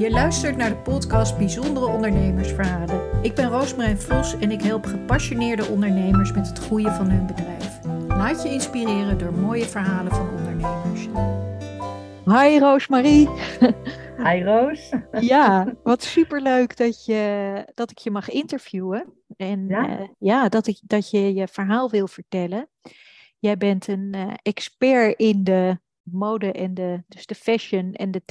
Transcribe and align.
Je 0.00 0.10
luistert 0.10 0.56
naar 0.56 0.68
de 0.68 0.76
podcast 0.76 1.38
Bijzondere 1.38 1.86
Ondernemersverhalen. 1.86 3.22
Ik 3.22 3.34
ben 3.34 3.48
Roosmarijn 3.48 3.98
Vos 3.98 4.38
en 4.38 4.50
ik 4.50 4.62
help 4.62 4.84
gepassioneerde 4.84 5.66
ondernemers 5.66 6.32
met 6.32 6.48
het 6.48 6.58
groeien 6.58 6.92
van 6.92 7.10
hun 7.10 7.26
bedrijf. 7.26 7.80
Laat 8.08 8.42
je 8.42 8.48
inspireren 8.48 9.18
door 9.18 9.32
mooie 9.32 9.64
verhalen 9.64 10.12
van 10.12 10.28
ondernemers. 10.28 11.08
Hi 12.24 12.58
Roosmarie. 12.58 13.28
Hi 14.16 14.42
Roos. 14.42 14.92
Ja, 15.20 15.74
wat 15.82 16.02
superleuk 16.02 16.76
dat, 16.76 17.04
je, 17.04 17.64
dat 17.74 17.90
ik 17.90 17.98
je 17.98 18.10
mag 18.10 18.28
interviewen. 18.28 19.12
En 19.36 19.68
ja, 19.68 20.00
uh, 20.00 20.08
ja 20.18 20.48
dat, 20.48 20.66
ik, 20.66 20.80
dat 20.82 21.10
je 21.10 21.34
je 21.34 21.48
verhaal 21.48 21.90
wil 21.90 22.08
vertellen. 22.08 22.68
Jij 23.38 23.56
bent 23.56 23.88
een 23.88 24.12
uh, 24.16 24.32
expert 24.42 25.18
in 25.18 25.44
de 25.44 25.78
mode 26.02 26.52
en 26.52 26.74
de, 26.74 27.02
dus 27.08 27.26
de 27.26 27.34
fashion 27.34 27.92
en 27.92 28.10
de 28.10 28.22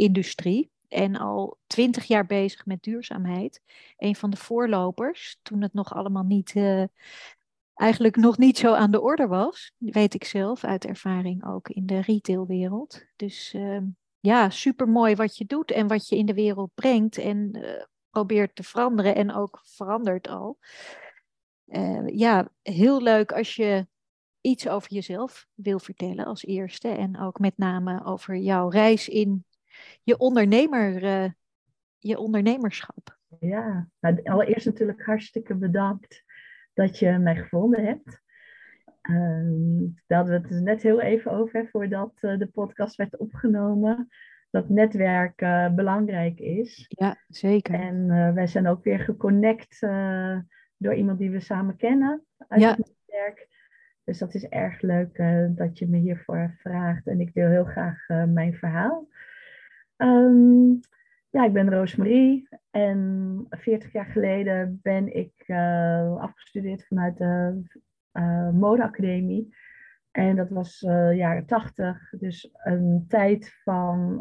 textielindustrie. 0.00 0.70
En 0.88 1.16
al 1.16 1.58
twintig 1.66 2.04
jaar 2.04 2.26
bezig 2.26 2.66
met 2.66 2.82
duurzaamheid. 2.82 3.62
Een 3.96 4.16
van 4.16 4.30
de 4.30 4.36
voorlopers, 4.36 5.38
toen 5.42 5.62
het 5.62 5.72
nog 5.72 5.94
allemaal 5.94 6.22
niet, 6.22 6.54
uh, 6.54 6.84
eigenlijk 7.74 8.16
nog 8.16 8.38
niet 8.38 8.58
zo 8.58 8.74
aan 8.74 8.90
de 8.90 9.00
orde 9.00 9.26
was. 9.26 9.72
Weet 9.78 10.14
ik 10.14 10.24
zelf 10.24 10.64
uit 10.64 10.84
ervaring 10.84 11.46
ook 11.46 11.68
in 11.68 11.86
de 11.86 12.00
retailwereld. 12.00 13.04
Dus 13.16 13.56
ja, 14.20 14.50
super 14.50 14.88
mooi 14.88 15.14
wat 15.14 15.36
je 15.36 15.44
doet 15.44 15.70
en 15.70 15.86
wat 15.86 16.08
je 16.08 16.16
in 16.16 16.26
de 16.26 16.34
wereld 16.34 16.70
brengt. 16.74 17.18
En 17.18 17.50
uh, 17.52 17.84
probeert 18.10 18.54
te 18.54 18.62
veranderen 18.62 19.14
en 19.14 19.34
ook 19.34 19.60
verandert 19.64 20.28
al. 20.28 20.58
ja, 22.06 22.48
heel 22.62 23.02
leuk 23.02 23.32
als 23.32 23.56
je 23.56 23.86
iets 24.40 24.68
over 24.68 24.92
jezelf 24.92 25.46
wil 25.54 25.78
vertellen 25.78 26.24
als 26.24 26.44
eerste. 26.44 26.88
En 26.88 27.20
ook 27.20 27.38
met 27.38 27.56
name 27.56 28.04
over 28.04 28.36
jouw 28.36 28.68
reis 28.68 29.08
in 29.08 29.44
je, 30.02 30.18
ondernemer, 30.18 31.02
uh, 31.02 31.30
je 31.98 32.18
ondernemerschap. 32.18 33.18
Ja, 33.40 33.88
nou, 34.00 34.22
allereerst 34.22 34.66
natuurlijk 34.66 35.04
hartstikke 35.04 35.54
bedankt 35.54 36.24
dat 36.72 36.98
je 36.98 37.18
mij 37.18 37.36
gevonden 37.36 37.84
hebt. 37.84 38.20
Uh, 39.10 39.90
daar 40.06 40.18
hadden 40.18 40.34
we 40.34 40.40
het 40.40 40.48
dus 40.48 40.60
net 40.60 40.82
heel 40.82 41.00
even 41.00 41.32
over, 41.32 41.68
voordat 41.68 42.12
uh, 42.20 42.38
de 42.38 42.46
podcast 42.46 42.96
werd 42.96 43.16
opgenomen. 43.16 44.08
Dat 44.50 44.68
netwerk 44.68 45.40
uh, 45.40 45.74
belangrijk 45.74 46.38
is. 46.38 46.84
Ja, 46.88 47.16
zeker. 47.28 47.74
En 47.74 48.06
wij 48.34 48.46
zijn 48.46 48.66
ook 48.66 48.84
weer 48.84 48.98
geconnect 48.98 49.80
door 50.76 50.94
iemand 50.94 51.18
die 51.18 51.30
we 51.30 51.40
samen 51.40 51.76
kennen 51.76 52.24
uit 52.48 52.60
ja. 52.60 52.68
het 52.68 52.78
netwerk. 52.78 53.48
Dus 54.04 54.18
dat 54.18 54.34
is 54.34 54.48
erg 54.48 54.80
leuk 54.80 55.22
dat 55.56 55.78
je 55.78 55.88
me 55.88 55.98
hiervoor 55.98 56.54
vraagt. 56.58 57.06
En 57.06 57.20
ik 57.20 57.34
deel 57.34 57.48
heel 57.48 57.64
graag 57.64 58.06
mijn 58.08 58.54
verhaal. 58.54 59.08
Um, 60.02 60.80
ja, 61.30 61.44
ik 61.44 61.52
ben 61.52 61.70
Roosmarie. 61.70 62.48
En 62.70 63.46
40 63.50 63.92
jaar 63.92 64.06
geleden 64.06 64.78
ben 64.82 65.16
ik 65.16 65.32
uh, 65.46 66.16
afgestudeerd 66.16 66.86
vanuit 66.86 67.16
de 67.16 67.62
modeacademie. 68.52 69.54
En 70.10 70.36
dat 70.36 70.50
was 70.50 70.80
jaren 71.12 71.46
80. 71.46 72.10
Dus 72.18 72.50
een 72.52 73.04
tijd 73.08 73.60
van 73.64 74.20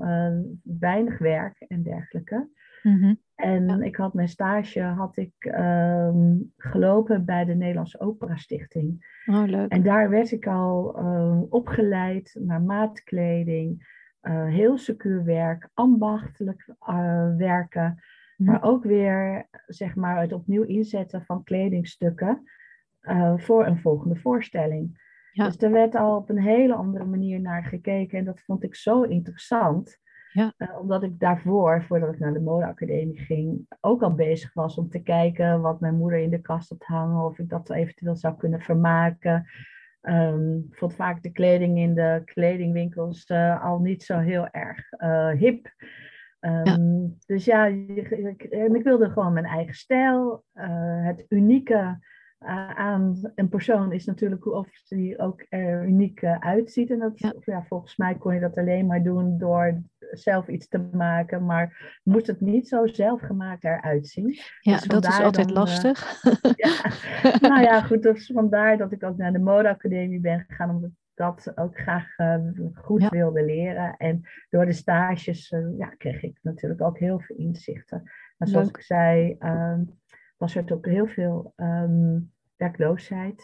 weinig 0.64 1.18
werk 1.18 1.66
en 1.68 1.84
dergelijke. 1.84 2.50
Mm-hmm. 2.84 3.20
En 3.36 3.84
ik 3.84 3.96
had 3.96 4.14
mijn 4.14 4.28
stage 4.28 4.82
had 4.82 5.18
ik, 5.18 5.34
um, 5.58 6.54
gelopen 6.58 7.26
bij 7.26 7.46
de 7.46 7.56
Nederlandse 7.56 8.00
Opera 8.00 8.36
Stichting. 8.36 9.06
Oh, 9.26 9.44
leuk. 9.46 9.72
En 9.72 9.84
daar 9.84 10.10
werd 10.10 10.32
ik 10.32 10.48
al 10.48 11.00
uh, 11.00 11.42
opgeleid 11.50 12.36
naar 12.40 12.62
maatkleding, 12.62 13.98
uh, 14.22 14.46
heel 14.46 14.78
secuur 14.78 15.24
werk, 15.24 15.70
ambachtelijk 15.74 16.68
uh, 16.90 17.36
werken, 17.36 18.04
hm. 18.36 18.44
maar 18.44 18.64
ook 18.64 18.84
weer 18.84 19.48
zeg 19.68 19.96
maar, 19.96 20.22
het 20.22 20.34
opnieuw 20.34 20.64
inzetten 20.64 21.26
van 21.26 21.44
kledingstukken 21.44 22.44
voor 23.36 23.66
een 23.66 23.80
volgende 23.80 24.16
voorstelling. 24.16 25.00
Ja. 25.32 25.46
Dus 25.46 25.58
er 25.58 25.72
werd 25.72 25.96
al 25.96 26.16
op 26.16 26.30
een 26.30 26.42
hele 26.42 26.74
andere 26.74 27.06
manier 27.06 27.42
naar 27.42 27.64
gekeken 27.64 28.18
en 28.18 28.26
dat 28.26 28.42
vond 28.42 28.64
ik 28.64 28.76
zo 28.76 29.02
interessant. 29.02 30.00
Ja. 30.32 30.54
Omdat 30.80 31.04
ik 31.04 31.20
daarvoor, 31.20 31.84
voordat 31.84 32.14
ik 32.14 32.20
naar 32.20 32.34
de 32.34 32.42
modeacademie 32.42 33.20
ging, 33.20 33.66
ook 33.80 34.02
al 34.02 34.14
bezig 34.14 34.54
was 34.54 34.78
om 34.78 34.90
te 34.90 35.00
kijken 35.00 35.62
wat 35.62 35.80
mijn 35.80 35.96
moeder 35.96 36.20
in 36.20 36.30
de 36.30 36.42
kast 36.42 36.70
had 36.70 36.84
hangen, 36.84 37.26
of 37.26 37.40
ik 37.40 37.50
dat 37.50 37.70
eventueel 37.70 38.16
zou 38.16 38.38
kunnen 38.38 38.62
vermaken. 38.62 39.48
Um, 40.02 40.68
ik 40.70 40.78
vond 40.78 40.96
vaak 40.96 41.24
de 41.24 41.32
kleding 41.32 41.78
in 41.78 41.94
de 41.94 42.22
kledingwinkels 42.26 43.30
uh, 43.30 43.64
al 43.64 43.80
niet 43.80 44.04
zo 44.04 44.18
heel 44.18 44.48
erg 44.48 44.92
uh, 44.98 45.30
hip. 45.30 45.74
Um, 46.40 46.64
ja. 46.64 46.78
Dus 47.26 47.46
ja, 47.46 47.66
ik, 47.66 48.10
ik, 48.10 48.84
wilde 48.84 49.10
gewoon 49.10 49.34
mijn 49.34 49.46
eigen 49.46 49.74
stijl, 49.74 50.44
het 51.04 51.26
unieke 51.30 52.00
aan 52.76 53.32
een 53.36 53.50
persoon 53.50 53.92
is 53.92 54.06
natuurlijk 54.06 54.44
hoe 54.44 54.54
of 54.54 54.68
die 54.88 55.20
ook 55.20 55.46
er 55.50 55.86
uniek 55.86 56.22
uh, 56.22 56.40
uitziet. 56.40 56.90
En 56.90 57.00
dat, 57.00 57.20
ja. 57.20 57.34
ja. 57.40 57.64
volgens 57.68 57.98
mij 57.98 58.16
kon 58.16 58.34
je 58.34 58.40
dat 58.40 58.58
alleen 58.58 58.86
maar 58.86 59.04
doen 59.04 59.38
door 59.38 59.82
zelf 60.12 60.48
iets 60.48 60.68
te 60.68 60.78
maken, 60.92 61.46
maar 61.46 62.00
moest 62.04 62.28
het 62.28 62.42
niet 62.42 62.68
zo 62.68 62.88
zelfgemaakt 62.88 63.64
eruit 63.64 64.08
zien. 64.08 64.36
Ja, 64.62 64.76
dus 64.76 64.84
dat 64.84 65.08
is 65.08 65.20
altijd 65.20 65.48
dan, 65.48 65.58
lastig. 65.58 66.24
Uh, 66.24 66.34
ja, 66.56 66.92
nou 67.40 67.62
ja, 67.62 67.82
goed, 67.82 68.02
dus 68.02 68.32
vandaar 68.34 68.78
dat 68.78 68.92
ik 68.92 69.04
ook 69.04 69.18
naar 69.18 69.32
de 69.32 69.40
modeacademie 69.40 70.20
ben 70.20 70.46
gegaan, 70.48 70.70
omdat 70.70 70.90
ik 70.90 70.96
dat 71.14 71.52
ook 71.56 71.80
graag 71.80 72.16
goed 72.74 73.02
ja. 73.02 73.10
wilde 73.10 73.46
leren. 73.46 73.98
En 73.98 74.22
door 74.50 74.66
de 74.66 74.74
stages 74.74 75.54
ja, 75.78 75.88
kreeg 75.88 76.24
ik 76.24 76.40
natuurlijk 76.42 76.82
ook 76.82 77.00
heel 77.00 77.20
veel 77.20 77.36
inzichten. 77.36 78.04
Maar 78.38 78.48
zoals 78.48 78.66
Leuk. 78.66 78.78
ik 78.78 78.84
zei, 78.84 79.36
ehm, 79.40 79.82
was 80.40 80.56
er 80.56 80.74
ook 80.74 80.86
heel 80.86 81.08
veel 81.08 81.54
um, 81.56 82.32
werkloosheid. 82.58 83.44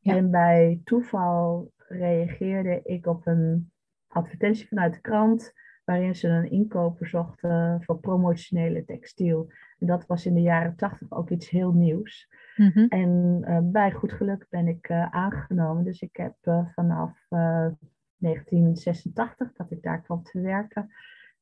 Ja. 0.00 0.16
En 0.16 0.30
bij 0.30 0.80
toeval 0.84 1.72
reageerde 1.88 2.80
ik 2.84 3.06
op 3.06 3.26
een 3.26 3.70
advertentie 4.06 4.68
vanuit 4.68 4.94
de 4.94 5.00
krant, 5.00 5.52
waarin 5.84 6.14
ze 6.14 6.28
een 6.28 6.50
inkoper 6.50 7.06
zochten 7.06 7.82
voor 7.82 7.98
promotionele 7.98 8.84
textiel. 8.84 9.52
En 9.78 9.86
dat 9.86 10.06
was 10.06 10.26
in 10.26 10.34
de 10.34 10.40
jaren 10.40 10.76
tachtig 10.76 11.10
ook 11.10 11.30
iets 11.30 11.50
heel 11.50 11.72
nieuws. 11.72 12.28
Mm 12.56 12.70
-hmm. 12.74 12.86
En 12.88 13.42
uh, 13.48 13.58
bij 13.62 13.92
goed 13.92 14.12
geluk 14.12 14.46
ben 14.48 14.68
ik 14.68 14.88
uh, 14.88 15.10
aangenomen. 15.10 15.84
Dus 15.84 16.00
ik 16.00 16.16
heb 16.16 16.36
uh, 16.42 16.66
vanaf 16.74 17.26
1986, 17.28 19.52
dat 19.52 19.70
ik 19.70 19.82
daar 19.82 20.02
kwam 20.02 20.22
te 20.22 20.40
werken, 20.40 20.90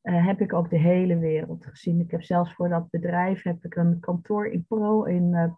uh, 0.09 0.27
heb 0.27 0.41
ik 0.41 0.53
ook 0.53 0.71
de 0.71 0.79
hele 0.79 1.19
wereld 1.19 1.67
gezien. 1.67 2.01
Ik 2.01 2.11
heb 2.11 2.23
zelfs 2.23 2.55
voor 2.55 2.69
dat 2.69 2.91
bedrijf 2.91 3.43
heb 3.43 3.65
ik 3.65 3.77
een 3.77 4.01
kantoor 4.01 4.47
in 4.47 4.65
Pro 4.69 5.03
in 5.05 5.33
uh, 5.33 5.53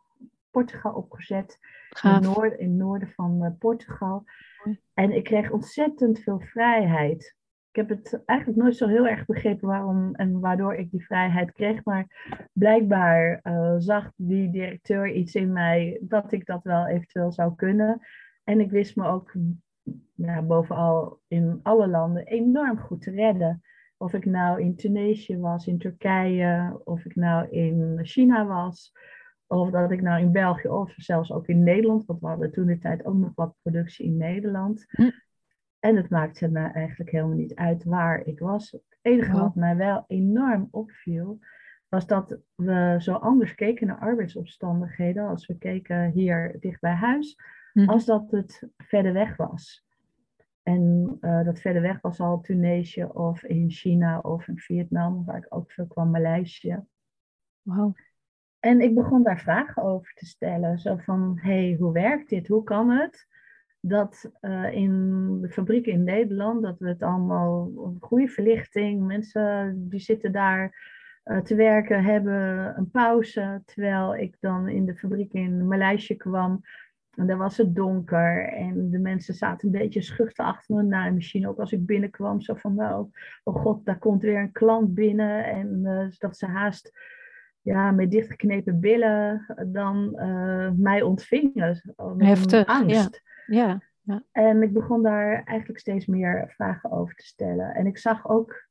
Portugal 0.51 0.93
opgezet. 0.93 1.59
In 2.03 2.11
het, 2.11 2.23
noorden, 2.23 2.59
in 2.59 2.77
noorden 2.77 3.09
van 3.09 3.45
uh, 3.45 3.51
Portugal. 3.59 4.25
En 4.95 5.13
ik 5.13 5.25
kreeg 5.25 5.51
ontzettend 5.51 6.19
veel 6.19 6.41
vrijheid. 6.41 7.37
Ik 7.71 7.77
heb 7.77 7.89
het 7.89 8.23
eigenlijk 8.25 8.61
nooit 8.61 8.77
zo 8.77 8.89
heel 8.89 9.07
erg 9.07 9.27
begrepen 9.27 9.69
waarom 9.69 10.15
en 10.15 10.41
waardoor 10.41 10.75
ik 10.75 10.91
die 10.91 11.05
vrijheid 11.05 11.53
kreeg. 11.53 11.85
Maar 11.85 12.29
blijkbaar 12.53 13.41
zag 13.79 14.13
die 14.17 14.51
directeur 14.51 15.13
iets 15.13 15.35
in 15.35 15.53
mij 15.53 16.01
dat 16.03 16.33
ik 16.33 16.47
dat 16.47 16.63
wel 16.63 16.87
eventueel 16.87 17.33
zou 17.33 17.55
kunnen. 17.55 18.01
En 18.45 18.61
ik 18.61 18.71
wist 18.71 18.97
me 18.97 19.07
ook 19.07 19.33
ja, 20.15 20.43
bovenal 20.43 21.21
in 21.29 21.61
alle 21.63 21.89
landen 21.89 22.27
enorm 22.27 22.79
goed 22.79 23.03
te 23.03 23.11
redden. 23.11 23.63
Of 24.03 24.13
ik 24.13 24.25
nou 24.25 24.61
in 24.61 24.77
Tunesië 24.77 25.39
was, 25.39 25.67
in 25.67 25.79
Turkije, 25.79 26.81
of 26.85 27.05
ik 27.05 27.17
nou 27.17 27.49
in 27.49 27.99
China 28.03 28.47
was, 28.47 28.93
of 29.47 29.71
dat 29.71 29.91
ik 29.91 30.03
nou 30.03 30.21
in 30.21 30.33
België 30.33 30.69
of 30.69 30.93
zelfs 30.97 31.33
ook 31.33 31.47
in 31.47 31.63
Nederland, 31.63 32.07
want 32.07 32.21
we 32.21 32.27
hadden 32.27 32.53
toen 32.53 32.67
de 32.67 32.79
tijd 32.79 33.05
ook 33.05 33.15
nog 33.15 33.33
wat 33.35 33.55
productie 33.63 34.07
in 34.07 34.17
Nederland. 34.17 34.85
Hm. 34.89 35.11
En 35.79 35.97
het 35.97 36.11
maakte 36.11 36.49
me 36.49 36.61
eigenlijk 36.61 37.11
helemaal 37.11 37.37
niet 37.37 37.55
uit 37.55 37.85
waar 37.85 38.27
ik 38.27 38.39
was. 38.39 38.71
Het 38.71 38.99
enige 39.03 39.33
wat 39.33 39.55
mij 39.55 39.77
wel 39.77 40.05
enorm 40.07 40.69
opviel, 40.71 41.39
was 41.89 42.07
dat 42.07 42.39
we 42.55 42.97
zo 42.99 43.13
anders 43.13 43.55
keken 43.55 43.87
naar 43.87 43.99
arbeidsomstandigheden 43.99 45.29
als 45.29 45.47
we 45.47 45.59
keken 45.59 46.11
hier 46.11 46.57
dicht 46.61 46.81
bij 46.81 46.95
huis, 46.95 47.37
hm. 47.73 47.89
als 47.89 48.05
dat 48.05 48.31
het 48.31 48.69
verder 48.77 49.13
weg 49.13 49.37
was. 49.37 49.85
En 50.63 51.17
uh, 51.21 51.45
dat 51.45 51.61
verder 51.61 51.83
weg 51.83 52.01
was 52.01 52.21
al 52.21 52.41
Tunesië 52.41 53.05
of 53.05 53.43
in 53.43 53.71
China 53.71 54.19
of 54.19 54.49
in 54.49 54.59
Vietnam, 54.59 55.25
waar 55.25 55.37
ik 55.37 55.47
ook 55.49 55.73
veel 55.73 55.87
kwam, 55.87 56.11
Maleisië. 56.11 56.85
Wow. 57.63 57.95
En 58.59 58.81
ik 58.81 58.95
begon 58.95 59.23
daar 59.23 59.41
vragen 59.41 59.83
over 59.83 60.13
te 60.15 60.27
stellen. 60.27 60.79
Zo 60.79 60.97
van, 60.97 61.39
hey, 61.41 61.77
hoe 61.79 61.93
werkt 61.93 62.29
dit? 62.29 62.49
Hoe 62.49 62.63
kan 62.63 62.91
het 62.91 63.29
dat 63.81 64.31
uh, 64.41 64.73
in 64.73 65.39
de 65.41 65.49
fabrieken 65.49 65.93
in 65.93 66.05
Nederland, 66.05 66.63
dat 66.63 66.79
we 66.79 66.89
het 66.89 67.03
allemaal, 67.03 67.71
goede 68.01 68.29
verlichting, 68.29 69.07
mensen 69.07 69.75
die 69.89 70.01
zitten 70.01 70.33
daar 70.33 70.89
uh, 71.25 71.39
te 71.39 71.55
werken, 71.55 72.05
hebben 72.05 72.75
een 72.77 72.91
pauze. 72.91 73.63
Terwijl 73.65 74.17
ik 74.17 74.37
dan 74.41 74.69
in 74.69 74.85
de 74.85 74.97
fabriek 74.97 75.33
in 75.33 75.69
Maleisië 75.69 76.17
kwam, 76.17 76.61
En 77.17 77.27
dan 77.27 77.39
was 77.39 77.57
het 77.57 77.75
donker 77.75 78.49
en 78.49 78.91
de 78.91 78.99
mensen 78.99 79.35
zaten 79.35 79.67
een 79.67 79.81
beetje 79.81 80.03
schuchter 80.03 80.45
achter 80.45 80.77
een 80.77 80.89
naaimachine. 80.89 81.49
Ook 81.49 81.59
als 81.59 81.73
ik 81.73 81.87
binnenkwam, 81.87 82.41
zo 82.41 82.55
van 82.55 82.75
nou, 82.75 83.09
oh 83.45 83.55
god, 83.55 83.85
daar 83.85 83.99
komt 83.99 84.23
weer 84.23 84.39
een 84.39 84.53
klant 84.53 84.95
binnen. 84.95 85.45
En 85.45 85.81
uh, 85.83 86.07
dat 86.19 86.37
ze 86.37 86.47
haast 86.47 86.99
ja, 87.61 87.91
met 87.91 88.11
dichtgeknepen 88.11 88.81
billen 88.81 89.47
dan 89.67 90.13
uh, 90.15 90.71
mij 90.77 91.03
ontvingen. 91.03 91.95
Heftig, 92.19 92.67
angst. 92.67 93.23
Ja. 93.47 93.67
ja. 93.67 93.81
Ja. 94.03 94.25
En 94.33 94.63
ik 94.63 94.73
begon 94.73 95.03
daar 95.03 95.43
eigenlijk 95.45 95.79
steeds 95.79 96.07
meer 96.07 96.53
vragen 96.57 96.91
over 96.91 97.15
te 97.15 97.27
stellen. 97.27 97.75
En 97.75 97.87
ik 97.87 97.99
zag 97.99 98.29
ook, 98.29 98.69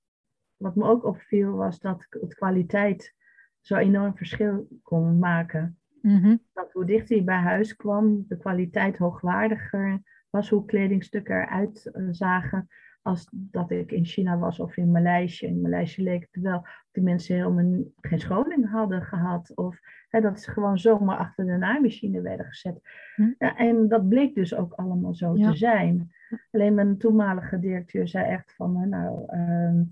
wat 0.56 0.76
me 0.76 0.84
ook 0.84 1.06
opviel, 1.06 1.52
was 1.52 1.80
dat 1.80 2.06
het 2.10 2.34
kwaliteit 2.34 3.16
zo 3.60 3.76
enorm 3.76 4.18
verschil 4.18 4.68
kon 4.84 5.20
maken. 5.20 5.79
Mm 6.02 6.40
Dat 6.54 6.72
hoe 6.72 6.86
dichter 6.86 7.16
je 7.16 7.24
bij 7.24 7.40
huis 7.40 7.76
kwam, 7.76 8.26
de 8.28 8.38
kwaliteit 8.38 8.98
hoogwaardiger 8.98 10.02
was, 10.30 10.50
hoe 10.50 10.66
kledingstukken 10.66 11.36
eruit 11.36 11.92
uh, 11.94 12.08
zagen, 12.12 12.68
als 13.02 13.28
dat 13.32 13.72
ik 13.72 13.92
in 13.92 14.06
China 14.06 14.38
was 14.38 14.60
of 14.60 14.78
in 14.78 14.92
Maleisië. 14.92 15.46
In 15.46 15.62
Maleisië 15.62 16.04
leek 16.04 16.28
het 16.32 16.44
wel 16.44 16.66
die 16.92 17.04
mensen 17.04 17.36
helemaal 17.36 17.84
geen 18.02 18.20
scholing 18.20 18.70
hadden 18.70 19.02
gehad. 19.04 19.52
Of 19.56 19.80
hè, 20.10 20.22
dat 20.22 20.42
ze 20.42 20.52
gewoon 20.52 20.80
zomaar 20.80 21.18
achter 21.18 21.46
de 21.46 21.58
naaimachine 21.58 22.22
werden 22.22 22.46
gezet. 22.46 22.82
Hm. 23.16 23.32
Ja, 23.38 23.56
en 23.58 23.88
dat 23.88 24.10
bleek 24.10 24.36
dus 24.36 24.56
ook 24.56 24.74
allemaal 24.74 25.14
zo 25.14 25.38
Ja. 25.38 25.52
te 25.52 25.58
zijn. 25.58 26.12
Alleen 26.52 26.74
mijn 26.74 26.98
toenmalige 26.98 27.60
directeur 27.60 28.08
zei 28.08 28.26
echt 28.26 28.56
van, 28.56 28.90
nou, 28.90 29.24
ehm, 29.28 29.84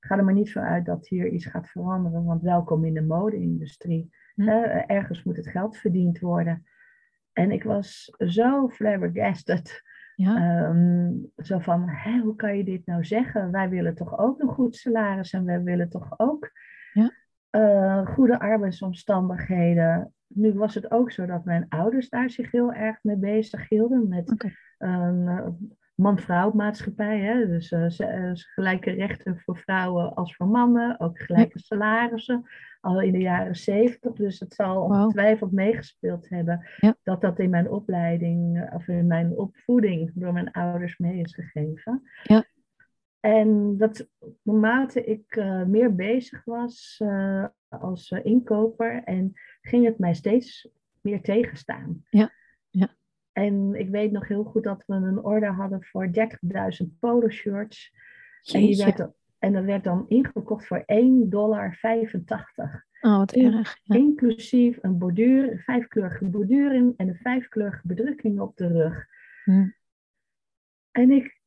ga 0.00 0.16
er 0.16 0.24
maar 0.24 0.34
niet 0.34 0.52
van 0.52 0.62
uit 0.62 0.84
dat 0.84 1.08
hier 1.08 1.28
iets 1.28 1.46
gaat 1.46 1.68
veranderen. 1.68 2.24
Want 2.24 2.42
welkom 2.42 2.84
in 2.84 2.94
de 2.94 3.02
mode-industrie. 3.02 4.10
Hm. 4.44 4.48
Ergens 4.86 5.22
moet 5.22 5.36
het 5.36 5.48
geld 5.48 5.76
verdiend 5.76 6.18
worden. 6.18 6.66
En 7.32 7.50
ik 7.50 7.64
was 7.64 8.14
zo 8.18 8.68
flabbergasted. 8.68 9.82
Ja. 10.14 10.36
Ehm, 10.36 11.12
zo 11.36 11.58
van, 11.58 11.88
hè, 11.88 12.18
hoe 12.18 12.36
kan 12.36 12.56
je 12.56 12.64
dit 12.64 12.86
nou 12.86 13.04
zeggen? 13.04 13.50
Wij 13.50 13.68
willen 13.68 13.94
toch 13.94 14.18
ook 14.18 14.40
een 14.40 14.48
goed 14.48 14.76
salaris 14.76 15.32
en 15.32 15.44
wij 15.44 15.62
willen 15.62 15.88
toch 15.88 16.14
ook 16.16 16.50
Ja. 16.92 17.12
eh, 17.50 18.06
goede 18.06 18.40
arbeidsomstandigheden. 18.40 20.12
Nu 20.26 20.52
was 20.52 20.74
het 20.74 20.90
ook 20.90 21.10
zo 21.10 21.26
dat 21.26 21.44
mijn 21.44 21.66
ouders 21.68 22.08
daar 22.08 22.30
zich 22.30 22.50
heel 22.50 22.72
erg 22.72 22.98
mee 23.02 23.16
bezig 23.16 23.68
hielden. 23.68 24.08
Met 24.08 24.54
een 24.78 25.28
eh, 25.28 25.46
man-vrouw 25.94 26.52
maatschappij. 26.52 27.20
Hè? 27.20 27.46
Dus 27.46 27.72
eh, 27.72 28.30
gelijke 28.34 28.90
rechten 28.90 29.40
voor 29.40 29.56
vrouwen 29.56 30.14
als 30.14 30.36
voor 30.36 30.48
mannen. 30.48 31.00
Ook 31.00 31.18
gelijke 31.18 31.58
salarissen. 31.58 32.48
Al 32.80 33.00
in 33.00 33.12
de 33.12 33.18
jaren 33.18 33.56
zeventig. 33.56 34.12
Dus 34.12 34.40
het 34.40 34.54
zal 34.54 34.82
ongetwijfeld 34.82 35.52
meegespeeld 35.52 36.28
hebben. 36.28 36.66
Ja. 36.76 36.96
Dat 37.02 37.20
dat 37.20 37.38
in 37.38 37.50
mijn 37.50 37.70
opleiding 37.70 38.60
eh, 38.60 38.74
of 38.74 38.88
in 38.88 39.06
mijn 39.06 39.36
opvoeding 39.36 40.10
door 40.14 40.32
mijn 40.32 40.50
ouders 40.50 40.98
mee 40.98 41.20
is 41.20 41.34
gegeven. 41.34 42.02
Ja. 42.22 42.44
En 43.20 43.76
dat 43.76 44.08
naarmate 44.42 45.04
ik 45.04 45.36
eh, 45.36 45.64
meer 45.64 45.94
bezig 45.94 46.44
was 46.44 46.96
eh, 46.98 47.44
als 47.68 48.10
inkoper 48.10 49.02
en 49.04 49.32
ging 49.60 49.84
het 49.84 49.98
mij 49.98 50.14
steeds 50.14 50.68
meer 51.00 51.22
tegenstaan. 51.22 52.04
Ja, 52.10 52.32
ja. 52.70 52.96
En 53.32 53.74
ik 53.74 53.88
weet 53.88 54.12
nog 54.12 54.28
heel 54.28 54.44
goed 54.44 54.62
dat 54.62 54.82
we 54.86 54.94
een 54.94 55.24
order 55.24 55.54
hadden 55.54 55.84
voor 55.84 56.10
30.000 56.82 56.98
polo 56.98 57.28
shirts. 57.28 57.92
En, 58.52 58.60
die 58.60 58.76
werd, 58.76 59.08
en 59.38 59.52
dat 59.52 59.64
werd 59.64 59.84
dan 59.84 60.04
ingekocht 60.08 60.66
voor 60.66 60.84
1,85 60.86 60.86
dollar. 61.28 61.78
Oh, 63.00 63.16
wat 63.16 63.32
erg. 63.32 63.78
Ja. 63.82 63.96
Inclusief 63.96 64.78
een 64.80 64.98
borduur, 64.98 65.52
een 65.52 65.58
vijfkleurige 65.58 66.24
borduuring 66.24 66.94
en 66.96 67.08
een 67.08 67.18
vijfkleurige 67.22 67.86
bedrukking 67.86 68.40
op 68.40 68.56
de 68.56 68.66
rug. 68.66 69.06
Hm. 69.44 69.68
En 70.90 71.10
ik, 71.10 71.40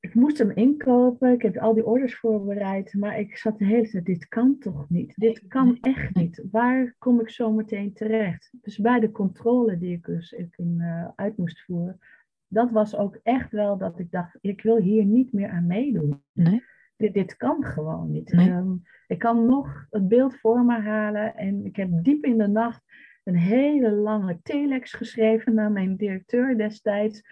ik 0.00 0.14
moest 0.14 0.38
hem 0.38 0.50
inkopen. 0.50 1.32
Ik 1.32 1.42
heb 1.42 1.56
al 1.56 1.74
die 1.74 1.86
orders 1.86 2.16
voorbereid. 2.16 2.94
Maar 2.94 3.18
ik 3.18 3.36
zat 3.36 3.58
de 3.58 3.64
hele 3.64 3.88
tijd, 3.88 4.04
dit 4.04 4.28
kan 4.28 4.58
toch 4.58 4.88
niet? 4.88 5.12
Dit 5.16 5.46
kan 5.48 5.78
echt 5.80 6.14
niet. 6.14 6.42
Waar 6.50 6.94
kom 6.98 7.20
ik 7.20 7.30
zo 7.30 7.52
meteen 7.52 7.92
terecht? 7.92 8.50
Dus 8.60 8.78
bij 8.78 9.00
de 9.00 9.10
controle 9.10 9.78
die 9.78 9.92
ik 9.92 10.04
dus 10.04 10.32
ik 10.32 10.54
in, 10.56 10.80
eh, 10.80 11.08
uit 11.14 11.36
moest 11.36 11.64
voeren. 11.64 11.98
Dat 12.46 12.70
was 12.70 12.96
ook 12.96 13.20
echt 13.22 13.52
wel 13.52 13.78
dat 13.78 13.98
ik 13.98 14.10
dacht, 14.10 14.38
ik 14.40 14.62
wil 14.62 14.76
hier 14.76 15.04
niet 15.04 15.32
meer 15.32 15.48
aan 15.48 15.66
meedoen. 15.66 16.22
Nee. 16.32 16.62
Dit, 16.96 17.14
dit 17.14 17.36
kan 17.36 17.64
gewoon 17.64 18.10
niet. 18.10 18.32
Nee. 18.32 18.48
Ehm, 18.50 18.72
ik 19.06 19.18
kan 19.18 19.46
nog 19.46 19.86
het 19.90 20.08
beeld 20.08 20.36
voor 20.36 20.64
me 20.64 20.80
halen. 20.80 21.36
En 21.36 21.64
ik 21.64 21.76
heb 21.76 21.88
diep 21.92 22.24
in 22.24 22.38
de 22.38 22.48
nacht 22.48 22.82
een 23.24 23.36
hele 23.36 23.90
lange 23.90 24.38
telex 24.42 24.92
geschreven 24.92 25.54
naar 25.54 25.72
mijn 25.72 25.96
directeur 25.96 26.56
destijds. 26.56 27.22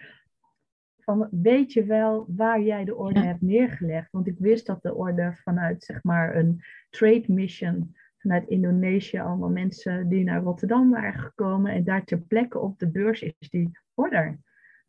Van 0.99 1.27
weet 1.31 1.73
je 1.73 1.83
wel 1.85 2.25
waar 2.27 2.61
jij 2.61 2.85
de 2.85 2.95
orde 2.95 3.19
Ja. 3.19 3.25
hebt 3.25 3.41
neergelegd? 3.41 4.11
Want 4.11 4.27
ik 4.27 4.37
wist 4.39 4.65
dat 4.65 4.81
de 4.81 4.95
orde 4.95 5.33
vanuit 5.43 5.83
zeg 5.83 6.03
maar 6.03 6.35
een 6.35 6.61
trade 6.89 7.23
mission 7.27 7.95
vanuit 8.17 8.47
Indonesië, 8.47 9.19
allemaal 9.19 9.49
mensen 9.49 10.09
die 10.09 10.23
naar 10.23 10.41
Rotterdam 10.41 10.89
waren 10.89 11.19
gekomen 11.19 11.71
en 11.71 11.83
daar 11.83 12.03
ter 12.03 12.19
plekke 12.21 12.59
op 12.59 12.79
de 12.79 12.89
beurs 12.89 13.21
is 13.21 13.49
die 13.49 13.79
order 13.93 14.39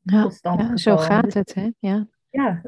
Ja, 0.02 0.22
tot 0.22 0.34
stand 0.34 0.60
ja, 0.60 0.76
zo 0.76 0.96
gaat 0.96 1.34
het, 1.34 1.54
hè? 1.54 1.70
Ja. 1.78 2.06
ja, 2.30 2.62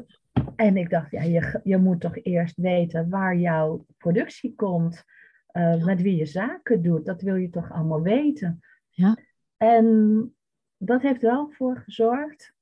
en 0.57 0.77
ik 0.77 0.89
dacht, 0.89 1.11
ja, 1.11 1.21
je, 1.21 1.59
je 1.63 1.77
moet 1.77 2.01
toch 2.01 2.17
eerst 2.23 2.57
weten 2.57 3.09
waar 3.09 3.37
jouw 3.37 3.85
productie 3.97 4.55
komt, 4.55 5.03
eh, 5.47 5.85
met 5.85 6.01
wie 6.01 6.15
je 6.15 6.25
zaken 6.25 6.81
doet. 6.81 7.05
Dat 7.05 7.21
wil 7.21 7.35
je 7.35 7.49
toch 7.49 7.71
allemaal 7.71 8.01
weten. 8.01 8.59
Ja. 8.89 9.17
En 9.57 10.35
dat 10.77 11.01
heeft 11.01 11.21
wel 11.21 11.51
voor 11.51 11.77
gezorgd, 11.77 12.53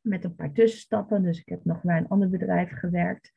met 0.00 0.24
een 0.24 0.34
paar 0.34 0.52
tussenstappen, 0.52 1.22
dus 1.22 1.38
ik 1.38 1.48
heb 1.48 1.64
nog 1.64 1.82
bij 1.82 1.98
een 1.98 2.08
ander 2.08 2.30
bedrijf 2.30 2.70
gewerkt, 2.70 3.32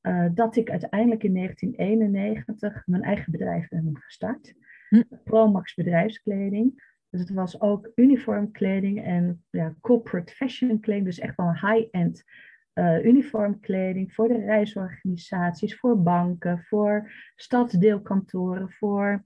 eh, 0.00 0.26
dat 0.34 0.56
ik 0.56 0.70
uiteindelijk 0.70 1.22
in 1.22 1.32
1991 1.32 2.82
mijn 2.86 3.02
eigen 3.02 3.32
bedrijf 3.32 3.68
ben 3.68 3.98
gestart. 4.00 4.54
Hm. 4.88 5.02
Promax 5.24 5.74
bedrijfskleding. 5.74 6.90
Dus 7.10 7.20
het 7.20 7.30
was 7.30 7.60
ook 7.60 7.90
uniformkleding 7.94 9.04
en 9.04 9.44
ja, 9.50 9.74
corporate 9.80 10.32
fashion 10.32 10.80
kleding, 10.80 11.04
dus 11.04 11.18
echt 11.18 11.36
wel 11.36 11.52
high-end 11.52 12.24
eh, 12.72 13.04
uniformkleding 13.04 14.14
voor 14.14 14.28
de 14.28 14.38
reisorganisaties, 14.38 15.76
voor 15.76 16.02
banken, 16.02 16.62
voor 16.62 17.10
stadsdeelkantoren, 17.36 18.70
voor 18.70 19.22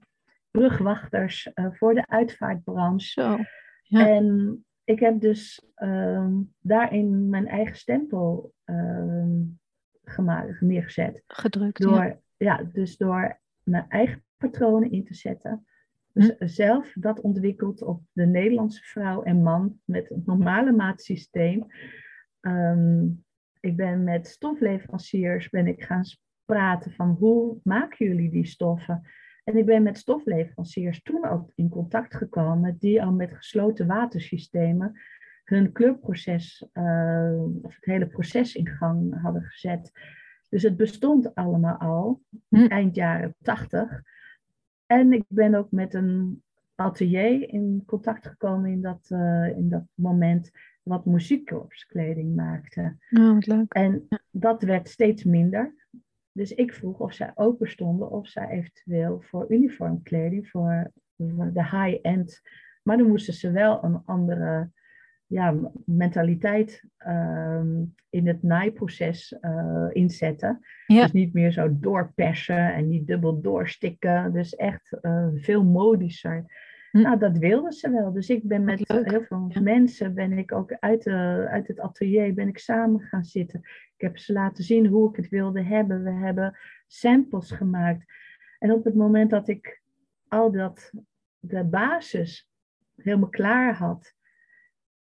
brugwachters, 0.51 1.53
eh, 1.53 1.67
voor 1.71 1.93
de 1.93 2.07
uitvaartbranche. 2.07 3.21
Zo. 3.21 3.37
Ja. 3.81 4.07
En 4.07 4.65
ik 4.83 4.99
heb 4.99 5.19
dus 5.19 5.71
ehm, 5.75 6.41
daarin 6.59 7.29
mijn 7.29 7.47
eigen 7.47 7.75
stempel 7.75 8.53
ehm, 8.63 9.41
gemaakt, 10.03 10.61
neergezet. 10.61 11.23
Gedrukt. 11.27 11.77
Ja. 11.77 11.89
Door, 11.89 12.21
ja, 12.37 12.63
dus 12.73 12.97
door 12.97 13.39
mijn 13.63 13.85
eigen 13.89 14.23
patronen 14.37 14.91
in 14.91 15.05
te 15.05 15.13
zetten. 15.13 15.65
Dus 16.13 16.35
zelf 16.37 16.93
dat 16.93 17.21
ontwikkeld 17.21 17.81
op 17.81 18.01
de 18.11 18.25
Nederlandse 18.25 18.83
vrouw 18.83 19.23
en 19.23 19.43
man 19.43 19.79
met 19.85 20.09
het 20.09 20.25
normale 20.25 20.71
maatsysteem. 20.71 21.65
Ehm, 22.39 23.05
ik 23.67 23.75
ben 23.75 24.03
met 24.03 24.27
stofleveranciers 24.27 25.49
ben 25.49 25.67
ik 25.67 25.83
gaan 25.83 26.03
praten 26.45 26.91
van 26.91 27.09
hoe 27.09 27.59
maken 27.63 28.05
jullie 28.05 28.29
die 28.29 28.45
stoffen? 28.45 29.01
En 29.43 29.57
ik 29.57 29.65
ben 29.65 29.83
met 29.83 29.97
stofleveranciers 29.97 31.01
toen 31.01 31.25
ook 31.25 31.51
in 31.55 31.69
contact 31.69 32.15
gekomen 32.15 32.77
die 32.79 33.03
al 33.03 33.11
met 33.11 33.33
gesloten 33.33 33.87
watersystemen 33.87 34.99
hun 35.43 35.71
kleurproces, 35.71 36.67
eh, 36.71 37.43
of 37.61 37.75
het 37.75 37.85
hele 37.85 38.07
proces 38.07 38.55
in 38.55 38.67
gang 38.67 39.21
hadden 39.21 39.43
gezet. 39.43 39.91
Dus 40.49 40.63
het 40.63 40.77
bestond 40.77 41.35
allemaal 41.35 41.77
al, 41.77 42.21
Hm. 42.49 42.65
eind 42.65 42.95
jaren 42.95 43.35
tachtig. 43.41 44.01
En 44.85 45.13
ik 45.13 45.23
ben 45.27 45.55
ook 45.55 45.71
met 45.71 45.93
een 45.93 46.43
atelier 46.77 47.49
in 47.49 47.83
contact 47.85 48.27
gekomen 48.27 48.71
in 48.71 48.81
dat, 48.81 49.07
eh, 49.09 49.57
in 49.57 49.69
dat 49.69 49.85
moment, 49.93 50.51
wat 50.83 51.05
muziekkorpskleding 51.05 52.35
maakte. 52.35 52.97
Oh, 53.11 53.33
wat 53.33 53.45
leuk. 53.45 53.73
En 53.73 54.07
dat 54.31 54.63
werd 54.63 54.89
steeds 54.89 55.23
minder. 55.23 55.87
Dus 56.31 56.51
ik 56.51 56.73
vroeg 56.73 56.99
of 56.99 57.13
zij 57.13 57.31
open 57.35 57.69
stonden, 57.69 58.11
of 58.11 58.27
zij 58.27 58.47
eventueel 58.47 59.21
voor 59.21 59.45
uniformkleding, 59.49 60.49
voor 60.49 60.91
de 61.53 61.63
high-end. 61.71 62.41
Maar 62.83 62.97
dan 62.97 63.07
moesten 63.07 63.33
ze 63.33 63.51
wel 63.51 63.83
een 63.83 64.01
andere 64.05 64.69
ja, 65.27 65.55
mentaliteit 65.85 66.83
ehm, 66.97 67.83
in 68.09 68.27
het 68.27 68.43
naaiproces 68.43 69.39
eh, 69.39 69.87
inzetten. 69.91 70.59
Ja. 70.87 71.01
Dus 71.01 71.11
niet 71.11 71.33
meer 71.33 71.51
zo 71.51 71.79
doorpersen 71.79 72.73
en 72.73 72.87
niet 72.87 73.07
dubbel 73.07 73.41
doorstikken. 73.41 74.33
Dus 74.33 74.55
echt 74.55 74.97
eh, 75.01 75.27
veel 75.33 75.63
modischer. 75.63 76.45
Hm. 76.91 77.01
Nou, 77.01 77.17
dat 77.19 77.37
wilden 77.37 77.71
ze 77.71 77.89
wel. 77.89 78.11
Dus 78.11 78.29
ik 78.29 78.43
ben 78.43 78.63
met 78.63 78.87
heel 78.87 79.23
veel 79.23 79.45
Ja. 79.49 79.61
mensen, 79.61 80.13
ben 80.13 80.37
ik 80.37 80.51
ook 80.51 80.71
uit, 80.79 81.03
de, 81.03 81.47
uit 81.49 81.67
het 81.67 81.79
atelier, 81.79 82.33
ben 82.33 82.47
ik 82.47 82.57
samen 82.57 83.01
gaan 83.01 83.25
zitten. 83.25 83.59
Ik 83.97 84.01
heb 84.01 84.17
ze 84.17 84.33
laten 84.33 84.63
zien 84.63 84.85
hoe 84.87 85.09
ik 85.09 85.15
het 85.15 85.29
wilde 85.29 85.61
hebben. 85.61 86.03
We 86.03 86.11
hebben 86.11 86.57
samples 86.87 87.51
gemaakt. 87.51 88.05
En 88.59 88.71
op 88.71 88.83
het 88.83 88.95
moment 88.95 89.29
dat 89.29 89.47
ik 89.47 89.81
al 90.27 90.51
dat, 90.51 90.91
de 91.39 91.63
basis 91.63 92.49
helemaal 92.95 93.29
klaar 93.29 93.75
had, 93.75 94.15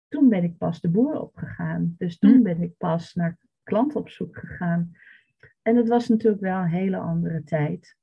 toen 0.07 0.29
ben 0.29 0.43
ik 0.43 0.57
pas 0.57 0.81
de 0.81 0.89
boer 0.89 1.21
opgegaan. 1.21 1.95
Dus 1.97 2.17
toen 2.17 2.35
hm. 2.35 2.41
ben 2.41 2.61
ik 2.61 2.77
pas 2.77 3.13
naar 3.13 3.37
klanten 3.63 3.99
op 3.99 4.09
zoek 4.09 4.37
gegaan. 4.37 4.91
En 5.61 5.75
het 5.75 5.87
was 5.87 6.07
natuurlijk 6.07 6.41
wel 6.41 6.57
een 6.57 6.67
hele 6.67 6.97
andere 6.97 7.43
tijd. 7.43 7.97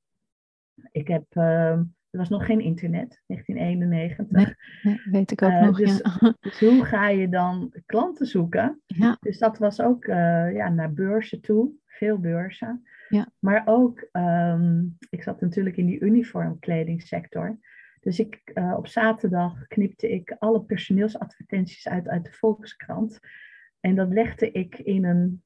Ik 0.91 1.07
heb, 1.07 1.35
uh, 1.35 1.79
er 2.13 2.19
was 2.19 2.29
nog 2.29 2.45
geen 2.45 2.59
internet, 2.59 3.23
1991. 3.27 4.55
Nee, 4.83 5.01
weet 5.03 5.31
ik 5.31 5.41
ook 5.41 5.49
uh, 5.49 5.61
nog. 5.61 5.77
Dus, 5.77 5.97
ja. 5.97 6.35
dus, 6.39 6.59
hoe 6.59 6.85
ga 6.85 7.09
je 7.09 7.29
dan 7.29 7.73
klanten 7.85 8.25
zoeken? 8.25 8.81
Ja. 8.85 9.17
Dus 9.19 9.37
dat 9.37 9.57
was 9.57 9.81
ook 9.81 10.05
uh, 10.05 10.53
ja, 10.53 10.69
naar 10.69 10.93
beurzen 10.93 11.41
toe, 11.41 11.71
veel 11.85 12.19
beurzen. 12.19 12.83
Ja. 13.09 13.27
Maar 13.39 13.61
ook, 13.65 14.07
um, 14.11 14.97
ik 15.09 15.23
zat 15.23 15.41
natuurlijk 15.41 15.77
in 15.77 15.85
die 15.85 15.99
uniformkledingsector. 15.99 17.59
Dus 17.99 18.19
ik, 18.19 18.51
uh, 18.53 18.73
op 18.77 18.87
zaterdag 18.87 19.67
knipte 19.67 20.11
ik 20.11 20.35
alle 20.39 20.63
personeelsadvertenties 20.63 21.87
uit 21.87 22.07
uit 22.07 22.25
de 22.25 22.31
Volkskrant. 22.31 23.19
En 23.79 23.95
dat 23.95 24.09
legde 24.09 24.51
ik 24.51 24.79
in 24.79 25.05
een, 25.05 25.43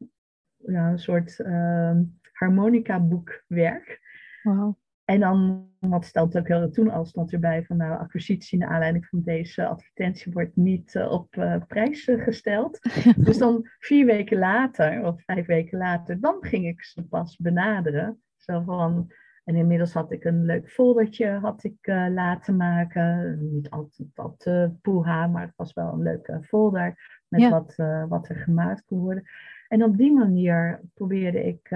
ja, 0.57 0.89
een 0.91 1.00
soort 1.00 1.39
uh, 1.39 2.00
harmonica 2.31 3.00
boekwerk. 3.00 4.00
Wow. 4.43 4.77
En 5.07 5.19
dan, 5.19 5.67
wat 5.79 6.05
stelt 6.05 6.37
ook 6.37 6.47
heel 6.47 6.69
toen 6.69 6.89
al 6.89 7.05
stond 7.05 7.33
erbij 7.33 7.63
van 7.63 7.77
nou, 7.77 7.99
acquisitie 7.99 8.59
naar 8.59 8.69
aanleiding 8.69 9.05
van 9.05 9.21
deze 9.23 9.67
advertentie 9.67 10.31
wordt 10.31 10.55
niet 10.55 10.93
uh, 10.93 11.11
op 11.11 11.35
uh, 11.35 11.55
prijs 11.67 12.03
gesteld. 12.03 12.79
dus 13.25 13.37
dan 13.37 13.69
vier 13.79 14.05
weken 14.05 14.37
later, 14.37 15.05
of 15.05 15.23
vijf 15.23 15.45
weken 15.45 15.77
later, 15.77 16.19
dan 16.19 16.37
ging 16.39 16.67
ik 16.67 16.83
ze 16.83 17.03
pas 17.03 17.37
benaderen. 17.37 18.21
Zo 18.37 18.61
van, 18.61 19.11
en 19.43 19.55
inmiddels 19.55 19.93
had 19.93 20.11
ik 20.11 20.23
een 20.23 20.45
leuk 20.45 20.69
foldertje 20.69 21.29
had 21.29 21.63
ik, 21.63 21.87
uh, 21.87 22.07
laten 22.09 22.55
maken. 22.55 23.37
Niet 23.53 23.69
altijd 23.69 24.09
wat 24.13 24.45
uh, 24.47 24.67
poeha, 24.81 25.27
maar 25.27 25.45
het 25.45 25.55
was 25.55 25.73
wel 25.73 25.93
een 25.93 26.01
leuke 26.01 26.39
folder 26.43 27.21
met 27.27 27.49
wat, 27.49 27.75
wat 28.09 28.29
er 28.29 28.35
gemaakt 28.35 28.85
kon 28.85 28.99
worden. 28.99 29.23
En 29.67 29.83
op 29.83 29.97
die 29.97 30.13
manier 30.13 30.81
probeerde 30.93 31.43
ik 31.43 31.75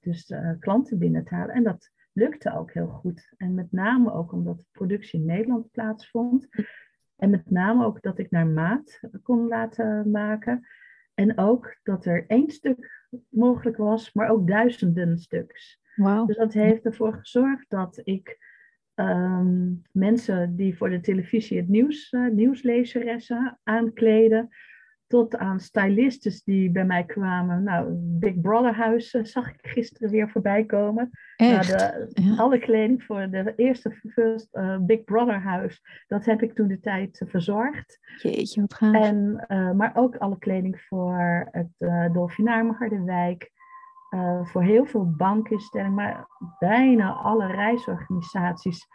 dus 0.00 0.34
klanten 0.58 0.98
binnen 0.98 1.24
te 1.24 1.34
halen. 1.34 1.54
En 1.54 1.62
dat 1.62 1.90
lukte 2.12 2.56
ook 2.56 2.72
heel 2.72 2.88
goed. 2.88 3.32
En 3.36 3.54
met 3.54 3.72
name 3.72 4.12
ook 4.12 4.32
omdat 4.32 4.58
de 4.58 4.66
productie 4.72 5.20
in 5.20 5.26
Nederland 5.26 5.70
plaatsvond. 5.70 6.48
En 7.16 7.30
met 7.30 7.50
name 7.50 7.84
ook 7.84 8.02
dat 8.02 8.18
ik 8.18 8.30
naar 8.30 8.46
maat 8.46 9.00
kon 9.22 9.48
laten 9.48 10.10
maken. 10.10 10.66
En 11.14 11.38
ook 11.38 11.76
dat 11.82 12.04
er 12.04 12.24
één 12.26 12.50
stuk 12.50 13.08
mogelijk 13.28 13.76
was, 13.76 14.12
maar 14.12 14.28
ook 14.28 14.46
duizenden 14.46 15.18
stuks. 15.18 15.80
Wow. 15.94 16.26
Dus 16.26 16.36
dat 16.36 16.52
heeft 16.52 16.84
ervoor 16.84 17.14
gezorgd 17.14 17.64
dat 17.68 18.00
ik 18.04 18.38
um, 18.94 19.82
mensen 19.92 20.56
die 20.56 20.76
voor 20.76 20.90
de 20.90 21.00
televisie 21.00 21.58
het 21.58 21.68
nieuws, 21.68 22.12
uh, 22.12 22.30
nieuwslezeressen 22.30 23.58
aankleden, 23.62 24.48
tot 25.12 25.36
aan 25.36 25.60
stylistes 25.60 26.42
die 26.42 26.70
bij 26.70 26.84
mij 26.84 27.04
kwamen. 27.04 27.62
Nou, 27.62 27.86
Big 27.94 28.40
Brother 28.40 28.74
huis 28.74 29.14
uh, 29.14 29.24
zag 29.24 29.48
ik 29.48 29.58
gisteren 29.62 30.10
weer 30.10 30.30
voorbij 30.30 30.64
komen. 30.64 31.10
Nou, 31.36 31.66
de, 31.66 32.10
ja. 32.12 32.36
Alle 32.36 32.58
kleding 32.58 33.02
voor 33.02 33.30
de 33.30 33.52
eerste 33.56 33.90
first, 33.90 34.48
uh, 34.52 34.78
Big 34.78 35.04
Brother 35.04 35.40
huis, 35.40 35.82
dat 36.06 36.24
heb 36.24 36.42
ik 36.42 36.54
toen 36.54 36.68
de 36.68 36.80
tijd 36.80 37.22
verzorgd. 37.26 37.98
Jeetje, 38.22 38.60
wat 38.60 38.74
gaaf. 38.74 38.94
En, 38.94 39.44
maar 39.76 39.92
ook 39.94 40.16
alle 40.16 40.38
kleding 40.38 40.80
voor 40.80 41.48
het 41.50 41.74
uh, 41.78 42.12
Dolfinaar 42.12 42.66
Harderwijk. 42.66 43.50
Uh, 44.14 44.44
voor 44.44 44.62
heel 44.62 44.86
veel 44.86 45.10
bankinstellingen, 45.10 45.94
maar 45.94 46.26
bijna 46.58 47.12
alle 47.12 47.46
reisorganisaties, 47.46 48.86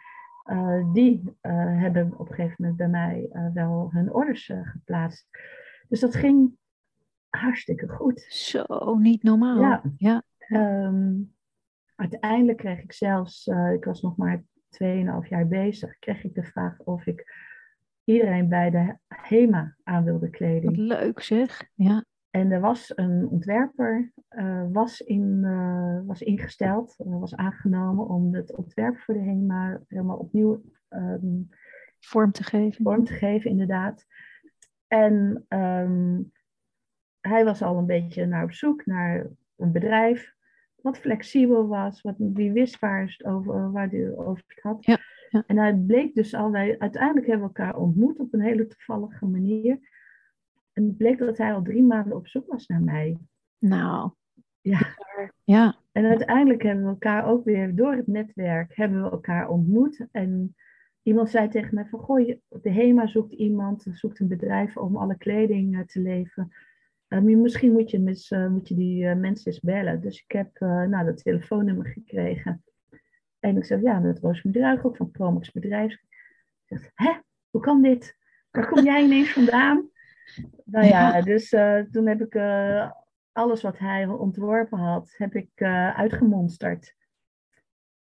uh, 0.44 0.92
die 0.92 1.22
uh, 1.24 1.32
hebben 1.80 2.14
op 2.16 2.28
een 2.28 2.34
gegeven 2.34 2.56
moment 2.58 2.76
bij 2.76 2.88
mij 2.88 3.28
wel 3.54 3.88
hun 3.92 4.12
orders 4.12 4.52
geplaatst. 4.62 5.28
Dus 5.88 6.00
dat 6.00 6.14
ging 6.14 6.56
hartstikke 7.28 7.88
goed. 7.88 8.20
Zo, 8.28 8.96
niet 8.98 9.22
normaal. 9.22 9.60
Ja. 9.60 9.82
ja. 9.96 10.22
Um, 10.86 11.34
uiteindelijk 11.94 12.58
kreeg 12.58 12.82
ik 12.82 12.92
zelfs, 12.92 13.46
ik 13.74 13.84
was 13.84 14.02
nog 14.02 14.16
maar 14.16 14.42
2,5 14.82 15.28
jaar 15.28 15.48
bezig, 15.48 15.98
kreeg 15.98 16.24
ik 16.24 16.34
de 16.34 16.44
vraag 16.44 16.78
of 16.78 17.06
ik 17.06 17.32
iedereen 18.04 18.48
bij 18.48 18.70
de 18.70 18.96
HEMA 19.06 19.76
aan 19.82 20.04
wilde 20.04 20.30
kleding. 20.30 20.76
Wat 20.76 20.98
leuk 20.98 21.20
zeg, 21.20 21.68
ja. 21.74 22.04
En 22.30 22.50
er 22.50 22.60
was 22.60 22.92
een 22.94 23.28
ontwerper, 23.28 24.12
uh, 24.30 24.64
was, 24.72 25.00
in, 25.00 25.40
uh, 25.44 26.00
was 26.06 26.20
ingesteld, 26.20 26.96
uh, 27.06 27.18
was 27.20 27.36
aangenomen 27.36 28.06
om 28.06 28.34
het 28.34 28.56
ontwerp 28.56 28.98
voor 28.98 29.14
de 29.14 29.20
HEMA 29.20 29.80
helemaal 29.86 30.16
opnieuw 30.16 30.62
um, 30.88 31.48
vorm 31.98 32.32
te 32.32 32.44
geven. 32.44 32.84
Vorm 32.84 33.04
te 33.04 33.12
geven, 33.12 33.50
inderdaad. 33.50 34.06
En 34.88 35.44
um, 35.48 36.32
hij 37.20 37.44
was 37.44 37.62
al 37.62 37.76
een 37.76 37.86
beetje 37.86 38.26
naar 38.26 38.44
op 38.44 38.52
zoek 38.52 38.86
naar 38.86 39.26
een 39.56 39.72
bedrijf 39.72 40.36
wat 40.80 40.98
flexibel 40.98 41.66
was, 41.66 42.02
wat, 42.02 42.14
die 42.18 42.52
wist 42.52 42.78
waar, 42.78 43.02
het 43.02 43.24
over, 43.24 43.72
waar 43.72 43.88
hij 43.88 44.16
over 44.16 44.44
het 44.46 44.62
had. 44.62 44.84
Ja, 44.84 44.98
ja. 45.28 45.42
En 45.46 45.58
hij 45.58 45.74
bleek 45.74 46.14
dus 46.14 46.34
al, 46.34 46.50
wij, 46.50 46.78
uiteindelijk 46.78 47.26
hebben 47.26 47.48
we 47.48 47.54
elkaar 47.54 47.76
ontmoet 47.76 48.18
op 48.18 48.34
een 48.34 48.40
hele 48.40 48.66
toevallige 48.66 49.26
manier. 49.26 49.78
En 50.72 50.84
het 50.84 50.96
bleek 50.96 51.18
dat 51.18 51.38
hij 51.38 51.52
al 51.52 51.62
drie 51.62 51.82
maanden 51.82 52.16
op 52.16 52.28
zoek 52.28 52.46
was 52.46 52.66
naar 52.66 52.82
mij. 52.82 53.16
Nou. 53.58 54.10
Ja. 54.60 54.78
ja. 55.44 55.76
En 55.92 56.04
uiteindelijk 56.04 56.62
hebben 56.62 56.84
we 56.84 56.90
elkaar 56.90 57.26
ook 57.26 57.44
weer 57.44 57.74
door 57.74 57.92
het 57.92 58.06
netwerk 58.06 58.76
hebben 58.76 59.02
we 59.02 59.10
elkaar 59.10 59.48
ontmoet. 59.48 60.06
En 60.12 60.54
iemand 61.08 61.30
zei 61.30 61.48
tegen 61.48 61.74
mij 61.74 61.86
van, 61.86 61.98
goh, 61.98 62.36
de 62.48 62.70
HEMA 62.70 63.06
zoekt 63.06 63.32
iemand, 63.32 63.86
zoekt 63.92 64.20
een 64.20 64.28
bedrijf 64.28 64.76
om 64.76 64.96
alle 64.96 65.16
kleding 65.16 65.74
uh, 65.74 65.80
te 65.80 66.00
leveren. 66.00 66.52
Uh, 67.08 67.20
misschien 67.20 67.72
moet 67.72 67.90
je, 67.90 67.98
mis, 67.98 68.30
uh, 68.30 68.48
moet 68.48 68.68
je 68.68 68.74
die 68.74 69.14
mensen 69.14 69.52
eens 69.52 69.60
bellen. 69.60 70.00
Dus 70.00 70.22
ik 70.22 70.32
heb 70.32 70.58
nou, 70.60 71.04
dat 71.04 71.22
telefoonnummer 71.22 71.86
gekregen. 71.86 72.64
En 73.38 73.56
ik 73.56 73.64
zei, 73.64 73.82
ja, 73.82 74.00
dat 74.00 74.20
was 74.20 74.42
mijn 74.42 74.84
ook 74.84 74.96
van 74.96 75.10
Promox 75.10 75.52
Bedrijf. 75.52 75.92
Ik 75.92 76.78
zeg, 76.78 76.90
hè, 76.94 77.12
hoe 77.50 77.60
kan 77.60 77.82
dit? 77.82 78.16
Waar 78.50 78.68
kom 78.68 78.84
jij 78.84 79.04
ineens 79.04 79.32
vandaan? 79.32 79.90
Nou 80.64 80.86
ja, 80.86 81.20
dus 81.20 81.48
toen 81.90 82.06
heb 82.06 82.20
ik 82.20 82.36
alles 83.32 83.62
wat 83.62 83.78
hij 83.78 84.06
ontworpen 84.06 84.78
had, 84.78 85.14
heb 85.16 85.34
ik 85.34 85.62
uitgemonsterd. 85.96 86.96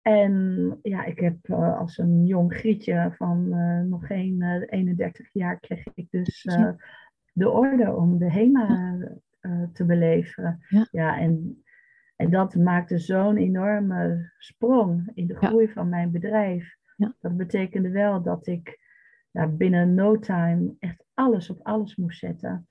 En 0.05 0.79
ja, 0.83 1.05
ik 1.05 1.21
heb 1.21 1.51
als 1.53 1.99
een 1.99 2.27
jong 2.27 2.55
grietje 2.55 3.13
van 3.17 3.49
nog 3.89 4.07
geen 4.07 4.43
31 4.67 5.29
jaar, 5.33 5.61
kreeg 5.61 5.87
ik 5.95 6.07
dus 6.11 6.43
de 7.33 7.51
orde 7.51 7.95
om 7.95 8.19
de 8.19 8.31
HEMA 8.31 8.99
te 9.73 9.85
beleven. 9.85 10.65
Ja, 10.69 10.87
ja 10.91 11.19
en, 11.19 11.63
en 12.17 12.31
dat 12.31 12.55
maakte 12.55 12.99
zo'n 12.99 13.37
enorme 13.37 14.31
sprong 14.39 15.11
in 15.15 15.27
de 15.27 15.37
groei 15.37 15.67
ja. 15.67 15.73
van 15.73 15.89
mijn 15.89 16.11
bedrijf. 16.11 16.77
Ja. 16.97 17.15
Dat 17.21 17.37
betekende 17.37 17.91
wel 17.91 18.23
dat 18.23 18.47
ik 18.47 18.79
ja, 19.31 19.47
binnen 19.47 19.95
no 19.95 20.19
time 20.19 20.75
echt 20.79 21.05
alles 21.15 21.51
op 21.51 21.61
alles 21.63 21.97
moest 21.97 22.19
zetten. 22.19 22.69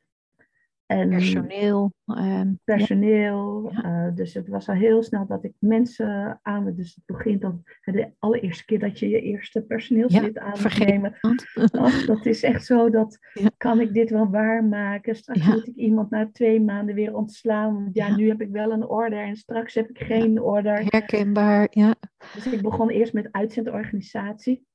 En 0.85 1.09
personeel. 1.09 1.93
Uh, 2.05 2.41
personeel. 2.63 3.71
Ja. 3.71 4.07
Uh, 4.07 4.15
dus 4.15 4.33
het 4.33 4.47
was 4.47 4.69
al 4.69 4.75
heel 4.75 5.03
snel 5.03 5.25
dat 5.25 5.43
ik 5.43 5.53
mensen 5.59 6.39
aan. 6.41 6.73
Dus 6.75 6.95
het 6.95 7.05
begint 7.05 7.41
dan 7.41 7.63
de 7.81 8.11
allereerste 8.19 8.65
keer 8.65 8.79
dat 8.79 8.99
je 8.99 9.09
je 9.09 9.21
eerste 9.21 9.61
personeelslid 9.61 10.33
ja, 10.33 10.41
aan 10.41 10.61
moet 10.61 10.77
nemen. 10.77 11.17
Ach, 11.71 12.05
dat 12.05 12.25
is 12.25 12.43
echt 12.43 12.65
zo. 12.65 12.89
Dat 12.89 13.17
ja. 13.33 13.49
kan 13.57 13.79
ik 13.79 13.93
dit 13.93 14.09
wel 14.09 14.29
waarmaken. 14.29 15.15
Straks 15.15 15.47
moet 15.47 15.67
ik 15.67 15.75
iemand 15.75 16.09
na 16.09 16.29
twee 16.31 16.61
maanden 16.61 16.95
weer 16.95 17.15
ontslaan. 17.15 17.73
Want 17.73 17.95
ja, 17.95 18.15
nu 18.15 18.27
heb 18.27 18.41
ik 18.41 18.49
wel 18.49 18.71
een 18.71 18.87
order 18.87 19.19
en 19.19 19.35
straks 19.35 19.73
heb 19.73 19.89
ik 19.89 19.99
geen 19.99 20.41
order. 20.41 20.83
Herkenbaar, 20.85 21.67
ja. 21.69 21.95
Dus 22.33 22.47
ik 22.47 22.61
begon 22.61 22.89
eerst 22.89 23.13
met 23.13 23.27
uitzendorganisatie. 23.31 24.65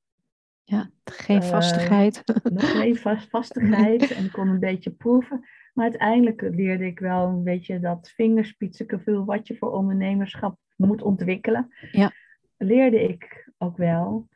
Ja, 0.63 0.89
geen 1.03 1.41
eh, 1.41 1.49
vastigheid. 1.49 2.23
Uh, 2.25 2.51
nog 2.53 2.71
geen 2.71 2.95
vast, 3.05 3.29
vastigheid 3.29 4.11
en 4.11 4.25
ik 4.25 4.31
kon 4.31 4.47
een 4.47 4.59
beetje 4.59 4.91
proeven. 4.91 5.45
Maar 5.73 5.85
uiteindelijk 5.85 6.41
leerde 6.41 6.85
ik 6.85 6.99
wel 6.99 7.27
een 7.27 7.43
beetje 7.43 7.79
dat 7.79 8.09
vingerspitsengevoel 8.09 9.25
wat 9.25 9.47
je 9.47 9.57
voor 9.57 9.71
ondernemerschap 9.71 10.57
moet 10.75 11.01
ontwikkelen. 11.01 11.73
Ja. 11.91 12.11
Leerde 12.57 13.03
ik 13.03 13.51
ook 13.57 13.77
wel. 13.77 14.27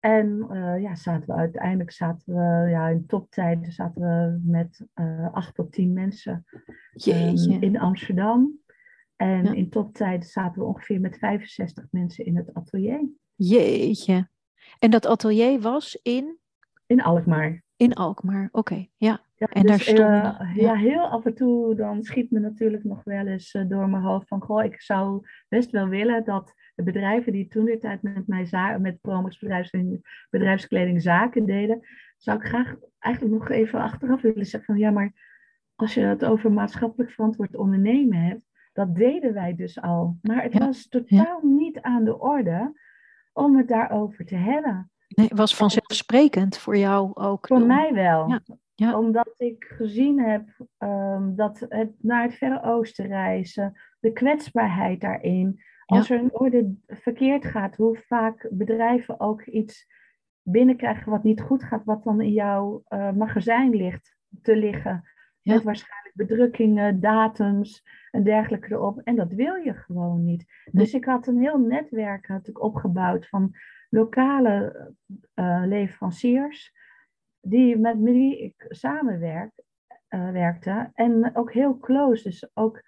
En 0.00 0.46
uh, 0.50 0.82
ja, 0.82 0.94
zaten 0.94 1.26
we 1.26 1.32
uiteindelijk 1.32 1.90
zaten 1.90 2.34
we 2.34 2.70
ja, 2.70 2.88
in 2.88 3.06
toptijden 3.06 3.72
zaten 3.72 4.02
we 4.02 4.40
met 4.44 4.86
uh, 4.94 5.34
acht 5.34 5.54
tot 5.54 5.72
tien 5.72 5.92
mensen 5.92 6.44
um, 7.06 7.62
in 7.62 7.78
Amsterdam. 7.78 8.58
En 9.16 9.44
ja. 9.44 9.52
in 9.52 9.70
toptijden 9.70 10.28
zaten 10.28 10.60
we 10.60 10.66
ongeveer 10.66 11.00
met 11.00 11.18
65 11.18 11.86
mensen 11.90 12.24
in 12.24 12.36
het 12.36 12.54
atelier. 12.54 13.08
Jeetje. 13.34 14.28
En 14.78 14.90
dat 14.90 15.06
atelier 15.06 15.60
was 15.60 16.00
in? 16.02 16.38
In 16.86 17.02
Alkmaar. 17.02 17.62
In 17.76 17.94
Alkmaar, 17.94 18.48
oké, 18.52 18.86
ja. 18.96 19.20
Ja. 19.38 19.46
en 19.46 19.62
dus, 19.62 19.70
daar 19.70 19.80
stond... 19.80 19.98
Uh, 19.98 20.56
ja. 20.56 20.74
heel 20.74 21.08
af 21.08 21.24
en 21.24 21.34
toe 21.34 21.74
dan 21.74 22.02
schiet 22.02 22.30
me 22.30 22.38
natuurlijk 22.38 22.84
nog 22.84 23.04
wel 23.04 23.26
eens 23.26 23.54
uh, 23.54 23.68
door 23.68 23.88
mijn 23.88 24.02
hoofd 24.02 24.28
van... 24.28 24.40
Goh, 24.40 24.64
ik 24.64 24.80
zou 24.80 25.26
best 25.48 25.70
wel 25.70 25.88
willen 25.88 26.24
dat 26.24 26.54
de 26.74 26.82
bedrijven 26.82 27.32
die 27.32 27.48
toen 27.48 27.64
de 27.64 27.78
tijd 27.78 28.02
met 28.02 28.26
mij 28.26 28.78
met 28.78 29.00
Promox 29.00 29.38
bedrijfs, 29.38 29.70
bedrijfskleding 30.30 31.02
zaken 31.02 31.46
deden... 31.46 31.86
zou 32.16 32.38
ik 32.38 32.44
graag 32.44 32.76
eigenlijk 32.98 33.34
nog 33.34 33.50
even 33.50 33.80
achteraf 33.80 34.20
willen 34.20 34.46
zeggen 34.46 34.74
van 34.74 34.82
ja, 34.82 34.90
maar 34.90 35.12
als 35.74 35.94
je 35.94 36.00
het 36.00 36.24
over 36.24 36.52
maatschappelijk 36.52 37.10
verantwoord 37.10 37.56
ondernemen 37.56 38.18
hebt, 38.18 38.42
dat 38.72 38.94
deden 38.94 39.34
wij 39.34 39.54
dus 39.54 39.80
al. 39.80 40.18
Maar 40.22 40.42
het 40.42 40.58
was 40.58 40.88
totaal 40.88 41.40
niet 41.42 41.80
aan 41.80 42.04
de 42.04 42.18
orde 42.18 42.72
om 43.32 43.56
het 43.56 43.68
daarover 43.68 44.24
te 44.24 44.36
hebben. 44.36 44.90
Nee, 45.08 45.26
het 45.26 45.38
was 45.38 45.56
vanzelfsprekend 45.56 46.58
voor 46.58 46.76
jou 46.76 47.10
ook. 47.14 47.46
Voor 47.46 47.66
mij 47.66 47.92
wel. 47.92 48.28
Ja. 48.28 48.40
Ja. 48.78 48.98
Omdat 48.98 49.34
ik 49.36 49.64
gezien 49.64 50.20
heb 50.20 50.48
um, 50.78 51.36
dat 51.36 51.66
het 51.68 51.92
naar 51.98 52.22
het 52.22 52.34
Verre 52.34 52.62
Oosten 52.62 53.06
reizen, 53.06 53.80
de 54.00 54.12
kwetsbaarheid 54.12 55.00
daarin, 55.00 55.62
als 55.86 56.10
er 56.10 56.18
een 56.18 56.34
orde 56.34 56.74
verkeerd 56.86 57.44
gaat, 57.44 57.76
hoe 57.76 57.98
vaak 58.06 58.48
bedrijven 58.50 59.20
ook 59.20 59.42
iets 59.42 59.86
binnenkrijgen 60.42 61.10
wat 61.10 61.22
niet 61.22 61.40
goed 61.40 61.62
gaat, 61.62 61.84
wat 61.84 62.04
dan 62.04 62.20
in 62.20 62.32
jouw 62.32 62.82
uh, 62.88 63.12
magazijn 63.12 63.74
ligt 63.74 64.16
te 64.42 64.56
liggen. 64.56 65.08
Met 65.42 65.62
waarschijnlijk 65.62 66.14
bedrukkingen, 66.14 67.00
datums 67.00 67.84
en 68.10 68.22
dergelijke 68.22 68.72
erop. 68.72 69.00
En 69.04 69.16
dat 69.16 69.32
wil 69.32 69.54
je 69.54 69.74
gewoon 69.74 70.24
niet. 70.24 70.44
Dus 70.70 70.94
ik 70.94 71.04
had 71.04 71.26
een 71.26 71.40
heel 71.40 71.58
netwerk 71.58 72.26
had 72.26 72.48
ik 72.48 72.62
opgebouwd 72.62 73.28
van 73.28 73.54
lokale 73.90 74.92
uh, 75.34 75.62
leveranciers, 75.66 76.76
die, 77.40 77.78
met 77.78 77.96
wie 78.00 78.42
ik 78.42 78.64
samenwerk, 78.68 79.52
uh, 80.10 80.30
werkte. 80.30 80.90
En 80.94 81.30
ook 81.34 81.52
heel 81.52 81.78
close, 81.78 82.22
dus 82.22 82.50
ook 82.54 82.82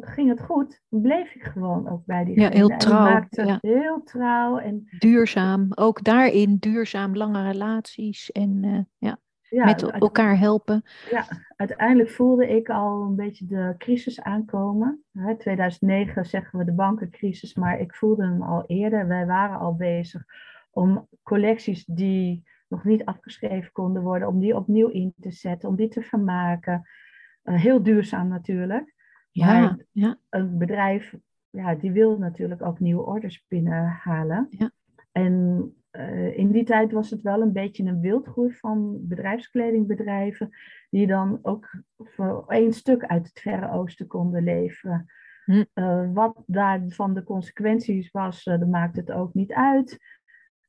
ging 0.00 0.28
het 0.28 0.40
goed, 0.40 0.82
bleef 0.88 1.34
ik 1.34 1.42
gewoon 1.42 1.88
ook 1.88 2.04
bij 2.04 2.24
die. 2.24 2.40
Ja, 2.40 2.48
heel 2.48 2.76
trouw. 2.76 3.24
Ja. 3.30 3.58
Heel 3.60 4.02
trouw. 4.02 4.58
En, 4.58 4.88
duurzaam, 4.98 5.66
ook 5.74 6.04
daarin 6.04 6.56
duurzaam, 6.56 7.16
lange 7.16 7.50
relaties 7.50 8.32
en 8.32 8.62
uh, 8.64 8.78
ja, 8.98 9.18
ja, 9.48 9.64
met 9.64 9.82
elkaar 9.82 10.38
helpen. 10.38 10.82
Ja, 11.10 11.26
uiteindelijk 11.56 12.10
voelde 12.10 12.48
ik 12.48 12.68
al 12.68 13.02
een 13.02 13.16
beetje 13.16 13.46
de 13.46 13.74
crisis 13.78 14.20
aankomen. 14.20 15.04
In 15.12 15.36
2009 15.38 16.24
zeggen 16.24 16.58
we 16.58 16.64
de 16.64 16.72
bankencrisis, 16.72 17.54
maar 17.54 17.80
ik 17.80 17.94
voelde 17.94 18.24
hem 18.24 18.42
al 18.42 18.64
eerder. 18.66 19.06
Wij 19.06 19.26
waren 19.26 19.58
al 19.58 19.74
bezig 19.74 20.24
om 20.70 21.08
collecties 21.22 21.84
die 21.84 22.50
nog 22.72 22.84
niet 22.84 23.04
afgeschreven 23.04 23.72
konden 23.72 24.02
worden, 24.02 24.28
om 24.28 24.40
die 24.40 24.56
opnieuw 24.56 24.88
in 24.88 25.14
te 25.20 25.30
zetten, 25.30 25.68
om 25.68 25.76
die 25.76 25.88
te 25.88 26.02
vermaken. 26.02 26.88
Uh, 27.44 27.60
heel 27.60 27.82
duurzaam 27.82 28.28
natuurlijk. 28.28 28.94
Ja, 29.30 29.78
ja. 29.90 30.18
Een 30.28 30.58
bedrijf, 30.58 31.14
ja, 31.50 31.74
die 31.74 31.92
wil 31.92 32.18
natuurlijk 32.18 32.62
ook 32.62 32.80
nieuwe 32.80 33.02
orders 33.02 33.44
binnenhalen. 33.48 34.46
Ja. 34.50 34.70
En 35.12 35.66
uh, 35.92 36.38
in 36.38 36.50
die 36.50 36.64
tijd 36.64 36.92
was 36.92 37.10
het 37.10 37.22
wel 37.22 37.42
een 37.42 37.52
beetje 37.52 37.84
een 37.84 38.00
wildgroei 38.00 38.52
van 38.52 38.98
bedrijfskledingbedrijven, 39.02 40.50
die 40.90 41.06
dan 41.06 41.38
ook 41.42 41.82
voor 41.96 42.44
één 42.48 42.72
stuk 42.72 43.04
uit 43.04 43.26
het 43.26 43.40
Verre 43.40 43.70
Oosten 43.70 44.06
konden 44.06 44.42
leveren. 44.42 45.06
Hm. 45.44 45.64
Uh, 45.74 46.12
wat 46.12 46.42
daarvan 46.46 47.14
de 47.14 47.24
consequenties 47.24 48.10
was, 48.10 48.46
uh, 48.46 48.58
dat 48.58 48.68
maakt 48.68 48.96
het 48.96 49.12
ook 49.12 49.34
niet 49.34 49.52
uit. 49.52 49.98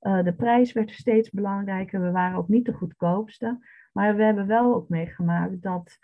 De 0.03 0.33
prijs 0.37 0.71
werd 0.71 0.91
steeds 0.91 1.29
belangrijker. 1.29 2.01
We 2.01 2.11
waren 2.11 2.37
ook 2.37 2.47
niet 2.47 2.65
de 2.65 2.73
goedkoopste. 2.73 3.59
Maar 3.91 4.15
we 4.15 4.23
hebben 4.23 4.47
wel 4.47 4.73
ook 4.73 4.89
meegemaakt 4.89 5.61
dat 5.61 5.99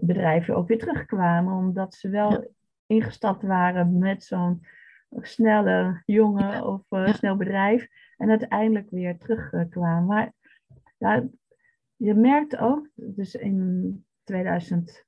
bedrijven 0.00 0.56
ook 0.56 0.68
weer 0.68 0.78
terugkwamen, 0.78 1.54
omdat 1.54 1.94
ze 1.94 2.08
wel 2.08 2.54
ingestapt 2.86 3.42
waren 3.42 3.98
met 3.98 4.24
zo'n 4.24 4.66
snelle 5.20 6.02
jongen 6.06 6.66
of 6.66 6.82
uh, 6.90 7.14
snel 7.14 7.36
bedrijf 7.36 7.88
en 8.16 8.30
uiteindelijk 8.30 8.90
weer 8.90 9.18
terugkwamen. 9.18 10.32
Maar 10.98 11.28
je 11.96 12.14
merkt 12.14 12.56
ook, 12.56 12.88
dus 12.94 13.34
in 13.34 14.04
2000, 14.24 15.04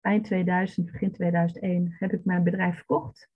eind 0.00 0.24
2000, 0.24 0.92
begin 0.92 1.12
2001 1.12 1.96
heb 1.98 2.12
ik 2.12 2.24
mijn 2.24 2.42
bedrijf 2.42 2.76
verkocht. 2.76 3.30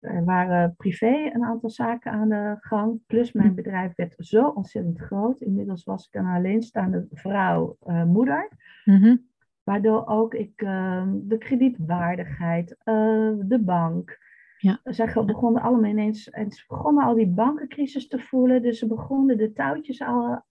Er 0.00 0.24
waren 0.24 0.74
privé 0.76 1.30
een 1.32 1.44
aantal 1.44 1.70
zaken 1.70 2.12
aan 2.12 2.28
de 2.28 2.56
gang. 2.60 3.00
Plus 3.06 3.32
mijn 3.32 3.48
hm. 3.48 3.54
bedrijf 3.54 3.94
werd 3.94 4.14
zo 4.18 4.48
ontzettend 4.48 4.98
groot. 4.98 5.40
Inmiddels 5.40 5.84
was 5.84 6.06
ik 6.06 6.14
een 6.14 6.26
alleenstaande 6.26 7.06
vrouw, 7.10 7.76
uh, 7.86 8.04
moeder. 8.04 8.48
Mm 8.84 9.26
Waardoor 9.62 10.06
ook 10.06 10.34
ik 10.34 10.62
uh, 10.62 11.02
de 11.14 11.38
kredietwaardigheid, 11.38 12.70
uh, 12.70 13.32
de 13.38 13.58
bank. 13.60 14.18
Ja. 14.58 14.80
Ze 14.84 15.22
begonnen 15.26 15.62
allemaal 15.62 15.90
ineens. 15.90 16.30
En 16.30 16.50
ze 16.50 16.64
begonnen 16.68 17.04
al 17.04 17.14
die 17.14 17.26
bankencrisis 17.26 18.08
te 18.08 18.18
voelen. 18.18 18.62
Dus 18.62 18.78
ze 18.78 18.86
begonnen 18.86 19.36
de 19.36 19.52
touwtjes 19.52 20.02
al 20.02 20.42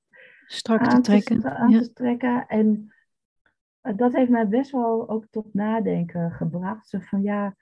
strak 0.46 0.90
te 0.90 1.02
trekken. 1.02 1.40
Te, 1.40 1.50
aan 1.50 1.72
te 1.72 1.94
trekken. 1.94 2.48
En 2.48 2.94
dat 3.96 4.14
heeft 4.14 4.30
mij 4.30 4.48
best 4.48 4.72
wel 4.72 5.10
ook 5.10 5.26
tot 5.30 5.54
nadenken 5.54 6.32
gebracht. 6.32 6.90
Zo 6.90 7.00
van 7.00 7.22
ja, 7.22 7.56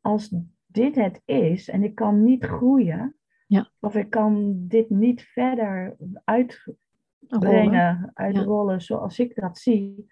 als 0.00 0.34
dit 0.72 0.94
het 0.94 1.22
is 1.24 1.68
en 1.68 1.82
ik 1.82 1.94
kan 1.94 2.24
niet 2.24 2.44
groeien. 2.44 3.16
Ja. 3.46 3.70
Of 3.80 3.94
ik 3.94 4.10
kan 4.10 4.54
dit 4.68 4.90
niet 4.90 5.22
verder 5.22 5.96
uitbrengen, 6.24 8.10
uitrollen 8.14 8.74
ja. 8.74 8.80
zoals 8.80 9.18
ik 9.18 9.34
dat 9.34 9.58
zie 9.58 10.06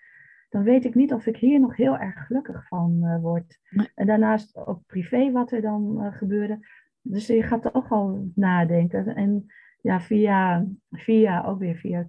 dan 0.50 0.62
weet 0.62 0.84
ik 0.84 0.94
niet 0.94 1.12
of 1.12 1.26
ik 1.26 1.36
hier 1.36 1.60
nog 1.60 1.76
heel 1.76 1.98
erg 1.98 2.26
gelukkig 2.26 2.68
van 2.68 3.00
uh, 3.02 3.20
word. 3.20 3.58
En 3.94 4.06
daarnaast 4.06 4.56
ook 4.56 4.86
privé 4.86 5.30
wat 5.30 5.52
er 5.52 5.60
dan 5.60 5.96
uh, 5.98 6.12
gebeurde. 6.16 6.66
Dus 7.02 7.26
je 7.26 7.42
gaat 7.42 7.64
er 7.64 7.74
ook 7.74 7.88
al 7.88 8.30
nadenken. 8.34 9.14
En 9.14 9.46
ja, 9.80 10.00
via, 10.00 10.66
via 10.90 11.44
ook 11.44 11.58
weer 11.58 11.76
via, 11.76 12.08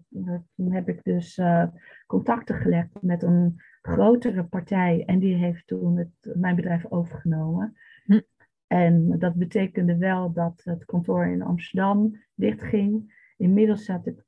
toen 0.55 0.71
heb 0.73 0.89
ik 0.89 1.03
dus 1.03 1.37
uh, 1.37 1.63
contacten 2.07 2.55
gelegd 2.55 3.01
met 3.01 3.23
een 3.23 3.61
grotere 3.81 4.43
partij. 4.43 5.03
En 5.05 5.19
die 5.19 5.35
heeft 5.35 5.67
toen 5.67 5.97
het, 5.97 6.35
mijn 6.35 6.55
bedrijf 6.55 6.85
overgenomen. 6.89 7.77
Hm. 8.03 8.19
En 8.71 9.19
dat 9.19 9.35
betekende 9.35 9.97
wel 9.97 10.33
dat 10.33 10.61
het 10.63 10.85
kantoor 10.85 11.25
in 11.25 11.41
Amsterdam 11.41 12.21
dichtging. 12.35 13.13
Inmiddels 13.37 13.87
had 13.87 14.05
ik 14.07 14.23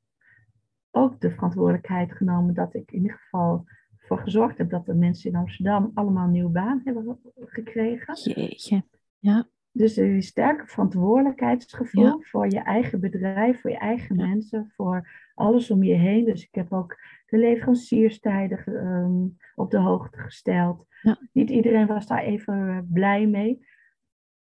ook 0.90 1.20
de 1.20 1.30
verantwoordelijkheid 1.30 2.12
genomen 2.12 2.54
dat 2.54 2.74
ik 2.74 2.92
in 2.92 3.00
ieder 3.00 3.16
geval 3.16 3.64
voor 3.96 4.18
gezorgd 4.18 4.58
heb 4.58 4.70
dat 4.70 4.86
de 4.86 4.94
mensen 4.94 5.30
in 5.30 5.36
Amsterdam 5.36 5.90
allemaal 5.94 6.24
een 6.24 6.30
nieuwe 6.30 6.50
baan 6.50 6.80
hebben 6.84 7.18
gekregen. 7.36 8.14
Jeetje, 8.14 8.84
ja. 9.18 9.48
Dus 9.72 9.96
een 9.96 10.22
sterke 10.22 10.66
verantwoordelijkheidsgevoel 10.66 12.22
voor 12.22 12.50
je 12.50 12.60
eigen 12.60 13.00
bedrijf, 13.00 13.60
voor 13.60 13.70
je 13.70 13.78
eigen 13.78 14.16
mensen, 14.16 14.72
voor 14.76 15.08
alles 15.34 15.70
om 15.70 15.82
je 15.82 15.94
heen. 15.94 16.24
Dus 16.24 16.42
ik 16.42 16.54
heb 16.54 16.72
ook 16.72 16.96
de 17.26 17.38
leverancierstijden 17.38 18.86
um, 18.86 19.36
op 19.54 19.70
de 19.70 19.78
hoogte 19.78 20.18
gesteld. 20.18 20.86
Ja. 21.02 21.18
Niet 21.32 21.50
iedereen 21.50 21.86
was 21.86 22.06
daar 22.06 22.22
even 22.22 22.68
eh, 22.68 22.78
blij 22.92 23.26
mee. 23.26 23.72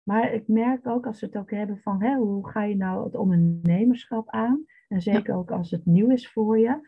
Maar 0.08 0.32
ik 0.32 0.48
merk 0.48 0.86
ook 0.86 1.06
als 1.06 1.20
we 1.20 1.26
het 1.26 1.36
ook 1.36 1.50
hebben 1.50 1.78
van 1.78 2.02
hè, 2.02 2.16
hoe 2.16 2.48
ga 2.48 2.62
je 2.62 2.76
nou 2.76 3.04
het 3.04 3.14
ondernemerschap 3.14 4.30
aan? 4.30 4.64
En 4.88 5.00
zeker 5.00 5.34
ook 5.34 5.50
als 5.50 5.70
het 5.70 5.86
nieuw 5.86 6.10
is 6.10 6.28
voor 6.28 6.58
je 6.58 6.80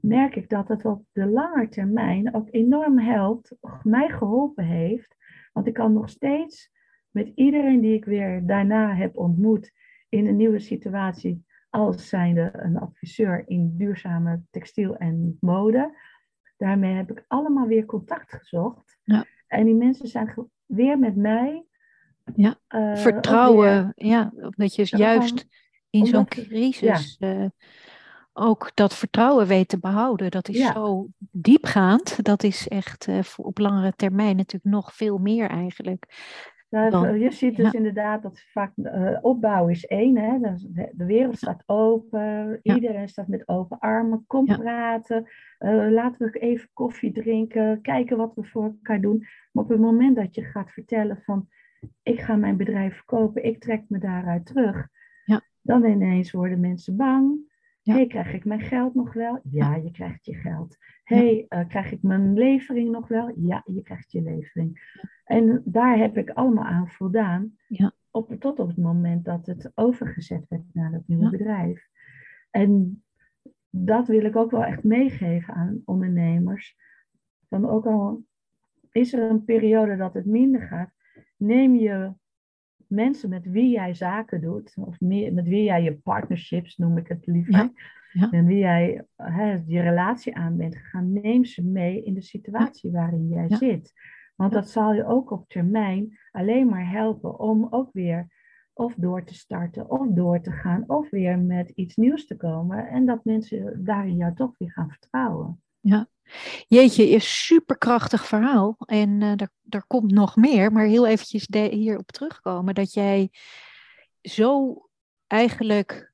merk 0.00 0.36
ik 0.36 0.48
dat 0.48 0.68
het 0.68 0.84
op 0.84 1.04
de 1.12 1.26
lange 1.26 1.68
termijn 1.68 2.34
ook 2.34 2.48
enorm 2.50 2.98
helpt, 2.98 3.56
mij 3.82 4.08
geholpen 4.08 4.64
heeft. 4.64 5.16
Want 5.52 5.66
ik 5.66 5.74
kan 5.74 5.92
nog 5.92 6.08
steeds 6.08 6.70
met 7.10 7.32
iedereen 7.34 7.80
die 7.80 7.94
ik 7.94 8.04
weer 8.04 8.46
daarna 8.46 8.94
heb 8.94 9.16
ontmoet 9.16 9.72
in 10.08 10.26
een 10.26 10.36
nieuwe 10.36 10.58
situatie, 10.58 11.44
als 11.70 12.08
zijnde 12.08 12.50
een 12.52 12.78
adviseur 12.78 13.42
in 13.46 13.76
duurzame 13.76 14.42
textiel 14.50 14.96
en 14.96 15.36
mode. 15.40 15.98
Daarmee 16.56 16.94
heb 16.94 17.10
ik 17.10 17.24
allemaal 17.26 17.66
weer 17.66 17.84
contact 17.84 18.32
gezocht. 18.32 18.98
Ja. 19.02 19.24
En 19.46 19.64
die 19.64 19.74
mensen 19.74 20.08
zijn 20.08 20.48
weer 20.66 20.98
met 20.98 21.16
mij. 21.16 21.66
Ja, 22.34 22.56
uh, 22.68 22.96
vertrouwen. 22.96 23.92
ja, 23.96 24.32
dat 24.34 24.74
je 24.74 24.86
juist 24.96 25.46
in 25.90 26.06
zo'n 26.06 26.28
crisis. 26.28 27.16
Ja. 27.18 27.34
Uh, 27.34 27.46
ook 28.32 28.70
dat 28.74 28.94
vertrouwen 28.94 29.46
weet 29.46 29.68
te 29.68 29.78
behouden. 29.78 30.30
Dat 30.30 30.48
is 30.48 30.66
zo 30.66 31.06
diepgaand. 31.30 32.24
Dat 32.24 32.42
is 32.42 32.68
echt 32.68 33.06
uh, 33.06 33.18
op 33.36 33.58
langere 33.58 33.92
termijn 33.96 34.36
natuurlijk 34.36 34.74
nog 34.74 34.94
veel 34.94 35.18
meer 35.18 35.50
eigenlijk. 35.50 36.06
Nou, 36.70 37.18
je 37.18 37.30
ziet 37.30 37.56
dus 37.56 37.72
inderdaad 37.72 38.22
dat 38.22 38.40
vaak 38.52 38.72
opbouw 39.20 39.68
is 39.68 39.86
één. 39.86 40.16
Hè? 40.16 40.38
De, 40.92 41.04
wereld 41.04 41.36
staat 41.36 41.62
open. 41.66 42.60
Iedereen 42.62 43.08
staat 43.08 43.28
met 43.28 43.48
open 43.48 43.78
armen. 43.78 44.24
Kom 44.26 44.46
praten. 44.46 45.28
Laten 45.90 46.30
we 46.30 46.38
even 46.38 46.68
koffie 46.72 47.12
drinken. 47.12 47.80
Kijken 47.80 48.16
wat 48.16 48.34
we 48.34 48.44
voor 48.44 48.64
elkaar 48.64 49.00
doen. 49.00 49.26
Maar 49.52 49.64
op 49.64 49.70
het 49.70 49.80
moment 49.80 50.16
dat 50.16 50.34
je 50.34 50.42
gaat 50.42 50.70
vertellen 50.70 51.22
van... 51.24 51.48
Ik 52.02 52.20
ga 52.20 52.36
mijn 52.36 52.56
bedrijf 52.56 52.94
verkopen. 52.94 53.44
Ik 53.44 53.60
trek 53.60 53.84
me 53.88 53.98
daaruit 53.98 54.46
terug. 54.46 54.88
Dan 55.60 55.84
ineens 55.84 56.30
worden 56.30 56.60
mensen 56.60 56.96
bang 56.96 57.48
hey, 57.92 58.06
krijg 58.06 58.32
ik 58.32 58.44
mijn 58.44 58.60
geld 58.60 58.94
nog 58.94 59.12
wel? 59.12 59.40
Ja, 59.50 59.74
je 59.74 59.90
krijgt 59.90 60.24
je 60.24 60.34
geld. 60.34 60.76
hey, 61.04 61.46
uh, 61.48 61.68
krijg 61.68 61.92
ik 61.92 62.02
mijn 62.02 62.34
levering 62.34 62.90
nog 62.90 63.08
wel? 63.08 63.32
Ja, 63.36 63.62
je 63.66 63.82
krijgt 63.82 64.12
je 64.12 64.22
levering. 64.22 64.96
En 65.24 65.62
daar 65.64 65.98
heb 65.98 66.16
ik 66.16 66.30
allemaal 66.30 66.64
aan 66.64 66.88
voldaan. 66.88 67.56
Ja. 67.68 67.92
Op, 68.10 68.36
tot 68.38 68.58
op 68.58 68.68
het 68.68 68.76
moment 68.76 69.24
dat 69.24 69.46
het 69.46 69.72
overgezet 69.74 70.44
werd 70.48 70.64
naar 70.72 70.92
het 70.92 71.02
nieuwe 71.06 71.30
bedrijf. 71.30 71.88
En 72.50 73.02
dat 73.70 74.08
wil 74.08 74.24
ik 74.24 74.36
ook 74.36 74.50
wel 74.50 74.64
echt 74.64 74.84
meegeven 74.84 75.54
aan 75.54 75.82
ondernemers. 75.84 76.76
Dan 77.48 77.68
ook 77.68 77.86
al 77.86 78.24
is 78.90 79.12
er 79.12 79.30
een 79.30 79.44
periode 79.44 79.96
dat 79.96 80.14
het 80.14 80.26
minder 80.26 80.62
gaat, 80.62 80.92
neem 81.36 81.74
je 81.74 82.12
mensen 82.86 83.28
met 83.28 83.46
wie 83.46 83.70
jij 83.70 83.94
zaken 83.94 84.40
doet, 84.40 84.74
of 84.78 85.00
met 85.00 85.44
wie 85.44 85.62
jij 85.62 85.82
je 85.82 85.94
partnerships, 85.94 86.76
noem 86.76 86.96
ik 86.96 87.08
het 87.08 87.26
liever, 87.26 87.70
ja, 88.12 88.30
en 88.30 88.46
wie 88.46 88.58
jij 88.58 89.04
hè, 89.16 89.62
je 89.66 89.80
relatie 89.80 90.36
aan 90.36 90.56
bent 90.56 90.76
gegaan, 90.76 91.12
neem 91.12 91.44
ze 91.44 91.64
mee 91.64 92.04
in 92.04 92.14
de 92.14 92.22
situatie 92.22 92.90
waarin 92.90 93.28
jij 93.28 93.46
zit. 93.48 93.92
Want 94.36 94.52
dat 94.52 94.68
zal 94.68 94.94
je 94.94 95.06
ook 95.06 95.30
op 95.30 95.48
termijn 95.48 96.18
alleen 96.30 96.68
maar 96.68 96.90
helpen 96.90 97.38
om 97.38 97.66
ook 97.70 97.92
weer 97.92 98.36
of 98.72 98.94
door 98.94 99.24
te 99.24 99.34
starten, 99.34 99.90
of 99.90 100.06
door 100.08 100.40
te 100.40 100.52
gaan, 100.52 100.84
of 100.86 101.10
weer 101.10 101.38
met 101.38 101.70
iets 101.70 101.96
nieuws 101.96 102.26
te 102.26 102.36
komen. 102.36 102.88
En 102.88 103.06
dat 103.06 103.24
mensen 103.24 103.84
daarin 103.84 104.16
jou 104.16 104.34
toch 104.34 104.58
weer 104.58 104.72
gaan 104.72 104.90
vertrouwen. 104.90 105.62
Ja, 105.80 106.08
Jeetje, 106.66 107.08
is 107.08 107.46
superkrachtig 107.46 108.26
verhaal. 108.26 108.76
En 108.84 109.20
uh, 109.20 109.32
er 109.68 109.84
komt 109.86 110.10
nog 110.10 110.36
meer, 110.36 110.72
maar 110.72 110.84
heel 110.84 111.06
eventjes 111.06 111.46
hierop 111.50 112.10
terugkomen. 112.12 112.74
Dat 112.74 112.92
jij 112.92 113.30
zo 114.22 114.82
eigenlijk, 115.26 116.12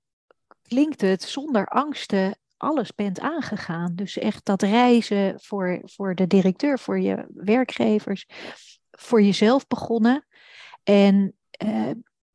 klinkt 0.62 1.00
het, 1.00 1.22
zonder 1.22 1.66
angsten 1.66 2.38
alles 2.56 2.94
bent 2.94 3.20
aangegaan. 3.20 3.94
Dus 3.94 4.18
echt 4.18 4.44
dat 4.44 4.62
reizen 4.62 5.40
voor, 5.40 5.80
voor 5.84 6.14
de 6.14 6.26
directeur, 6.26 6.78
voor 6.78 7.00
je 7.00 7.26
werkgevers, 7.34 8.26
voor 8.90 9.22
jezelf 9.22 9.66
begonnen. 9.66 10.26
En 10.82 11.34
uh, 11.64 11.90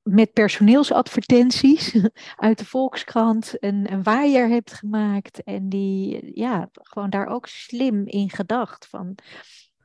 met 0.09 0.33
personeelsadvertenties 0.33 1.95
uit 2.35 2.57
de 2.57 2.65
Volkskrant 2.65 3.55
een, 3.59 3.91
een 3.91 4.03
waaier 4.03 4.47
hebt 4.47 4.73
gemaakt. 4.73 5.43
En 5.43 5.69
die 5.69 6.31
ja, 6.39 6.69
gewoon 6.73 7.09
daar 7.09 7.27
ook 7.27 7.47
slim 7.47 8.07
in 8.07 8.29
gedacht. 8.29 8.87
Van 8.87 9.15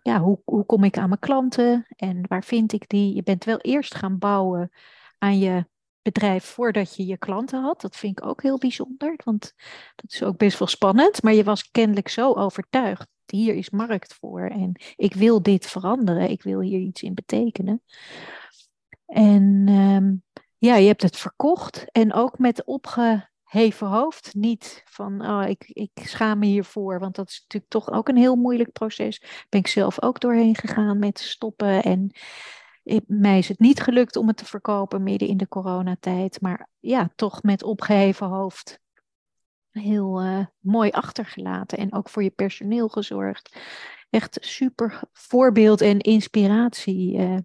ja, 0.02 0.20
hoe, 0.20 0.40
hoe 0.44 0.66
kom 0.66 0.84
ik 0.84 0.98
aan 0.98 1.08
mijn 1.08 1.20
klanten 1.20 1.86
en 1.96 2.26
waar 2.28 2.44
vind 2.44 2.72
ik 2.72 2.88
die? 2.88 3.14
Je 3.14 3.22
bent 3.22 3.44
wel 3.44 3.58
eerst 3.58 3.94
gaan 3.94 4.18
bouwen 4.18 4.70
aan 5.18 5.38
je 5.38 5.66
bedrijf 6.02 6.44
voordat 6.44 6.96
je 6.96 7.06
je 7.06 7.18
klanten 7.18 7.62
had. 7.62 7.80
Dat 7.80 7.96
vind 7.96 8.18
ik 8.18 8.26
ook 8.26 8.42
heel 8.42 8.58
bijzonder, 8.58 9.20
want 9.24 9.52
dat 9.94 10.12
is 10.12 10.22
ook 10.22 10.36
best 10.36 10.58
wel 10.58 10.68
spannend. 10.68 11.22
Maar 11.22 11.32
je 11.34 11.44
was 11.44 11.70
kennelijk 11.70 12.08
zo 12.08 12.32
overtuigd. 12.32 13.08
Hier 13.26 13.54
is 13.54 13.70
markt 13.70 14.14
voor 14.14 14.46
en 14.46 14.80
ik 14.96 15.14
wil 15.14 15.42
dit 15.42 15.66
veranderen. 15.66 16.30
Ik 16.30 16.42
wil 16.42 16.60
hier 16.60 16.80
iets 16.80 17.02
in 17.02 17.14
betekenen. 17.14 17.82
En 19.06 19.68
um, 19.68 20.22
ja, 20.58 20.76
je 20.76 20.86
hebt 20.86 21.02
het 21.02 21.16
verkocht 21.16 21.90
en 21.92 22.12
ook 22.12 22.38
met 22.38 22.64
opgeheven 22.64 23.86
hoofd. 23.86 24.34
Niet 24.34 24.82
van, 24.84 25.26
oh, 25.26 25.48
ik, 25.48 25.64
ik 25.68 25.90
schaam 25.94 26.38
me 26.38 26.46
hiervoor, 26.46 26.98
want 26.98 27.14
dat 27.14 27.28
is 27.28 27.40
natuurlijk 27.40 27.72
toch 27.72 27.90
ook 27.90 28.08
een 28.08 28.16
heel 28.16 28.36
moeilijk 28.36 28.72
proces. 28.72 29.22
Ben 29.48 29.60
ik 29.60 29.66
zelf 29.66 30.02
ook 30.02 30.20
doorheen 30.20 30.56
gegaan 30.56 30.98
met 30.98 31.18
stoppen. 31.18 31.82
En 31.82 32.10
mij 33.06 33.38
is 33.38 33.48
het 33.48 33.58
niet 33.58 33.80
gelukt 33.80 34.16
om 34.16 34.26
het 34.26 34.36
te 34.36 34.44
verkopen 34.44 35.02
midden 35.02 35.28
in 35.28 35.36
de 35.36 35.48
coronatijd. 35.48 36.40
Maar 36.40 36.68
ja, 36.80 37.10
toch 37.14 37.42
met 37.42 37.62
opgeheven 37.62 38.26
hoofd 38.26 38.82
heel 39.70 40.24
uh, 40.24 40.46
mooi 40.58 40.90
achtergelaten. 40.90 41.78
En 41.78 41.92
ook 41.92 42.08
voor 42.08 42.22
je 42.22 42.30
personeel 42.30 42.88
gezorgd. 42.88 43.56
Echt 44.10 44.38
super 44.40 45.02
voorbeeld 45.12 45.80
en 45.80 45.98
inspiratie. 45.98 47.18
Uh, 47.18 47.36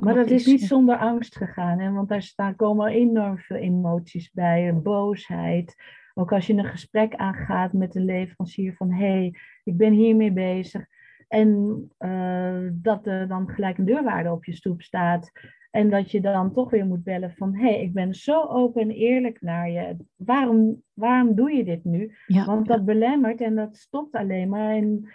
maar 0.00 0.14
dat 0.14 0.30
is 0.30 0.46
niet 0.46 0.62
zonder 0.62 0.96
angst 0.96 1.36
gegaan, 1.36 1.78
hè? 1.78 1.90
want 1.90 2.08
daar 2.08 2.22
staan, 2.22 2.56
komen 2.56 2.86
enorm 2.86 3.38
veel 3.38 3.56
emoties 3.56 4.30
bij, 4.30 4.80
boosheid. 4.82 5.74
Ook 6.14 6.32
als 6.32 6.46
je 6.46 6.52
een 6.52 6.64
gesprek 6.64 7.14
aangaat 7.14 7.72
met 7.72 7.94
een 7.94 8.04
leverancier 8.04 8.74
van 8.74 8.92
hé, 8.92 9.06
hey, 9.06 9.34
ik 9.64 9.76
ben 9.76 9.92
hiermee 9.92 10.32
bezig. 10.32 10.86
En 11.28 11.90
uh, 11.98 12.68
dat 12.72 13.06
er 13.06 13.28
dan 13.28 13.48
gelijk 13.48 13.78
een 13.78 13.84
deurwaarde 13.84 14.32
op 14.32 14.44
je 14.44 14.54
stoep 14.54 14.82
staat. 14.82 15.30
En 15.70 15.90
dat 15.90 16.10
je 16.10 16.20
dan 16.20 16.52
toch 16.52 16.70
weer 16.70 16.86
moet 16.86 17.04
bellen 17.04 17.34
van 17.36 17.54
hé, 17.54 17.70
hey, 17.70 17.82
ik 17.82 17.92
ben 17.92 18.14
zo 18.14 18.46
open 18.46 18.82
en 18.82 18.90
eerlijk 18.90 19.40
naar 19.40 19.70
je. 19.70 19.96
Waarom, 20.16 20.82
waarom 20.92 21.34
doe 21.34 21.52
je 21.52 21.64
dit 21.64 21.84
nu? 21.84 22.14
Want 22.26 22.66
dat 22.66 22.84
belemmert 22.84 23.40
en 23.40 23.54
dat 23.54 23.76
stopt 23.76 24.14
alleen 24.14 24.48
maar. 24.48 24.74
En, 24.74 25.08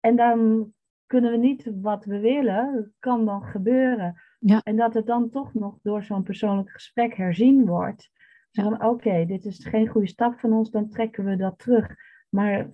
en 0.00 0.16
dan 0.16 0.72
kunnen 1.08 1.30
we 1.30 1.36
niet 1.36 1.70
wat 1.80 2.04
we 2.04 2.18
willen, 2.18 2.94
kan 2.98 3.24
dan 3.24 3.42
gebeuren. 3.42 4.20
Ja. 4.38 4.60
En 4.62 4.76
dat 4.76 4.94
het 4.94 5.06
dan 5.06 5.30
toch 5.30 5.54
nog 5.54 5.78
door 5.82 6.02
zo'n 6.02 6.22
persoonlijk 6.22 6.70
gesprek 6.70 7.14
herzien 7.14 7.66
wordt. 7.66 8.10
Van 8.52 8.84
oké, 8.84 9.24
dit 9.26 9.44
is 9.44 9.66
geen 9.66 9.88
goede 9.88 10.08
stap 10.08 10.38
van 10.38 10.52
ons, 10.52 10.70
dan 10.70 10.88
trekken 10.88 11.24
we 11.24 11.36
dat 11.36 11.58
terug. 11.58 11.94
Maar, 12.28 12.70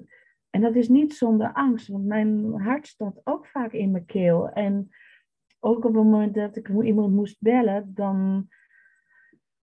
en 0.50 0.60
dat 0.60 0.74
is 0.74 0.88
niet 0.88 1.14
zonder 1.14 1.52
angst, 1.52 1.88
want 1.88 2.04
mijn 2.04 2.60
hart 2.60 2.86
stond 2.86 3.20
ook 3.24 3.46
vaak 3.46 3.72
in 3.72 3.90
mijn 3.90 4.04
keel. 4.04 4.48
En 4.48 4.88
ook 5.60 5.76
op 5.76 5.94
het 5.94 6.04
moment 6.04 6.34
dat 6.34 6.56
ik 6.56 6.68
iemand 6.68 7.14
moest 7.14 7.36
bellen, 7.40 7.90
dan 7.94 8.48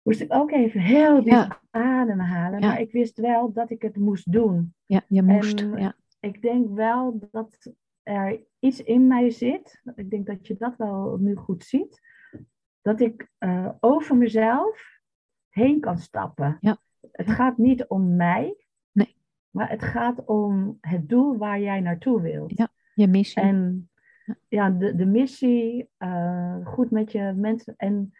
moest 0.03 0.21
ik 0.21 0.35
ook 0.35 0.51
even 0.51 0.81
heel 0.81 1.15
diep 1.23 1.33
ja. 1.33 1.61
ademhalen. 1.71 2.61
Maar 2.61 2.81
ik 2.81 2.93
wist 2.93 3.19
wel 3.19 3.53
dat 3.53 3.71
ik 3.71 3.83
het 3.83 3.97
moest 3.97 4.33
doen. 4.33 4.75
Ja, 4.87 5.03
je 5.09 5.23
moest. 5.23 5.61
ja. 5.77 5.95
Ik 6.21 6.43
denk 6.43 6.69
wel 6.75 7.29
dat 7.31 7.73
er 8.03 8.45
iets 8.59 8.83
in 8.83 9.07
mij 9.07 9.31
zit, 9.31 9.83
ik 9.95 10.11
denk 10.11 10.27
dat 10.27 10.47
je 10.47 10.57
dat 10.57 10.77
wel 10.77 11.17
nu 11.21 11.35
goed 11.35 11.65
ziet, 11.65 12.01
dat 12.83 13.01
ik 13.01 13.31
uh, 13.39 13.69
over 13.81 14.17
mezelf 14.17 15.01
heen 15.49 15.81
kan 15.81 15.99
stappen. 15.99 16.57
Ja. 16.61 16.79
Het 17.13 17.31
gaat 17.31 17.57
niet 17.57 17.87
om 17.87 18.17
mij, 18.17 18.67
nee. 18.93 19.17
maar 19.51 19.71
het 19.71 19.83
gaat 19.83 20.25
om 20.25 20.79
het 20.81 21.09
doel 21.09 21.37
waar 21.37 21.61
jij 21.61 21.81
naartoe 21.81 22.21
wilt. 22.21 22.57
Ja, 22.57 22.69
je 22.95 23.07
missie. 23.07 23.43
En 23.43 23.91
ja, 24.49 24.71
de, 24.71 24.95
de 24.95 25.07
missie, 25.07 25.91
uh, 25.99 26.67
goed 26.67 26.91
met 26.91 27.13
je 27.13 27.33
mensen. 27.37 27.75
En 27.77 28.13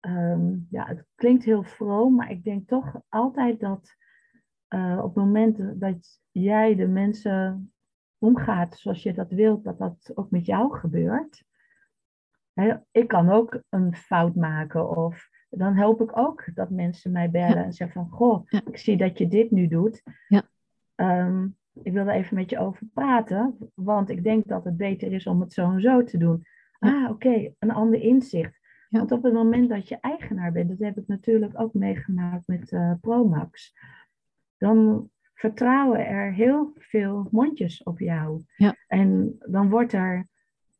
um, 0.00 0.66
ja, 0.70 0.86
het 0.86 1.06
klinkt 1.14 1.44
heel 1.44 1.62
vroom, 1.62 2.14
maar 2.14 2.30
ik 2.30 2.44
denk 2.44 2.68
toch 2.68 3.00
altijd 3.08 3.60
dat 3.60 3.96
uh, 4.68 4.98
op 4.98 5.14
het 5.14 5.24
moment 5.24 5.80
dat 5.80 6.20
jij 6.30 6.74
de 6.74 6.86
mensen 6.86 7.73
omgaat 8.24 8.78
zoals 8.78 9.02
je 9.02 9.14
dat 9.14 9.30
wilt, 9.30 9.64
dat 9.64 9.78
dat 9.78 10.12
ook 10.14 10.30
met 10.30 10.46
jou 10.46 10.78
gebeurt. 10.78 11.44
ik 12.90 13.08
kan 13.08 13.30
ook 13.30 13.62
een 13.68 13.96
fout 13.96 14.34
maken 14.34 14.96
of 14.96 15.28
dan 15.48 15.76
help 15.76 16.00
ik 16.00 16.18
ook 16.18 16.44
dat 16.54 16.70
mensen 16.70 17.12
mij 17.12 17.30
bellen 17.30 17.64
en 17.64 17.72
zeggen 17.72 18.02
van, 18.02 18.18
goh, 18.18 18.46
ik 18.70 18.78
zie 18.78 18.96
dat 18.96 19.18
je 19.18 19.28
dit 19.28 19.50
nu 19.50 19.68
doet. 19.68 20.02
Ja. 20.28 20.42
Ehm, 20.94 21.46
ik 21.82 21.92
wil 21.92 22.06
er 22.06 22.14
even 22.14 22.36
met 22.36 22.50
je 22.50 22.58
over 22.58 22.86
praten, 22.92 23.56
want 23.74 24.10
ik 24.10 24.24
denk 24.24 24.46
dat 24.46 24.64
het 24.64 24.76
beter 24.76 25.12
is 25.12 25.26
om 25.26 25.40
het 25.40 25.52
zo 25.52 25.70
en 25.70 25.80
zo 25.80 26.04
te 26.04 26.18
doen. 26.18 26.46
Ah, 26.78 27.10
oké, 27.10 27.52
een 27.58 27.70
ander 27.70 28.00
inzicht. 28.00 28.58
Want 28.88 29.12
op 29.12 29.22
het 29.22 29.32
moment 29.32 29.68
dat 29.68 29.88
je 29.88 29.98
eigenaar 30.00 30.52
bent, 30.52 30.68
dat 30.68 30.78
heb 30.78 30.98
ik 30.98 31.06
natuurlijk 31.06 31.60
ook 31.60 31.74
meegemaakt 31.74 32.46
met 32.46 32.72
uh, 32.72 32.92
Promax, 33.00 33.76
dan 34.58 35.10
vertrouwen 35.34 36.06
er 36.06 36.32
heel 36.32 36.72
veel 36.78 37.28
mondjes 37.30 37.82
op 37.82 37.98
jou. 37.98 38.42
Ja. 38.56 38.76
En 38.86 39.36
dan 39.38 39.70
wordt 39.70 39.92
er 39.92 40.28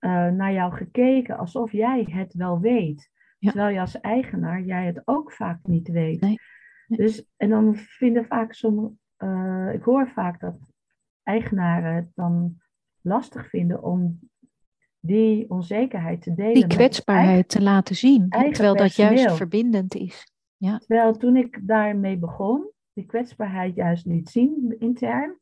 uh, 0.01 0.29
naar 0.29 0.53
jou 0.53 0.73
gekeken 0.73 1.37
alsof 1.37 1.73
jij 1.73 2.07
het 2.11 2.35
wel 2.35 2.61
weet. 2.61 3.13
Terwijl 3.39 3.75
je 3.75 3.81
als 3.81 4.01
eigenaar 4.01 4.63
jij 4.63 4.87
het 4.87 5.03
ook 5.05 5.33
vaak 5.33 5.59
niet 5.63 5.89
weet. 5.89 6.21
Nee. 6.21 6.39
Dus, 6.87 7.27
en 7.37 7.49
dan 7.49 7.77
vinden 7.77 8.25
vaak 8.27 8.53
sommige, 8.53 8.93
uh, 9.19 9.71
ik 9.73 9.83
hoor 9.83 10.09
vaak 10.09 10.41
dat 10.41 10.59
eigenaren 11.23 11.95
het 11.95 12.09
dan 12.15 12.57
lastig 13.01 13.49
vinden 13.49 13.83
om 13.83 14.19
die 15.01 15.51
onzekerheid 15.51 16.23
te 16.23 16.35
delen. 16.35 16.55
Die 16.55 16.67
kwetsbaarheid 16.67 17.49
te 17.49 17.63
laten 17.63 17.97
zien. 17.97 18.29
Terwijl 18.29 18.77
dat 18.77 18.95
juist 18.95 19.37
verbindend 19.37 19.95
is. 19.95 20.33
Ja. 20.57 20.79
Terwijl 20.79 21.17
toen 21.17 21.37
ik 21.37 21.61
daarmee 21.63 22.19
begon, 22.19 22.71
die 22.95 23.07
kwetsbaarheid 23.07 23.75
juist 23.75 24.07
niet 24.07 24.29
zien 24.29 24.77
intern, 24.79 25.39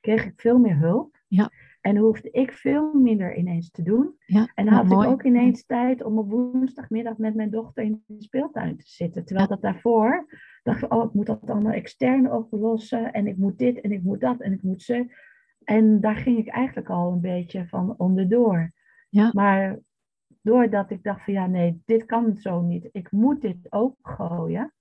kreeg 0.00 0.24
ik 0.24 0.40
veel 0.40 0.58
meer 0.58 0.76
hulp. 0.76 1.18
Ja. 1.26 1.50
En 1.80 1.96
hoefde 1.96 2.30
ik 2.30 2.52
veel 2.52 2.94
minder 2.94 3.36
ineens 3.36 3.70
te 3.70 3.82
doen. 3.82 4.14
Ja, 4.26 4.50
en 4.54 4.64
dan 4.64 4.74
had 4.74 4.92
ik 4.92 5.10
ook 5.10 5.22
ineens 5.22 5.64
tijd 5.66 6.02
om 6.02 6.18
op 6.18 6.30
woensdagmiddag 6.30 7.18
met 7.18 7.34
mijn 7.34 7.50
dochter 7.50 7.82
in 7.82 8.02
de 8.06 8.22
speeltuin 8.22 8.76
te 8.76 8.88
zitten. 8.88 9.24
Terwijl 9.24 9.48
dat 9.48 9.62
daarvoor 9.62 10.26
dacht 10.62 10.82
ik, 10.82 10.92
oh, 10.92 11.04
ik 11.04 11.12
moet 11.12 11.26
dat 11.26 11.50
allemaal 11.50 11.72
extern 11.72 12.32
oplossen. 12.32 13.12
En 13.12 13.26
ik 13.26 13.36
moet 13.36 13.58
dit 13.58 13.80
en 13.80 13.92
ik 13.92 14.02
moet 14.02 14.20
dat 14.20 14.40
en 14.40 14.52
ik 14.52 14.62
moet 14.62 14.82
ze. 14.82 15.14
En 15.64 16.00
daar 16.00 16.16
ging 16.16 16.38
ik 16.38 16.48
eigenlijk 16.48 16.88
al 16.88 17.12
een 17.12 17.20
beetje 17.20 17.66
van 17.66 17.94
onderdoor. 17.96 18.72
Ja. 19.08 19.30
Maar 19.32 19.78
doordat 20.42 20.90
ik 20.90 21.02
dacht 21.02 21.24
van 21.24 21.34
ja, 21.34 21.46
nee, 21.46 21.82
dit 21.84 22.04
kan 22.04 22.36
zo 22.36 22.60
niet. 22.60 22.88
Ik 22.92 23.10
moet 23.10 23.40
dit 23.40 23.72
opengooien. 23.72 24.72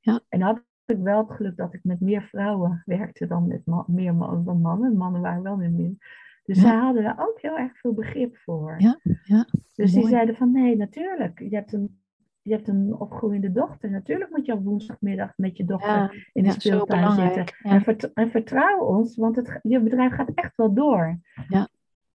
Ja. 0.00 0.20
En 0.28 0.40
had 0.40 0.64
ik 0.90 0.98
wel 0.98 1.18
het 1.18 1.36
geluk 1.36 1.56
dat 1.56 1.74
ik 1.74 1.84
met 1.84 2.00
meer 2.00 2.22
vrouwen 2.22 2.82
werkte 2.86 3.26
dan 3.26 3.46
met 3.46 3.86
meer 3.86 4.14
dan 4.44 4.60
mannen. 4.60 4.96
Mannen 4.96 5.20
waren 5.20 5.42
wel 5.42 5.56
meer 5.56 5.70
min. 5.70 5.98
Dus 6.44 6.60
zij 6.60 6.74
hadden 6.74 7.02
daar 7.02 7.28
ook 7.28 7.40
heel 7.40 7.58
erg 7.58 7.78
veel 7.78 7.94
begrip 7.94 8.36
voor. 8.36 8.74
Ja, 8.78 9.00
ja. 9.24 9.46
Dus 9.74 9.92
die 9.92 10.06
zeiden 10.06 10.36
van 10.36 10.52
nee, 10.52 10.76
natuurlijk. 10.76 11.38
Je 11.38 11.54
hebt 11.54 11.72
een, 11.72 11.98
je 12.42 12.52
hebt 12.52 12.68
een 12.68 12.94
opgroeiende 12.98 13.52
dochter. 13.52 13.90
Natuurlijk 13.90 14.30
moet 14.30 14.46
je 14.46 14.52
op 14.52 14.64
woensdagmiddag 14.64 15.32
met 15.36 15.56
je 15.56 15.64
dochter 15.64 16.28
in 16.32 16.42
de 16.42 16.50
speeltuin 16.50 17.12
zitten. 17.12 17.44
En, 17.62 18.12
en, 18.14 18.30
vertrouw 18.30 18.78
ons, 18.78 19.16
want 19.16 19.36
het, 19.36 19.58
je 19.62 19.80
bedrijf 19.80 20.12
gaat 20.12 20.30
echt 20.34 20.56
wel 20.56 20.74
door. 20.74 21.18
Ja. 21.48 21.68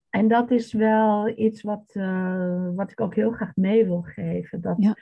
En 0.09 0.27
dat 0.27 0.51
is 0.51 0.73
wel 0.73 1.33
iets 1.39 1.61
wat, 1.61 1.93
uh, 1.93 2.69
wat 2.75 2.91
ik 2.91 3.01
ook 3.01 3.15
heel 3.15 3.31
graag 3.31 3.55
mee 3.55 3.85
wil 3.85 4.01
geven. 4.01 4.61
Dat 4.61 4.95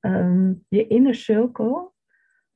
um, 0.00 0.64
je 0.68 0.86
inner 0.86 1.14
circle, 1.14 1.90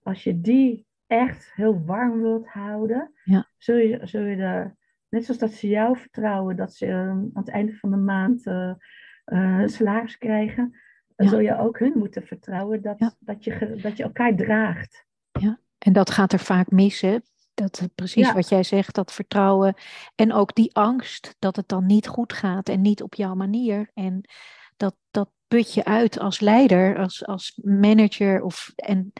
als 0.06 0.24
je 0.24 0.40
die 0.40 0.86
echt 1.06 1.52
heel 1.54 1.84
warm 1.84 2.22
wilt 2.22 2.46
houden, 2.46 3.12
zul, 3.56 3.76
je, 3.76 4.00
zul 4.02 4.22
je 4.22 4.36
er, 4.36 4.76
net 5.08 5.24
zoals 5.24 5.40
dat 5.40 5.52
ze 5.52 5.68
jou 5.68 5.96
vertrouwen, 5.98 6.56
dat 6.56 6.74
ze 6.74 6.86
uh, 6.86 7.08
aan 7.08 7.30
het 7.34 7.48
einde 7.48 7.76
van 7.76 7.90
de 7.90 7.96
maand 7.96 8.46
uh, 8.46 9.66
salaris 9.66 10.18
krijgen, 10.18 10.80
dan 11.16 11.28
zul 11.28 11.38
je 11.38 11.58
ook 11.58 11.78
hun 11.78 11.92
moeten 11.96 12.22
vertrouwen 12.22 12.82
dat, 12.82 13.16
dat, 13.18 13.44
je, 13.44 13.78
dat 13.82 13.96
je 13.96 14.02
elkaar 14.02 14.34
draagt. 14.34 15.06
Ja, 15.32 15.60
en 15.78 15.92
dat 15.92 16.10
gaat 16.10 16.32
er 16.32 16.38
vaak 16.38 16.70
mis, 16.70 17.00
hè? 17.00 17.18
Dat 17.54 17.88
precies 17.94 18.32
wat 18.32 18.48
jij 18.48 18.62
zegt, 18.62 18.94
dat 18.94 19.12
vertrouwen 19.12 19.74
en 20.14 20.32
ook 20.32 20.54
die 20.54 20.74
angst 20.74 21.36
dat 21.38 21.56
het 21.56 21.68
dan 21.68 21.86
niet 21.86 22.06
goed 22.06 22.32
gaat 22.32 22.68
en 22.68 22.80
niet 22.80 23.02
op 23.02 23.14
jouw 23.14 23.34
manier. 23.34 23.90
En 23.94 24.28
dat, 24.76 24.96
dat 25.10 25.30
put 25.48 25.74
je 25.74 25.84
uit 25.84 26.18
als 26.18 26.40
leider, 26.40 26.98
als, 26.98 27.26
als 27.26 27.60
manager. 27.62 28.42
Of, 28.42 28.72
en 28.76 29.12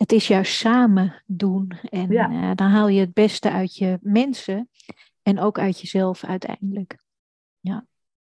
het 0.00 0.12
is 0.12 0.28
juist 0.28 0.54
samen 0.54 1.22
doen. 1.26 1.72
En 1.90 2.12
uh, 2.12 2.50
dan 2.54 2.70
haal 2.70 2.88
je 2.88 3.00
het 3.00 3.12
beste 3.12 3.50
uit 3.50 3.76
je 3.76 3.98
mensen 4.02 4.68
en 5.22 5.40
ook 5.40 5.58
uit 5.58 5.80
jezelf 5.80 6.24
uiteindelijk. 6.24 6.98
Ja. 7.60 7.86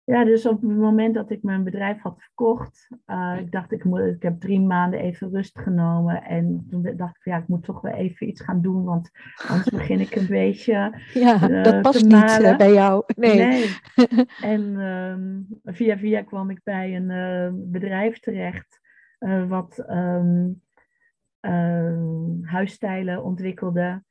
Ja, 0.05 0.25
dus 0.25 0.46
op 0.46 0.62
het 0.62 0.77
moment 0.77 1.14
dat 1.14 1.31
ik 1.31 1.42
mijn 1.42 1.64
bedrijf 1.64 2.01
had 2.01 2.22
verkocht, 2.22 2.88
uh, 3.07 3.37
ik 3.38 3.53
dacht 3.53 3.72
ik, 3.72 3.85
moet, 3.85 4.01
ik 4.01 4.22
heb 4.22 4.40
drie 4.40 4.61
maanden 4.61 5.01
even 5.01 5.31
rust 5.31 5.59
genomen. 5.59 6.22
En 6.22 6.66
toen 6.70 6.92
dacht 6.96 7.16
ik, 7.16 7.25
ja, 7.25 7.37
ik 7.37 7.48
moet 7.48 7.64
toch 7.64 7.81
wel 7.81 7.92
even 7.92 8.29
iets 8.29 8.40
gaan 8.40 8.61
doen, 8.61 8.85
want 8.85 9.11
anders 9.48 9.70
begin 9.81 10.01
ik 10.01 10.14
een 10.14 10.27
beetje. 10.27 11.01
Ja, 11.14 11.48
uh, 11.48 11.64
dat 11.64 11.83
past 11.83 12.05
niet 12.05 12.57
bij 12.57 12.72
jou. 12.72 13.05
Nee. 13.16 13.37
nee. 13.37 13.70
en 14.55 14.81
um, 14.81 15.46
via 15.64 15.98
via 15.98 16.22
kwam 16.22 16.51
ik 16.51 16.61
bij 16.64 16.96
een 16.96 17.70
bedrijf 17.70 18.18
terecht, 18.18 18.81
wat 19.48 19.85
um, 19.88 20.62
huisstijlen 22.42 23.24
ontwikkelde 23.24 24.02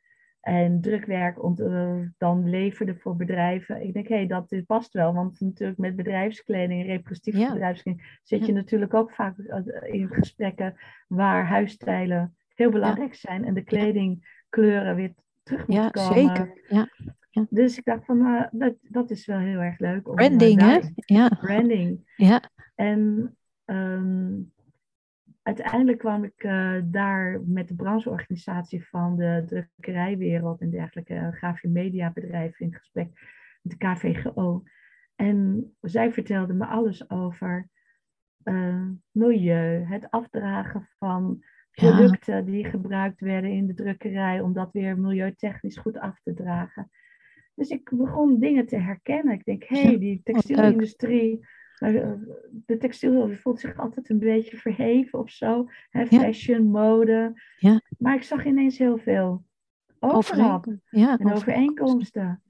en 0.41 0.81
drukwerk 0.81 1.43
ont, 1.43 1.59
uh, 1.59 1.93
dan 2.17 2.49
leverde 2.49 2.95
voor 2.95 3.15
bedrijven. 3.15 3.83
Ik 3.83 3.93
denk, 3.93 4.07
hé, 4.07 4.15
hey, 4.15 4.27
dat 4.27 4.65
past 4.65 4.93
wel, 4.93 5.13
want 5.13 5.39
natuurlijk 5.39 5.79
met 5.79 5.95
bedrijfskleding, 5.95 6.85
representatieve 6.85 7.39
ja. 7.39 7.53
bedrijfskleding, 7.53 8.19
zit 8.23 8.45
je 8.45 8.53
natuurlijk 8.53 8.93
ook 8.93 9.11
vaak 9.11 9.37
eh, 9.37 9.93
in 9.93 10.07
gesprekken 10.07 10.75
waar 11.07 11.47
huisstijlen 11.47 12.35
heel 12.55 12.71
belangrijk 12.71 13.15
zijn 13.15 13.45
en 13.45 13.53
de 13.53 13.63
kledingkleuren 13.63 14.95
weer 14.95 15.13
terug 15.43 15.67
moeten 15.67 15.83
ja, 15.83 15.89
komen. 15.89 16.13
Zeker. 16.13 16.61
Ja, 16.67 16.87
ja. 17.29 17.45
Dus 17.49 17.77
ik 17.77 17.85
dacht 17.85 18.05
van, 18.05 18.19
uh, 18.19 18.43
dat, 18.51 18.75
dat 18.81 19.09
is 19.09 19.25
wel 19.25 19.39
heel 19.39 19.59
erg 19.59 19.79
leuk. 19.79 20.07
Om, 20.07 20.15
Branding, 20.15 20.61
hè? 20.61 20.79
Ja. 20.95 21.29
Branding. 21.29 22.13
Ja. 22.15 22.41
En 22.75 23.35
um, 23.65 24.51
uiteindelijk 25.43 25.97
kwam 25.97 26.23
ik 26.23 26.43
uh, 26.43 26.79
daar 26.83 27.41
met 27.45 27.67
de 27.67 27.75
brancheorganisatie 27.75 28.87
van 28.87 29.17
de 29.17 29.43
drukkerijwereld 29.45 30.61
en 30.61 30.69
dergelijke 30.69 31.13
uh, 31.13 31.31
grafische 31.31 31.69
mediabedrijven 31.69 32.65
in 32.65 32.73
gesprek 32.73 33.09
met 33.61 33.79
de 33.79 33.87
KVGO. 33.87 34.63
En 35.15 35.71
zij 35.81 36.11
vertelde 36.11 36.53
me 36.53 36.65
alles 36.65 37.09
over 37.09 37.69
uh, 38.43 38.87
milieu, 39.11 39.85
het 39.85 40.09
afdragen 40.09 40.89
van 40.97 41.43
producten 41.71 42.45
die 42.45 42.65
gebruikt 42.65 43.19
werden 43.19 43.51
in 43.51 43.67
de 43.67 43.73
drukkerij, 43.73 44.41
om 44.41 44.53
dat 44.53 44.71
weer 44.71 44.99
milieutechnisch 44.99 45.77
goed 45.77 45.97
af 45.97 46.21
te 46.23 46.33
dragen. 46.33 46.89
Dus 47.55 47.69
ik 47.69 47.89
begon 47.93 48.39
dingen 48.39 48.65
te 48.65 48.77
herkennen. 48.77 49.33
Ik 49.33 49.45
denk, 49.45 49.63
hé, 49.63 49.81
hey, 49.81 49.99
die 49.99 50.21
textielindustrie 50.23 51.47
maar 51.81 51.95
eh, 51.95 52.11
de 52.65 52.77
textiel 52.77 53.29
voelt 53.29 53.59
zich 53.59 53.77
altijd 53.77 54.09
een 54.09 54.19
beetje 54.19 54.57
verheven 54.57 55.19
of 55.19 55.29
zo. 55.29 55.69
Hè, 55.89 56.05
fashion, 56.05 56.67
mode. 56.67 57.41
Ja. 57.57 57.81
Maar 57.97 58.15
ik 58.15 58.23
zag 58.23 58.45
ineens 58.45 58.77
heel 58.77 58.97
veel 58.97 59.43
overlap 59.99 60.65
ja, 60.89 61.17
en 61.17 61.33
overeenkomsten. 61.33 62.43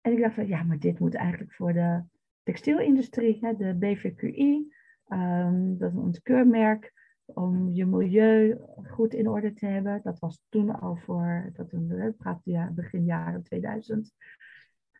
En 0.00 0.12
ik 0.12 0.20
dacht 0.20 0.34
van, 0.34 0.46
ja, 0.46 0.62
maar 0.62 0.78
dit 0.78 0.98
moet 0.98 1.14
eigenlijk 1.14 1.54
voor 1.54 1.72
de 1.72 2.02
textielindustrie, 2.42 3.38
hè, 3.40 3.56
de 3.56 3.74
BVQI, 3.74 4.72
um, 5.08 5.78
dat 5.78 5.92
is 5.92 5.98
een 5.98 6.22
keurmerk 6.22 6.92
om 7.24 7.72
je 7.72 7.86
milieu 7.86 8.58
goed 8.90 9.14
in 9.14 9.28
orde 9.28 9.52
te 9.52 9.66
hebben. 9.66 10.00
Dat 10.02 10.18
was 10.18 10.40
toen 10.48 10.80
al 10.80 10.96
voor, 10.96 11.50
dat 11.52 11.74
gaat 12.18 12.40
ja, 12.44 12.70
begin 12.70 13.04
jaren 13.04 13.42
2000. 13.42 14.14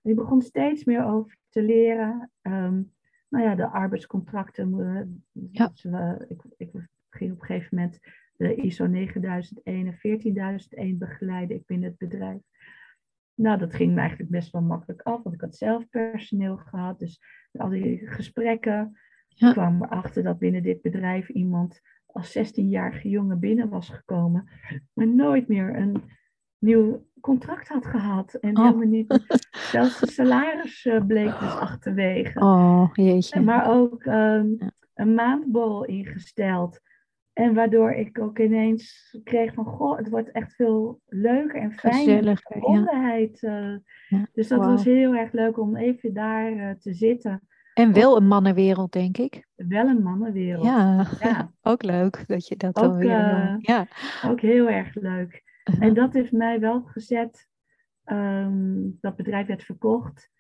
En 0.02 0.10
ik 0.10 0.16
begon 0.16 0.42
steeds 0.42 0.84
meer 0.84 1.04
over 1.04 1.36
te 1.48 1.62
leren. 1.62 2.30
Um, 2.42 2.92
nou 3.32 3.44
ja, 3.44 3.54
de 3.54 3.66
arbeidscontracten. 3.66 5.24
Ja. 5.32 5.66
Dus, 5.68 5.84
ik, 6.28 6.42
ik 6.56 6.70
ging 7.10 7.32
op 7.32 7.40
een 7.40 7.46
gegeven 7.46 7.76
moment 7.76 7.98
de 8.36 8.54
ISO 8.54 8.86
9001 8.86 9.86
en 9.86 9.94
14001 9.94 10.98
begeleiden 10.98 11.56
ik 11.56 11.66
binnen 11.66 11.88
het 11.88 11.98
bedrijf. 11.98 12.40
Nou, 13.34 13.58
dat 13.58 13.74
ging 13.74 13.94
me 13.94 14.00
eigenlijk 14.00 14.30
best 14.30 14.52
wel 14.52 14.62
makkelijk 14.62 15.02
af, 15.02 15.22
want 15.22 15.34
ik 15.34 15.40
had 15.40 15.56
zelf 15.56 15.88
personeel 15.88 16.56
gehad. 16.56 16.98
Dus 16.98 17.20
al 17.52 17.68
die 17.68 18.06
gesprekken 18.06 18.98
ja. 19.28 19.46
ik 19.46 19.52
kwam 19.52 19.82
erachter 19.82 20.22
dat 20.22 20.38
binnen 20.38 20.62
dit 20.62 20.82
bedrijf 20.82 21.28
iemand 21.28 21.80
als 22.06 22.38
16-jarige 22.38 23.08
jongen 23.08 23.38
binnen 23.38 23.68
was 23.68 23.88
gekomen, 23.88 24.48
maar 24.92 25.08
nooit 25.08 25.48
meer 25.48 25.76
een 25.76 26.02
nieuw 26.58 27.06
contract 27.22 27.68
had 27.68 27.86
gehad. 27.86 28.34
En 28.34 28.58
oh. 28.58 28.64
helemaal 28.64 28.88
niet, 28.88 29.24
zelfs 29.72 30.00
de 30.00 30.10
salaris 30.10 30.84
uh, 30.84 31.06
bleek 31.06 31.38
dus 31.38 31.54
achterwege. 31.54 32.40
Oh, 32.40 32.90
jeetje. 32.92 33.40
Maar 33.40 33.70
ook 33.70 34.04
um, 34.04 34.58
een 34.94 35.14
maandbol 35.14 35.84
ingesteld. 35.84 36.80
En 37.32 37.54
waardoor 37.54 37.92
ik 37.92 38.20
ook 38.20 38.38
ineens 38.38 39.16
kreeg 39.24 39.54
van, 39.54 39.64
goh, 39.64 39.96
het 39.96 40.08
wordt 40.08 40.30
echt 40.30 40.54
veel 40.54 41.00
leuker 41.06 41.60
en 41.60 41.72
fijner. 41.72 42.40
Verbondenheid. 42.42 43.40
Ja. 43.40 43.60
Uh, 43.60 43.76
ja. 44.08 44.26
Dus 44.32 44.48
dat 44.48 44.58
wow. 44.58 44.68
was 44.68 44.84
heel 44.84 45.14
erg 45.14 45.32
leuk 45.32 45.58
om 45.58 45.76
even 45.76 46.14
daar 46.14 46.52
uh, 46.52 46.70
te 46.70 46.94
zitten. 46.94 47.42
En 47.74 47.92
wel 47.92 48.16
een 48.16 48.26
mannenwereld, 48.26 48.92
denk 48.92 49.18
ik. 49.18 49.46
Wel 49.54 49.88
een 49.88 50.02
mannenwereld. 50.02 50.64
Ja, 50.64 51.06
ja. 51.20 51.52
ook 51.70 51.82
leuk 51.82 52.24
dat 52.26 52.48
je 52.48 52.56
dat 52.56 52.76
ook, 52.76 52.82
dan 52.82 52.96
weer... 52.96 53.56
ja. 53.58 53.86
Ook 54.24 54.40
heel 54.40 54.68
erg 54.68 54.94
leuk. 54.94 55.42
-huh. 55.62 55.82
En 55.82 55.94
dat 55.94 56.12
heeft 56.12 56.32
mij 56.32 56.60
wel 56.60 56.82
gezet. 56.82 57.50
Um, 58.04 58.98
dat 59.00 59.16
bedrijf 59.16 59.46
werd 59.46 59.64
verkocht. 59.64 60.30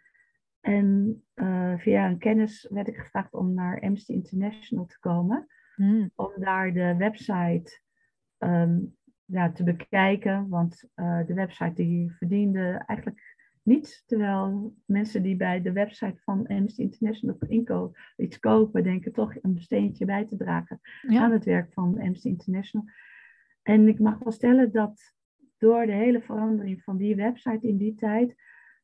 En 0.60 1.22
uh, 1.34 1.78
via 1.78 2.06
een 2.06 2.18
kennis 2.18 2.68
werd 2.70 2.88
ik 2.88 2.96
gevraagd 2.96 3.32
om 3.32 3.54
naar 3.54 3.80
Amnesty 3.80 4.12
International 4.12 4.86
te 4.86 4.98
komen. 4.98 5.46
Mm. 5.76 6.10
Om 6.14 6.32
daar 6.36 6.72
de 6.72 6.94
website 6.96 7.80
um, 8.38 8.96
ja, 9.24 9.52
te 9.52 9.64
bekijken. 9.64 10.48
Want 10.48 10.84
uh, 10.96 11.26
de 11.26 11.34
website 11.34 11.74
die 11.74 12.12
verdiende 12.12 12.82
eigenlijk 12.86 13.36
niets. 13.62 14.04
Terwijl 14.06 14.74
mensen 14.84 15.22
die 15.22 15.36
bij 15.36 15.62
de 15.62 15.72
website 15.72 16.20
van 16.22 16.46
Amnesty 16.46 16.80
International 16.80 17.36
inko 17.48 17.92
iets 18.16 18.38
kopen, 18.38 18.82
denken 18.82 19.12
toch 19.12 19.34
een 19.42 19.60
steentje 19.60 20.04
bij 20.04 20.26
te 20.26 20.36
dragen 20.36 20.80
ja. 21.08 21.22
aan 21.22 21.32
het 21.32 21.44
werk 21.44 21.72
van 21.72 22.00
Amnesty 22.00 22.28
International. 22.28 22.86
En 23.62 23.88
ik 23.88 23.98
mag 23.98 24.18
wel 24.18 24.32
stellen 24.32 24.72
dat 24.72 25.14
door 25.58 25.86
de 25.86 25.92
hele 25.92 26.20
verandering 26.20 26.82
van 26.82 26.96
die 26.96 27.16
website 27.16 27.68
in 27.68 27.76
die 27.76 27.94
tijd, 27.94 28.34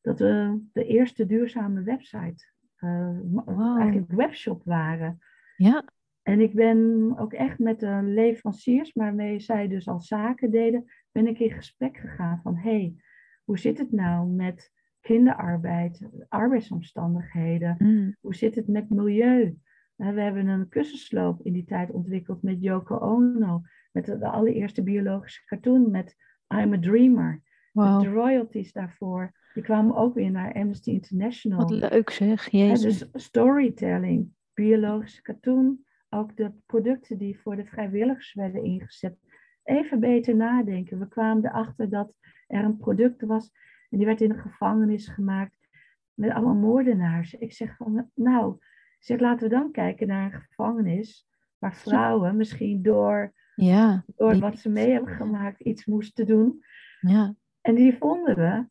dat 0.01 0.19
we 0.19 0.59
de 0.73 0.85
eerste 0.85 1.25
duurzame 1.25 1.83
website, 1.83 2.45
uh, 2.79 3.17
wow. 3.23 3.77
eigenlijk 3.79 4.11
webshop 4.11 4.61
waren. 4.63 5.19
Ja. 5.55 5.83
En 6.21 6.39
ik 6.39 6.53
ben 6.53 7.13
ook 7.17 7.33
echt 7.33 7.59
met 7.59 7.79
de 7.79 7.99
leveranciers, 8.03 8.93
waarmee 8.93 9.39
zij 9.39 9.67
dus 9.67 9.87
al 9.87 9.99
zaken 9.99 10.51
deden, 10.51 10.85
ben 11.11 11.27
ik 11.27 11.39
in 11.39 11.51
gesprek 11.51 11.97
gegaan 11.97 12.39
van, 12.43 12.55
hé, 12.55 12.71
hey, 12.71 12.95
hoe 13.43 13.59
zit 13.59 13.77
het 13.77 13.91
nou 13.91 14.27
met 14.27 14.71
kinderarbeid, 15.01 16.09
arbeidsomstandigheden? 16.27 17.75
Mm. 17.79 18.15
Hoe 18.19 18.35
zit 18.35 18.55
het 18.55 18.67
met 18.67 18.89
milieu? 18.89 19.57
We 19.99 20.21
hebben 20.21 20.47
een 20.47 20.69
kussensloop 20.69 21.41
in 21.41 21.53
die 21.53 21.65
tijd 21.65 21.91
ontwikkeld 21.91 22.41
met 22.41 22.61
Yoko 22.61 22.97
Ono, 22.97 23.61
met 23.91 24.05
de, 24.05 24.27
allereerste 24.27 24.83
biologische 24.83 25.45
cartoon 25.45 25.91
met 25.91 26.15
I'm 26.47 26.73
a 26.73 26.79
Dreamer. 26.79 27.41
Wow. 27.71 28.01
de 28.01 28.09
royalties 28.09 28.71
daarvoor, 28.71 29.31
die 29.53 29.63
kwamen 29.63 29.95
ook 29.95 30.13
weer 30.13 30.31
naar 30.31 30.53
Amnesty 30.53 30.89
International. 30.89 31.59
Wat 31.59 31.91
leuk 31.91 32.09
zeg, 32.09 32.49
jezus. 32.49 32.99
dus 32.99 33.23
storytelling, 33.23 34.33
biologische 34.53 35.21
cartoon, 35.21 35.79
ook 36.09 36.35
de 36.35 36.51
producten 36.65 37.17
die 37.17 37.39
voor 37.39 37.55
de 37.55 37.65
vrijwilligers 37.65 38.33
werden 38.33 38.63
ingezet. 38.63 39.17
Even 39.63 39.99
beter 39.99 40.35
nadenken. 40.35 40.99
We 40.99 41.07
kwamen 41.07 41.45
erachter 41.45 41.89
dat 41.89 42.13
er 42.47 42.63
een 42.63 42.77
product 42.77 43.21
was 43.21 43.51
en 43.89 43.97
die 43.97 44.05
werd 44.05 44.21
in 44.21 44.29
een 44.29 44.39
gevangenis 44.39 45.07
gemaakt 45.07 45.67
met 46.13 46.31
allemaal 46.31 46.55
moordenaars. 46.55 47.33
Ik 47.33 47.53
zeg 47.53 47.75
van, 47.75 48.09
nou, 48.13 48.57
zeg, 48.99 49.19
laten 49.19 49.49
we 49.49 49.55
dan 49.55 49.71
kijken 49.71 50.07
naar 50.07 50.33
een 50.33 50.41
gevangenis 50.41 51.27
waar 51.57 51.75
vrouwen 51.75 52.37
misschien 52.37 52.81
door, 52.81 53.33
ja, 53.55 54.03
door 54.15 54.37
wat 54.37 54.59
ze 54.59 54.69
mee 54.69 54.91
hebben 54.91 55.15
gemaakt 55.15 55.59
iets 55.59 55.85
moesten 55.85 56.25
doen. 56.25 56.63
Ja. 56.99 57.35
En 57.61 57.75
die 57.75 57.97
vonden 57.97 58.35
we. 58.35 58.67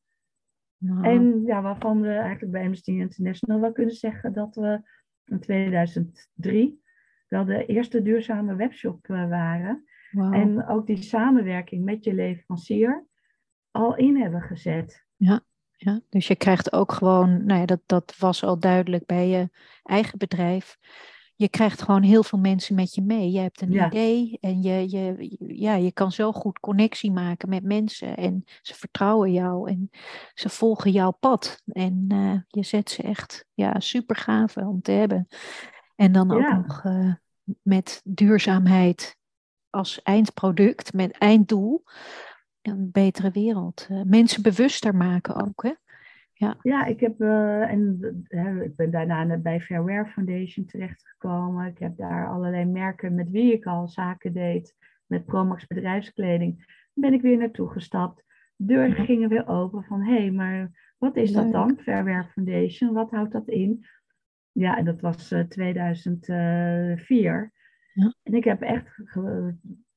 Nou, 0.77 1.05
En 1.05 1.43
ja, 1.43 1.63
waarvan 1.63 2.01
we 2.01 2.09
eigenlijk 2.09 2.53
bij 2.53 2.63
Amnesty 2.63 2.91
International 2.91 3.61
wel 3.61 3.73
kunnen 3.73 3.95
zeggen 3.95 4.33
dat 4.33 4.55
we 4.55 4.81
in 5.25 5.41
2003 5.41 6.83
wel 7.29 7.45
de 7.45 7.67
eerste 7.67 8.03
duurzame 8.03 8.57
webshop 8.57 9.09
eh, 9.09 9.29
waren. 9.29 9.85
wauw. 10.11 10.33
En 10.33 10.67
ook 10.67 10.87
die 10.87 11.03
samenwerking 11.03 11.85
met 11.85 12.05
je 12.05 12.15
leverancier 12.15 13.07
al 13.71 13.97
in 13.97 14.21
hebben 14.21 14.43
gezet. 14.43 15.07
Ja, 15.17 15.41
dus 16.09 16.27
je 16.27 16.37
krijgt 16.37 16.73
ook 16.73 16.93
gewoon, 16.93 17.45
nou 17.47 17.61
ja, 17.61 17.67
dat, 17.67 17.81
dat 17.87 18.15
was 18.19 18.45
al 18.45 18.59
duidelijk 18.59 19.07
bij 19.07 19.29
je 19.29 19.51
eigen 19.83 20.19
bedrijf. 20.19 20.77
Je 21.35 21.49
krijgt 21.49 21.83
gewoon 21.83 22.03
heel 22.03 22.23
veel 22.23 22.39
mensen 22.39 22.75
met 22.75 22.95
je 22.95 23.03
mee. 23.03 23.31
Je 23.31 23.39
hebt 23.41 23.61
een 23.61 23.73
Ja. 23.73 23.87
idee 23.87 24.39
en 24.41 24.63
je, 24.63 24.91
je, 24.91 25.37
ja, 25.39 25.75
je 25.75 25.93
kan 25.93 26.13
zo 26.13 26.33
goed 26.33 26.61
connectie 26.61 27.13
maken 27.13 27.49
met 27.49 27.63
mensen. 27.63 28.17
En 28.17 28.45
ze 28.63 28.75
vertrouwen 28.75 29.33
jou 29.33 29.71
en 29.71 29.91
ze 30.35 30.49
volgen 30.49 30.91
jouw 30.91 31.11
pad. 31.11 31.63
En 31.67 32.05
eh, 32.09 32.35
je 32.49 32.63
zet 32.65 32.91
ze 32.91 33.03
echt, 33.03 33.45
ja, 33.55 33.81
super 33.81 34.17
gaaf 34.17 34.57
om 34.57 34.81
te 34.83 34.93
hebben. 34.93 35.29
En 35.97 36.13
dan 36.13 36.31
ook 36.33 36.41
Ja. 36.41 36.57
nog 36.57 36.81
eh, 36.85 37.13
met 37.63 38.01
duurzaamheid 38.05 39.17
als 39.71 40.03
eindproduct, 40.03 40.93
met 40.93 41.19
einddoel. 41.19 41.85
Een 42.71 42.91
betere 42.93 43.31
wereld. 43.31 43.87
Eh, 43.91 44.03
mensen 44.03 44.43
bewuster 44.43 44.95
maken 44.95 45.47
ook, 45.47 45.63
hè? 45.63 45.73
Ja, 46.63 46.85
ik, 46.85 47.01
heb, 47.01 47.21
eh, 47.21 47.71
en, 47.71 47.99
ik 48.63 48.77
ben 48.77 48.91
daarna 48.91 49.37
bij 49.37 49.61
Fairware 49.61 50.07
Foundation 50.07 50.67
terechtgekomen. 50.67 51.67
Ik 51.67 51.79
heb 51.79 51.97
daar 51.97 52.29
allerlei 52.29 52.65
merken 52.65 53.15
met 53.15 53.31
wie 53.31 53.53
ik 53.53 53.67
al 53.67 53.89
zaken 53.89 54.33
deed. 54.33 54.75
Met 55.07 55.25
Promax 55.25 55.67
bedrijfskleding. 55.67 56.83
Ben 56.93 57.13
ik 57.13 57.21
weer 57.21 57.37
naartoe 57.37 57.69
gestapt. 57.69 58.25
Deuren 58.57 58.97
Ja. 58.97 59.05
gingen 59.05 59.29
weer 59.29 59.49
open 59.49 59.85
van, 59.85 60.03
hé, 60.03 60.19
hey, 60.19 60.31
maar 60.31 60.71
wat 60.99 61.17
is 61.17 61.33
dat 61.33 61.53
dan, 61.53 61.79
Fairware 61.83 62.25
Foundation? 62.25 62.93
Wat 62.93 63.11
houdt 63.11 63.33
dat 63.33 63.49
in? 63.49 63.87
Ja, 64.53 64.77
en 64.77 64.85
dat 64.85 65.01
was 65.01 65.31
eh, 65.31 65.41
2004. 65.41 67.53
Ja. 67.93 68.15
En 68.23 68.35
ik 68.35 68.45
heb 68.45 68.63
echt 68.63 69.03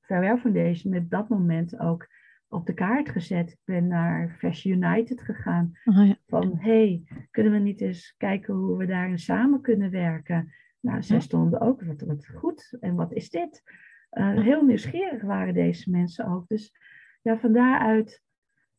Fairware 0.01 0.37
Foundation 0.37 0.93
met 0.93 1.09
dat 1.09 1.29
moment 1.29 1.79
ook 1.79 2.07
op 2.51 2.65
de 2.65 2.73
kaart 2.73 3.09
gezet. 3.09 3.51
Ik 3.51 3.59
ben 3.65 3.87
naar 3.87 4.35
Fashion 4.37 4.83
United 4.83 5.21
gegaan 5.21 5.71
Oh, 5.85 6.07
ja. 6.07 6.17
van 6.27 6.57
hey, 6.57 7.03
kunnen 7.31 7.51
we 7.53 7.59
niet 7.59 7.81
eens 7.81 8.15
kijken 8.17 8.53
hoe 8.53 8.77
we 8.77 8.85
daarin 8.85 9.19
samen 9.19 9.61
kunnen 9.61 9.91
werken? 9.91 10.53
Nou, 10.79 11.03
zij 11.03 11.19
stonden 11.19 11.61
ook, 11.61 11.83
wat, 11.83 12.01
wat 12.01 12.27
goed, 12.27 12.77
en 12.79 12.95
wat 12.95 13.13
is 13.13 13.29
dit? 13.29 13.63
Eh, 14.09 14.39
heel 14.39 14.65
nieuwsgierig 14.65 15.21
waren 15.21 15.53
deze 15.53 15.89
mensen 15.89 16.27
ook. 16.27 16.47
Dus 16.47 16.75
ja, 17.21 17.37
van 17.37 17.53
daaruit 17.53 18.21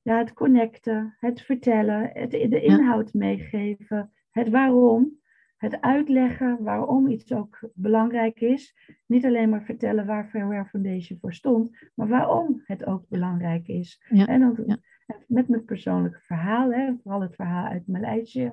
ja, 0.03 0.19
het 0.19 0.33
connecten, 0.33 1.17
het 1.19 1.41
vertellen, 1.41 2.11
het, 2.13 2.31
de 2.31 2.63
inhoud 2.63 3.13
meegeven, 3.13 4.13
het 4.31 4.49
waarom, 4.49 5.21
het 5.63 5.81
uitleggen 5.81 6.63
waarom 6.63 7.09
iets 7.09 7.33
ook 7.33 7.59
belangrijk 7.75 8.41
is. 8.41 8.77
Niet 9.07 9.25
alleen 9.25 9.49
maar 9.49 9.65
vertellen 9.65 10.07
waar 10.07 10.29
Fairware 10.29 10.65
Foundation 10.65 11.19
voor 11.21 11.35
stond, 11.35 11.91
maar 11.95 12.09
waarom 12.09 12.63
het 12.65 12.85
ook 12.85 13.09
belangrijk 13.09 13.69
is. 13.69 14.05
Ja, 14.09 14.27
En 14.27 14.41
dan 14.41 14.63
ja. 14.67 14.79
met 15.27 15.49
mijn 15.49 15.65
persoonlijke 15.65 16.21
verhaal, 16.21 16.73
hè, 16.73 16.95
vooral 17.03 17.21
het 17.21 17.35
verhaal 17.35 17.67
uit 17.67 17.87
Maleisië. 17.87 18.53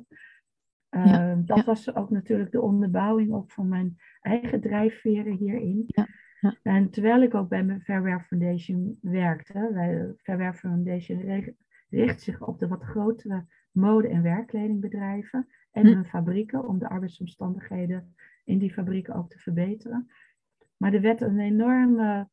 Ja, 0.90 1.32
Uh, 1.32 1.38
dat 1.46 1.66
was 1.66 1.96
ook 1.96 2.10
natuurlijk 2.10 2.52
de 2.52 2.62
onderbouwing 2.62 3.34
ook 3.34 3.52
van 3.52 3.68
mijn 3.68 3.98
eigen 4.22 4.62
drijfveren 4.62 5.36
hierin. 5.36 5.84
Ja, 5.88 6.08
ja. 6.40 6.56
En 6.64 6.90
terwijl 6.90 7.22
ik 7.22 7.34
ook 7.36 7.50
bij 7.50 7.64
mijn 7.64 7.82
Fairware 7.82 8.24
Foundation 8.24 8.98
werkte, 9.02 9.70
wij, 9.74 10.14
Fairware 10.18 10.54
Foundation 10.54 11.54
richt 11.90 12.22
zich 12.22 12.42
op 12.42 12.60
de 12.60 12.68
wat 12.68 12.84
grotere 12.84 13.46
mode- 13.72 14.08
en 14.08 14.22
werkkledingbedrijven 14.22 15.48
en 15.72 15.86
Hm. 15.86 15.94
hun 15.94 16.06
fabrieken 16.06 16.68
om 16.68 16.80
de 16.80 16.90
arbeidsomstandigheden 16.90 18.16
in 18.44 18.58
die 18.58 18.74
fabrieken 18.74 19.16
ook 19.16 19.30
te 19.30 19.40
verbeteren. 19.40 20.12
Maar 20.78 20.94
er 20.94 21.02
werd 21.02 21.22
een 21.22 21.40
enorme 21.40 22.30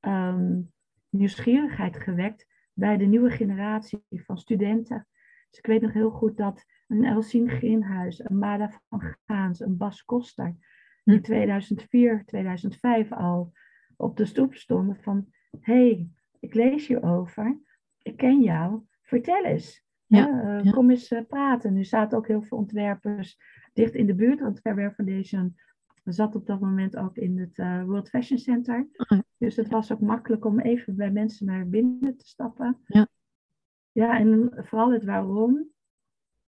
ehm, 0.00 0.60
nieuwsgierigheid 1.08 1.96
gewekt 1.96 2.46
bij 2.72 2.96
de 2.96 3.04
nieuwe 3.04 3.30
generatie 3.30 4.02
van 4.08 4.38
studenten. 4.38 5.06
Dus 5.50 5.58
ik 5.58 5.66
weet 5.66 5.80
nog 5.80 5.92
heel 5.92 6.10
goed 6.10 6.36
dat 6.36 6.64
een 6.88 7.04
Elsien 7.04 7.48
Grinhuis, 7.48 8.24
een 8.24 8.38
Mada 8.38 8.80
van 8.88 9.16
Gaans, 9.26 9.60
een 9.60 9.76
Bas 9.76 10.04
Koster, 10.04 10.56
die 11.04 11.14
in 11.14 11.22
2004, 11.22 12.24
2005 12.26 13.12
al 13.12 13.52
op 13.96 14.16
de 14.16 14.24
stoep 14.24 14.54
stonden 14.54 14.96
van, 14.96 15.32
hey, 15.60 16.08
ik 16.40 16.54
lees 16.54 16.86
hierover, 16.86 17.60
ik 18.02 18.16
ken 18.16 18.40
jou, 18.40 18.82
vertel 19.02 19.44
eens. 19.44 19.84
Ja, 20.18 20.60
eh. 20.64 20.72
Kom 20.72 20.90
eens 20.90 21.08
eh, 21.08 21.24
praten. 21.28 21.72
Nu 21.72 21.84
zaten 21.84 22.18
ook 22.18 22.26
heel 22.26 22.42
veel 22.42 22.58
ontwerpers 22.58 23.38
dicht 23.72 23.94
in 23.94 24.06
de 24.06 24.14
buurt, 24.14 24.40
want 24.40 24.60
Fairware 24.60 24.92
Foundation 24.92 25.56
zat 26.04 26.34
op 26.34 26.46
dat 26.46 26.60
moment 26.60 26.96
ook 26.96 27.16
in 27.16 27.38
het 27.38 27.58
eh, 27.58 27.84
World 27.84 28.08
Fashion 28.08 28.38
Center. 28.38 28.88
Oh. 28.96 29.18
Dus 29.38 29.56
het 29.56 29.68
was 29.68 29.92
ook 29.92 30.00
makkelijk 30.00 30.44
om 30.44 30.60
even 30.60 30.96
bij 30.96 31.10
mensen 31.10 31.46
naar 31.46 31.68
binnen 31.68 32.16
te 32.16 32.26
stappen. 32.26 32.78
Ja. 32.86 33.08
Ja, 33.92 34.18
en 34.18 34.50
vooral 34.56 34.92
het 34.92 35.04
waarom, 35.04 35.68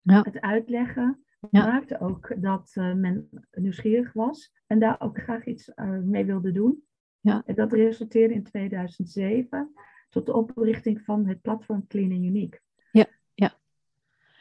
Ja. 0.01 0.21
het 0.21 0.41
uitleggen, 0.41 1.23
Ja. 1.49 1.65
maakte 1.65 1.99
ook 1.99 2.35
dat 2.41 2.71
men 2.75 3.29
nieuwsgierig 3.51 4.13
was 4.13 4.53
en 4.67 4.79
daar 4.79 5.01
ook 5.01 5.19
graag 5.19 5.45
iets 5.45 5.71
mee 6.03 6.25
wilde 6.25 6.51
doen. 6.51 6.83
Ja. 7.19 7.43
En 7.45 7.55
dat 7.55 7.73
resulteerde 7.73 8.33
in 8.33 8.43
2007 8.43 9.73
tot 10.09 10.25
de 10.25 10.33
oprichting 10.33 11.01
van 11.01 11.27
het 11.27 11.41
platform 11.41 11.87
Clean 11.87 12.11
and 12.11 12.23
Unique. 12.23 12.59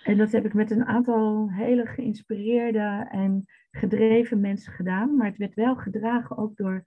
En 0.09 0.17
dat 0.17 0.33
heb 0.33 0.45
ik 0.45 0.55
met 0.55 0.71
een 0.71 0.85
aantal 0.85 1.51
hele 1.51 1.87
geïnspireerde 1.87 3.07
en 3.11 3.45
gedreven 3.71 4.41
mensen 4.41 4.73
gedaan. 4.73 5.17
Maar 5.17 5.27
het 5.27 5.37
werd 5.37 5.55
wel 5.55 5.77
gedragen 5.77 6.39
ook 6.39 6.57
door 6.57 6.85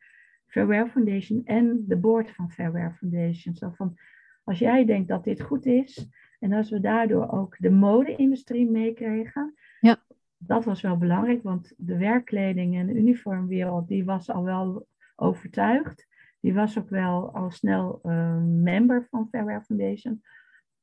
Fairware 0.47 0.89
Foundation 0.89 1.41
en 1.45 1.83
de 1.87 1.97
board 1.97 2.31
van 2.31 2.51
Fairware 2.51 2.93
Foundation. 2.93 3.55
Zo 3.55 3.69
van, 3.69 3.97
als 4.43 4.59
jij 4.59 4.85
denkt 4.85 5.07
dat 5.07 5.23
dit 5.23 5.41
goed 5.41 5.65
is 5.65 6.07
en 6.39 6.53
als 6.53 6.69
we 6.69 6.79
daardoor 6.79 7.31
ook 7.31 7.55
de 7.59 7.69
mode-industrie 7.69 8.69
meekregen. 8.69 9.53
Ja. 9.79 9.97
Dat 10.37 10.65
was 10.65 10.81
wel 10.81 10.97
belangrijk, 10.97 11.43
want 11.43 11.73
de 11.77 11.97
werkkleding 11.97 12.75
en 12.75 12.87
de 12.87 12.93
uniformwereld 12.93 13.87
die 13.87 14.05
was 14.05 14.29
al 14.29 14.43
wel 14.43 14.87
overtuigd. 15.15 16.07
Die 16.39 16.53
was 16.53 16.77
ook 16.77 16.89
wel 16.89 17.33
al 17.33 17.51
snel 17.51 17.99
eh, 18.03 18.37
member 18.43 19.07
van 19.09 19.27
Fairware 19.29 19.61
Foundation. 19.61 20.21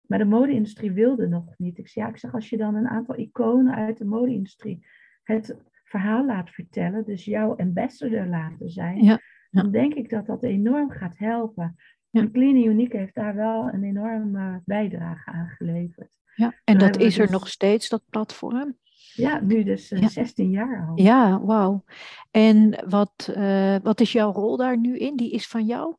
Maar 0.08 0.18
de 0.18 0.24
mode-industrie 0.24 0.92
wilde 0.92 1.28
nog 1.28 1.44
niet. 1.56 1.78
Ik 1.78 1.88
ja, 1.88 2.08
ik 2.08 2.18
zeg, 2.18 2.34
als 2.34 2.48
je 2.50 2.56
dan 2.56 2.74
een 2.74 2.88
aantal 2.88 3.18
iconen 3.18 3.74
uit 3.74 3.98
de 3.98 4.04
mode-industrie 4.04 4.86
het 5.22 5.56
verhaal 5.84 6.26
laat 6.26 6.50
vertellen, 6.50 7.04
dus 7.04 7.24
jouw 7.24 7.56
ambassador 7.56 8.26
laten 8.26 8.70
zijn, 8.70 9.02
Ja, 9.04 9.20
ja. 9.50 9.62
dan 9.62 9.70
denk 9.70 9.94
ik 9.94 10.10
dat 10.10 10.26
dat 10.26 10.42
enorm 10.42 10.90
gaat 10.90 11.18
helpen. 11.18 11.76
Ja. 12.10 12.20
En 12.20 12.32
Clean 12.32 12.56
Unique 12.56 12.96
heeft 12.96 13.14
daar 13.14 13.34
wel 13.34 13.68
een 13.72 13.84
enorme 13.84 14.62
bijdrage 14.64 15.30
aan 15.30 15.48
geleverd. 15.48 16.16
Ja, 16.34 16.54
en 16.64 16.78
dat 16.78 16.96
is 16.96 17.18
er 17.18 17.22
dus- 17.22 17.30
nog 17.30 17.48
steeds, 17.48 17.88
dat 17.88 18.02
platform. 18.10 18.76
Ja, 19.14 19.40
nu 19.40 19.62
dus 19.64 19.90
eh, 19.90 20.00
Ja. 20.00 20.08
16 20.08 20.50
jaar 20.50 20.86
al. 20.88 21.00
Ja, 21.04 21.40
wauw. 21.44 21.84
En 22.30 22.84
wat, 22.88 23.32
eh, 23.34 23.76
wat 23.82 24.00
is 24.00 24.12
jouw 24.12 24.32
rol 24.32 24.56
daar 24.56 24.78
nu 24.78 24.98
in? 24.98 25.16
Die 25.16 25.30
is 25.32 25.46
van 25.48 25.66
jou? 25.66 25.96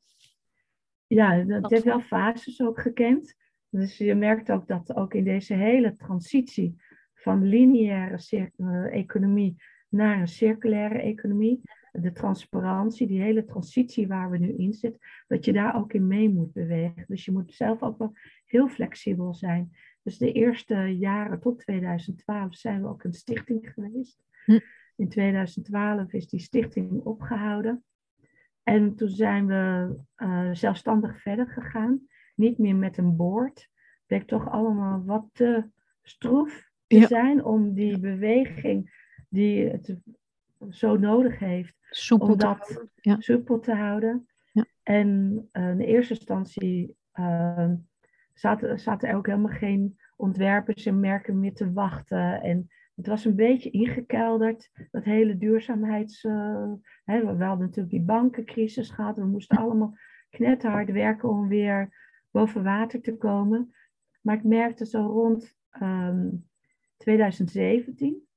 Ja, 1.07 1.43
dat 1.43 1.61
Dat- 1.61 1.71
heeft 1.71 1.83
wel 1.83 1.99
fases 2.01 2.61
ook 2.61 2.79
gekend. 2.81 3.35
Dus 3.69 3.97
je 3.97 4.15
merkt 4.15 4.51
ook 4.51 4.67
dat 4.67 4.95
ook 4.95 5.13
in 5.13 5.23
deze 5.23 5.53
hele 5.53 5.95
transitie 5.95 6.75
van 7.13 7.43
lineaire 7.43 8.49
eh, 8.57 8.93
economie 8.99 9.55
naar 9.89 10.19
een 10.19 10.27
circulaire 10.27 10.99
economie, 10.99 11.61
de 11.91 12.11
transparantie, 12.11 13.07
die 13.07 13.21
hele 13.21 13.45
transitie 13.45 14.07
waar 14.07 14.29
we 14.29 14.37
nu 14.37 14.55
in 14.57 14.73
zitten, 14.73 15.01
dat 15.27 15.45
je 15.45 15.53
daar 15.53 15.75
ook 15.75 15.93
in 15.93 16.07
mee 16.07 16.29
moet 16.29 16.53
bewegen. 16.53 17.05
Dus 17.07 17.25
je 17.25 17.31
moet 17.31 17.53
zelf 17.53 17.81
ook 17.81 17.97
wel 17.97 18.13
heel 18.45 18.67
flexibel 18.67 19.33
zijn. 19.33 19.71
Dus 20.03 20.17
de 20.17 20.31
eerste 20.31 20.75
jaren 20.75 21.39
tot 21.39 21.59
2012 21.59 22.55
zijn 22.55 22.81
we 22.81 22.87
ook 22.87 23.03
een 23.03 23.13
stichting 23.13 23.71
geweest. 23.73 24.23
Hm. 24.45 24.59
In 24.95 25.09
2012 25.09 26.13
is 26.13 26.27
die 26.27 26.39
stichting 26.39 27.03
opgehouden. 27.03 27.83
En 28.63 28.95
toen 28.95 29.09
zijn 29.09 29.45
we 29.45 29.95
eh, 30.15 30.49
zelfstandig 30.51 31.21
verder 31.21 31.47
gegaan. 31.47 32.07
Niet 32.39 32.57
meer 32.57 32.75
met 32.75 32.97
een 32.97 33.15
board. 33.15 33.69
Bleek 34.05 34.27
toch 34.27 34.49
allemaal 34.49 35.03
wat 35.05 35.25
te 35.33 35.69
stroef 36.01 36.69
te 36.87 36.97
Ja. 36.99 37.07
zijn 37.07 37.43
om 37.43 37.73
die 37.73 37.99
beweging 37.99 39.07
die 39.29 39.69
het 39.69 39.97
zo 40.69 40.97
nodig 40.97 41.39
heeft, 41.39 41.75
Soepel 41.89 42.27
om 42.27 42.37
te 42.37 42.45
dat 42.45 42.57
houden. 42.57 42.91
Ja. 42.95 43.15
soepel 43.19 43.59
te 43.59 43.73
houden. 43.73 44.27
Ja. 44.51 44.65
En 44.83 45.39
eh, 45.51 45.69
in 45.69 45.79
eerste 45.79 46.13
instantie 46.13 46.95
eh, 47.11 47.71
zaten, 48.33 48.79
zaten 48.79 49.09
er 49.09 49.15
ook 49.15 49.25
helemaal 49.25 49.57
geen 49.57 49.99
ontwerpers 50.15 50.85
en 50.85 50.99
merken 50.99 51.39
meer 51.39 51.53
te 51.53 51.73
wachten. 51.73 52.41
En 52.41 52.67
het 52.95 53.07
was 53.07 53.25
een 53.25 53.35
beetje 53.35 53.69
ingekelderd, 53.69 54.71
dat 54.91 55.03
hele 55.03 55.37
duurzaamheids... 55.37 56.23
Uh, 56.23 56.71
hè, 57.03 57.19
we 57.19 57.43
hadden 57.43 57.65
natuurlijk 57.65 57.89
die 57.89 58.01
bankencrisis 58.01 58.89
gehad. 58.89 59.17
We 59.17 59.25
moesten 59.25 59.57
allemaal 59.57 59.97
knetterhard 60.29 60.91
werken 60.91 61.29
om 61.29 61.47
weer 61.47 61.97
boven 62.39 62.63
water 62.63 63.01
te 63.01 63.17
komen. 63.17 63.73
Maar 64.21 64.35
ik 64.35 64.43
merkte 64.43 64.85
zo 64.85 64.99
rond 64.99 65.57
2017... 66.97 68.07
Ehm, 68.07 68.27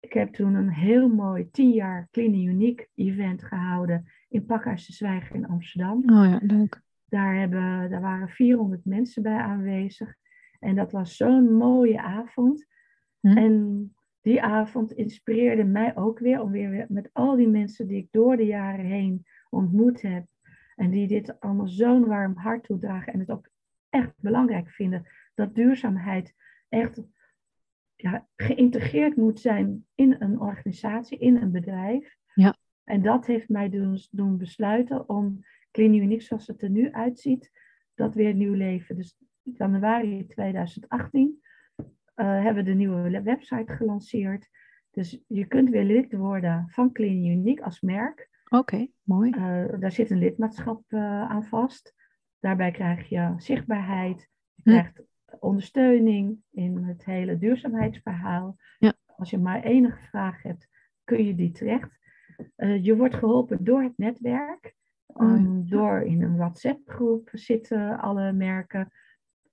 ik 0.00 0.12
heb 0.12 0.32
toen 0.32 0.54
een 0.54 0.70
heel 0.70 1.08
mooi 1.08 1.50
tien 1.50 1.70
jaar 1.70 2.08
Clean 2.10 2.34
Unique 2.34 2.88
event 2.94 3.42
gehouden 3.42 4.06
in 4.28 4.44
Pakhuis 4.44 4.86
de 4.86 4.92
Zwijger 4.92 5.36
in 5.36 5.46
Amsterdam. 5.46 5.98
Oh 5.98 6.24
ja, 6.24 6.38
leuk. 6.42 6.82
Daar, 7.04 7.36
hebben, 7.36 7.90
daar 7.90 8.00
waren 8.00 8.28
400 8.28 8.84
mensen 8.84 9.22
bij 9.22 9.38
aanwezig. 9.38 10.14
En 10.58 10.74
dat 10.74 10.92
was 10.92 11.16
zo'n 11.16 11.52
mooie 11.52 12.00
avond. 12.00 12.66
Hm? 13.20 13.36
En 13.36 13.94
die 14.20 14.42
avond 14.42 14.92
inspireerde 14.92 15.64
mij 15.64 15.96
ook 15.96 16.18
weer 16.18 16.40
om 16.40 16.50
weer 16.50 16.86
met 16.88 17.10
al 17.12 17.36
die 17.36 17.48
mensen 17.48 17.86
die 17.86 17.96
ik 17.96 18.08
door 18.10 18.36
de 18.36 18.46
jaren 18.46 18.84
heen 18.84 19.26
ontmoet 19.50 20.02
heb. 20.02 20.26
En 20.82 20.90
die 20.90 21.06
dit 21.06 21.40
allemaal 21.40 21.68
zo'n 21.68 22.06
warm 22.06 22.36
hart 22.36 22.64
toedragen 22.64 23.12
en 23.12 23.18
het 23.18 23.30
ook 23.30 23.48
echt 23.88 24.12
belangrijk 24.16 24.70
vinden. 24.70 25.06
Dat 25.34 25.54
duurzaamheid 25.54 26.34
echt 26.68 27.02
ja, 27.96 28.26
geïntegreerd 28.36 29.16
moet 29.16 29.40
zijn 29.40 29.86
in 29.94 30.16
een 30.18 30.40
organisatie, 30.40 31.18
in 31.18 31.36
een 31.36 31.50
bedrijf. 31.50 32.16
Ja. 32.34 32.56
En 32.84 33.02
dat 33.02 33.26
heeft 33.26 33.48
mij 33.48 33.68
doen, 33.68 33.98
doen 34.10 34.38
besluiten 34.38 35.08
om 35.08 35.44
Clean 35.70 35.94
Unique 35.94 36.24
zoals 36.24 36.46
het 36.46 36.62
er 36.62 36.70
nu 36.70 36.92
uitziet, 36.92 37.50
dat 37.94 38.14
weer 38.14 38.34
nieuw 38.34 38.54
leven. 38.54 38.96
Dus 38.96 39.16
januari 39.42 40.26
2018 40.26 41.42
uh, 41.76 41.86
hebben 42.16 42.64
we 42.64 42.70
de 42.70 42.76
nieuwe 42.76 43.22
website 43.22 43.72
gelanceerd. 43.72 44.48
Dus 44.90 45.22
je 45.26 45.46
kunt 45.46 45.70
weer 45.70 45.84
lid 45.84 46.12
worden 46.12 46.68
van 46.68 46.92
Clean 46.92 47.24
Unique 47.24 47.64
als 47.64 47.80
merk. 47.80 48.30
Oké, 48.52 48.86
mooi. 49.02 49.30
Uh, 49.30 49.80
daar 49.80 49.92
zit 49.92 50.10
een 50.10 50.18
lidmaatschap 50.18 50.82
uh, 50.88 51.30
aan 51.30 51.44
vast. 51.44 51.94
Daarbij 52.40 52.70
krijg 52.70 53.08
je 53.08 53.34
zichtbaarheid, 53.36 54.28
je 54.54 54.62
hm. 54.62 54.70
krijgt 54.70 55.02
ondersteuning 55.40 56.38
in 56.50 56.84
het 56.84 57.04
hele 57.04 57.38
duurzaamheidsverhaal. 57.38 58.56
Ja. 58.78 58.92
Als 59.16 59.30
je 59.30 59.38
maar 59.38 59.62
enige 59.62 60.00
vraag 60.00 60.42
hebt, 60.42 60.68
kun 61.04 61.24
je 61.24 61.34
die 61.34 61.50
terecht. 61.50 61.98
je 62.56 62.96
wordt 62.96 63.14
geholpen 63.14 63.64
door 63.64 63.82
het 63.82 63.98
netwerk. 63.98 64.74
Um, 65.16 65.68
door 65.68 66.00
in 66.00 66.22
een 66.22 66.36
WhatsApp-groep 66.36 67.28
zitten 67.32 67.98
alle 67.98 68.32
merken. 68.32 68.92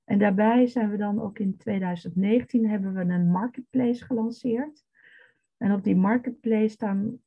En 0.04 0.20
daarbij 0.20 0.68
zijn 0.68 0.90
we 0.90 0.98
dan 0.98 1.22
ook 1.22 1.40
in 1.40 1.58
2019 1.58 2.70
hebben 2.70 2.94
we 2.94 3.02
een 3.02 3.32
marketplace 3.32 4.06
gelanceerd. 4.06 4.86
En 5.58 5.72
op 5.72 5.84
die 5.84 5.96
marketplace 5.96 6.68
staan 6.68 7.20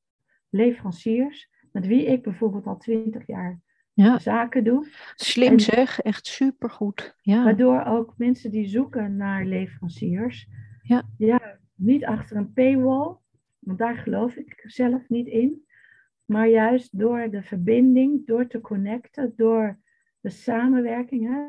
leveranciers 0.49 1.52
met 1.73 1.87
wie 1.87 2.05
ik 2.05 2.23
bijvoorbeeld 2.23 2.67
al 2.67 2.77
20 2.77 3.27
jaar 3.27 3.61
ja. 3.93 4.19
zaken 4.19 4.65
doe. 4.65 4.87
Slim 5.15 5.59
zeg, 5.59 6.01
echt 6.01 6.27
supergoed. 6.27 7.15
Ja. 7.21 7.45
Waardoor 7.45 7.85
ook 7.85 8.15
mensen 8.17 8.51
die 8.51 8.69
zoeken 8.69 9.17
naar 9.17 9.45
leveranciers, 9.45 10.49
ja. 10.83 11.03
Ja, 11.19 11.59
niet 11.75 12.05
achter 12.05 12.37
een 12.37 12.53
paywall, 12.53 13.17
want 13.59 13.79
daar 13.79 13.97
geloof 13.97 14.37
ik 14.37 14.65
zelf 14.67 15.09
niet 15.09 15.27
in. 15.27 15.67
Maar 16.25 16.49
juist 16.49 16.99
door 16.99 17.31
de 17.31 17.43
verbinding, 17.43 18.27
door 18.27 18.47
te 18.47 18.61
connecten, 18.61 19.33
door 19.37 19.79
de 20.21 20.31
samenwerking, 20.31 21.49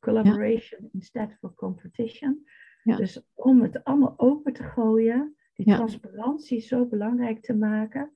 collaboration 0.00 0.88
instead 0.92 1.36
of 1.40 1.54
competition. 1.54 2.46
Ja. 2.82 2.96
Dus 2.96 3.22
om 3.34 3.62
het 3.62 3.84
allemaal 3.84 4.14
open 4.16 4.52
te 4.52 4.62
gooien, 4.62 5.36
die 5.54 5.66
transparantie 5.66 6.60
zo 6.60 6.86
belangrijk 6.86 7.42
te 7.42 7.54
maken. 7.54 8.12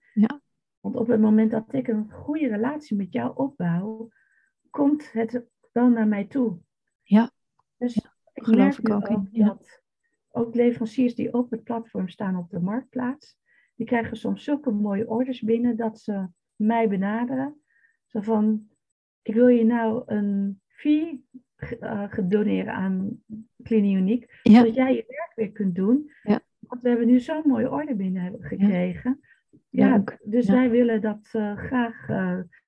Ja. 0.80 0.88
Want 0.90 0.96
op 0.96 1.06
het 1.06 1.20
moment 1.20 1.50
dat 1.50 1.72
ik 1.74 1.88
een 1.88 2.10
goede 2.10 2.48
relatie 2.48 2.96
met 2.96 3.12
jou 3.12 3.36
opbouw, 3.36 4.08
komt 4.70 5.12
het 5.12 5.44
dan 5.72 5.92
naar 5.92 6.08
mij 6.08 6.24
toe. 6.24 6.58
Ja. 7.02 7.30
Dus 7.76 7.96
ik 8.32 8.42
geloof 8.44 8.78
ik 8.78 8.90
ook, 8.90 9.10
ook 9.10 9.34
dat 9.34 9.82
ook 10.32 10.54
leveranciers 10.54 11.14
die 11.14 11.32
op 11.32 11.50
het 11.50 11.62
platform 11.64 12.08
staan 12.08 12.36
op 12.36 12.50
de 12.50 12.60
marktplaats, 12.60 13.38
die 13.74 13.86
krijgen 13.86 14.16
soms 14.16 14.44
zulke 14.44 14.70
mooie 14.70 15.08
orders 15.08 15.40
binnen 15.40 15.76
dat 15.76 16.00
ze 16.00 16.26
mij 16.56 16.88
benaderen. 16.88 17.60
Zo 18.06 18.20
van, 18.20 18.68
ik 19.22 19.34
wil 19.34 19.48
je 19.48 19.64
nou 19.64 20.02
een 20.06 20.60
fee 20.66 21.24
uh, 21.80 22.18
doneren 22.22 22.74
aan 22.74 23.22
Clean 23.62 23.84
Unique, 23.84 24.28
zodat 24.42 24.74
jij 24.74 24.94
je 24.94 25.04
werk 25.06 25.32
weer 25.34 25.52
kunt 25.52 25.74
doen. 25.74 26.10
Ja. 26.22 26.40
Want 26.58 26.82
we 26.82 26.88
hebben 26.88 27.06
nu 27.06 27.20
zo'n 27.20 27.42
mooie 27.46 27.70
order 27.70 27.96
binnen 27.96 28.36
gekregen. 28.40 29.20
Ja, 29.70 30.04
dus 30.24 30.48
wij 30.48 30.70
willen 30.70 31.00
dat 31.00 31.30
uh, 31.32 31.56
graag 31.56 32.06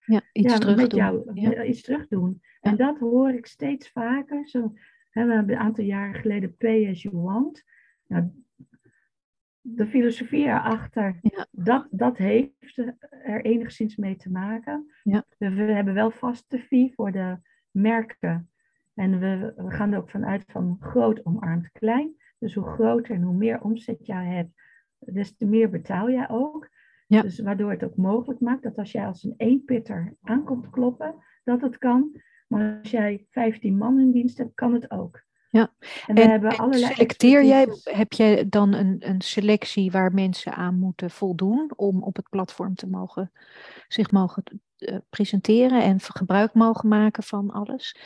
ja, 0.04 0.20
iets 0.32 0.58
terug 0.58 0.76
met 0.76 0.90
doen. 0.90 0.98
jou 1.34 1.62
iets 1.64 1.82
terug 1.82 2.08
doen. 2.08 2.40
En 2.60 2.76
dat 2.76 2.98
hoor 2.98 3.30
ik 3.30 3.46
steeds 3.46 3.90
vaker. 3.90 4.48
Zo, 4.48 4.72
hè, 5.10 5.26
we 5.26 5.32
hebben 5.32 5.54
een 5.54 5.60
aantal 5.60 5.84
jaren 5.84 6.20
geleden 6.20 6.56
Pay 6.56 6.88
as 6.90 7.02
you 7.02 7.16
want. 7.16 7.64
Nou, 8.06 8.30
de 9.60 9.86
filosofie 9.86 10.44
erachter, 10.44 11.18
ja. 11.22 11.46
dat, 11.50 11.86
dat 11.90 12.16
heeft 12.16 12.76
er 13.24 13.44
enigszins 13.44 13.96
mee 13.96 14.16
te 14.16 14.30
maken. 14.30 14.92
Ja. 15.02 15.24
We, 15.38 15.46
hebben 15.48 15.94
wel 15.94 16.10
vaste 16.10 16.58
fee 16.58 16.92
voor 16.94 17.12
de 17.12 17.38
merken. 17.70 18.50
En 18.94 19.18
we, 19.18 19.52
we 19.56 19.70
gaan 19.70 19.92
er 19.92 19.98
ook 19.98 20.10
vanuit 20.10 20.44
van 20.46 20.76
groot 20.80 21.24
omarmt 21.24 21.70
klein. 21.72 22.14
Dus 22.38 22.54
hoe 22.54 22.64
groter 22.64 23.14
en 23.14 23.22
hoe 23.22 23.36
meer 23.36 23.60
omzet 23.60 24.06
jij 24.06 24.26
hebt, 24.26 24.52
des 24.98 25.36
te 25.36 25.46
meer 25.46 25.70
betaal 25.70 26.10
jij 26.10 26.28
ook. 26.28 26.68
Ja. 27.06 27.22
Dus 27.22 27.40
waardoor 27.40 27.70
het 27.70 27.84
ook 27.84 27.96
mogelijk 27.96 28.40
maakt 28.40 28.62
dat 28.62 28.76
als 28.76 28.92
jij 28.92 29.06
als 29.06 29.24
een 29.24 29.34
eenpitter 29.36 30.16
aankomt 30.22 30.70
kloppen, 30.70 31.14
dat 31.44 31.60
het 31.60 31.78
kan. 31.78 32.20
Maar 32.48 32.78
als 32.82 32.90
jij 32.90 33.26
15 33.30 33.76
man 33.76 34.00
in 34.00 34.12
dienst 34.12 34.38
hebt, 34.38 34.54
kan 34.54 34.72
het 34.72 34.90
ook. 34.90 35.24
Ja, 35.52 35.72
en, 36.06 36.14
we 36.14 36.20
hebben 36.20 36.56
allerlei 36.56 36.92
selecteer 36.92 37.44
jij, 37.44 37.68
heb 37.82 38.12
jij 38.12 38.48
dan 38.48 38.72
een, 38.72 38.96
een 38.98 39.20
selectie 39.20 39.90
waar 39.90 40.14
mensen 40.14 40.54
aan 40.54 40.78
moeten 40.78 41.10
voldoen 41.10 41.72
om 41.76 42.02
op 42.02 42.16
het 42.16 42.28
platform 42.28 42.74
te 42.74 42.88
mogen, 42.88 43.32
zich 43.88 44.10
mogen 44.10 44.42
uh, 44.78 44.96
presenteren 45.10 45.82
en 45.82 46.00
gebruik 46.00 46.54
mogen 46.54 46.88
maken 46.88 47.22
van 47.22 47.50
alles? 47.50 47.96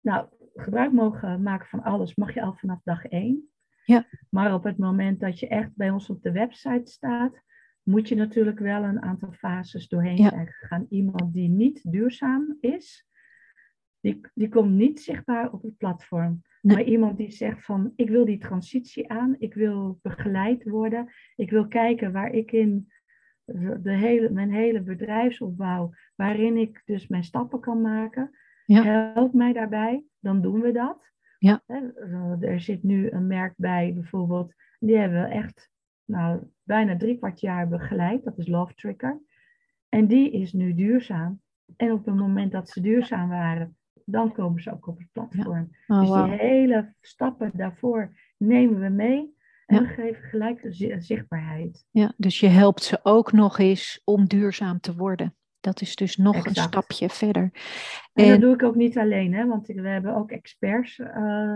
Nou, 0.00 0.26
gebruik 0.54 0.92
mogen 0.92 1.42
maken 1.42 1.66
van 1.66 1.82
alles 1.82 2.14
mag 2.14 2.34
je 2.34 2.42
al 2.42 2.54
vanaf 2.54 2.80
dag 2.84 3.04
één. 3.04 3.50
Ja. 3.88 4.06
Maar 4.30 4.54
op 4.54 4.64
het 4.64 4.78
moment 4.78 5.20
dat 5.20 5.38
je 5.38 5.48
echt 5.48 5.70
bij 5.74 5.90
ons 5.90 6.10
op 6.10 6.22
de 6.22 6.32
website 6.32 6.90
staat, 6.90 7.42
moet 7.82 8.08
je 8.08 8.14
natuurlijk 8.14 8.58
wel 8.58 8.82
een 8.82 9.02
aantal 9.02 9.32
fases 9.32 9.88
doorheen 9.88 10.16
ja. 10.16 10.28
zijn 10.28 10.46
gegaan. 10.46 10.86
Iemand 10.88 11.32
die 11.32 11.48
niet 11.48 11.92
duurzaam 11.92 12.56
is, 12.60 13.06
die, 14.00 14.20
die 14.34 14.48
komt 14.48 14.70
niet 14.70 15.00
zichtbaar 15.00 15.52
op 15.52 15.62
het 15.62 15.76
platform. 15.76 16.42
Maar 16.60 16.82
iemand 16.82 17.16
die 17.16 17.30
zegt 17.30 17.64
van 17.64 17.92
ik 17.96 18.08
wil 18.08 18.24
die 18.24 18.38
transitie 18.38 19.10
aan, 19.10 19.36
ik 19.38 19.54
wil 19.54 19.98
begeleid 20.02 20.64
worden, 20.64 21.12
ik 21.36 21.50
wil 21.50 21.68
kijken 21.68 22.12
waar 22.12 22.30
ik 22.30 22.52
in 22.52 22.92
de 23.80 23.92
hele, 23.92 24.30
mijn 24.30 24.52
hele 24.52 24.82
bedrijfsopbouw, 24.82 25.92
waarin 26.14 26.56
ik 26.56 26.82
dus 26.84 27.06
mijn 27.06 27.24
stappen 27.24 27.60
kan 27.60 27.80
maken. 27.80 28.30
Ja. 28.64 28.82
Help 28.82 29.32
mij 29.32 29.52
daarbij, 29.52 30.04
dan 30.18 30.42
doen 30.42 30.60
we 30.60 30.72
dat. 30.72 31.10
Ja. 31.38 31.62
Er 32.40 32.60
zit 32.60 32.82
nu 32.82 33.10
een 33.10 33.26
merk 33.26 33.54
bij 33.56 33.92
bijvoorbeeld, 33.94 34.52
die 34.78 34.96
hebben 34.96 35.22
we 35.22 35.28
echt 35.28 35.70
nou, 36.04 36.40
bijna 36.62 36.96
drie 36.96 37.18
kwart 37.18 37.40
jaar 37.40 37.68
begeleid, 37.68 38.24
dat 38.24 38.38
is 38.38 38.46
Love 38.46 38.74
Trigger. 38.74 39.20
En 39.88 40.06
die 40.06 40.30
is 40.30 40.52
nu 40.52 40.74
duurzaam. 40.74 41.40
En 41.76 41.92
op 41.92 42.06
het 42.06 42.14
moment 42.14 42.52
dat 42.52 42.68
ze 42.68 42.80
duurzaam 42.80 43.28
waren, 43.28 43.76
dan 44.04 44.32
komen 44.32 44.62
ze 44.62 44.72
ook 44.72 44.86
op 44.86 44.98
het 44.98 45.08
platform. 45.12 45.70
Oh, 45.86 46.00
dus 46.00 46.08
wow. 46.08 46.24
die 46.24 46.38
hele 46.38 46.94
stappen 47.00 47.50
daarvoor 47.54 48.16
nemen 48.36 48.80
we 48.80 48.88
mee 48.88 49.36
en 49.66 49.86
geven 49.86 50.22
gelijk 50.22 50.66
zichtbaarheid. 50.98 51.86
Ja, 51.90 52.12
dus 52.16 52.40
je 52.40 52.46
helpt 52.46 52.82
ze 52.82 53.00
ook 53.02 53.32
nog 53.32 53.58
eens 53.58 54.00
om 54.04 54.26
duurzaam 54.26 54.80
te 54.80 54.94
worden. 54.94 55.36
Dat 55.60 55.80
is 55.80 55.96
dus 55.96 56.16
nog 56.16 56.36
Exact. 56.36 56.56
een 56.56 56.62
stapje 56.62 57.08
verder. 57.08 57.42
En, 58.12 58.24
en, 58.24 58.30
dat 58.30 58.40
doe 58.40 58.54
ik 58.54 58.62
ook 58.62 58.74
niet 58.74 58.98
alleen, 58.98 59.34
hè, 59.34 59.46
want 59.46 59.66
we 59.66 59.88
hebben 59.88 60.14
ook 60.14 60.30
experts 60.30 60.98
uh, 60.98 61.08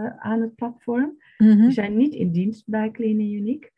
aan 0.06 0.40
het 0.40 0.54
platform. 0.54 1.16
Mm 1.38 1.60
Die 1.60 1.70
zijn 1.70 1.96
niet 1.96 2.14
in 2.14 2.32
dienst 2.32 2.68
bij 2.68 2.90
Clean 2.90 3.20
Unique. 3.20 3.70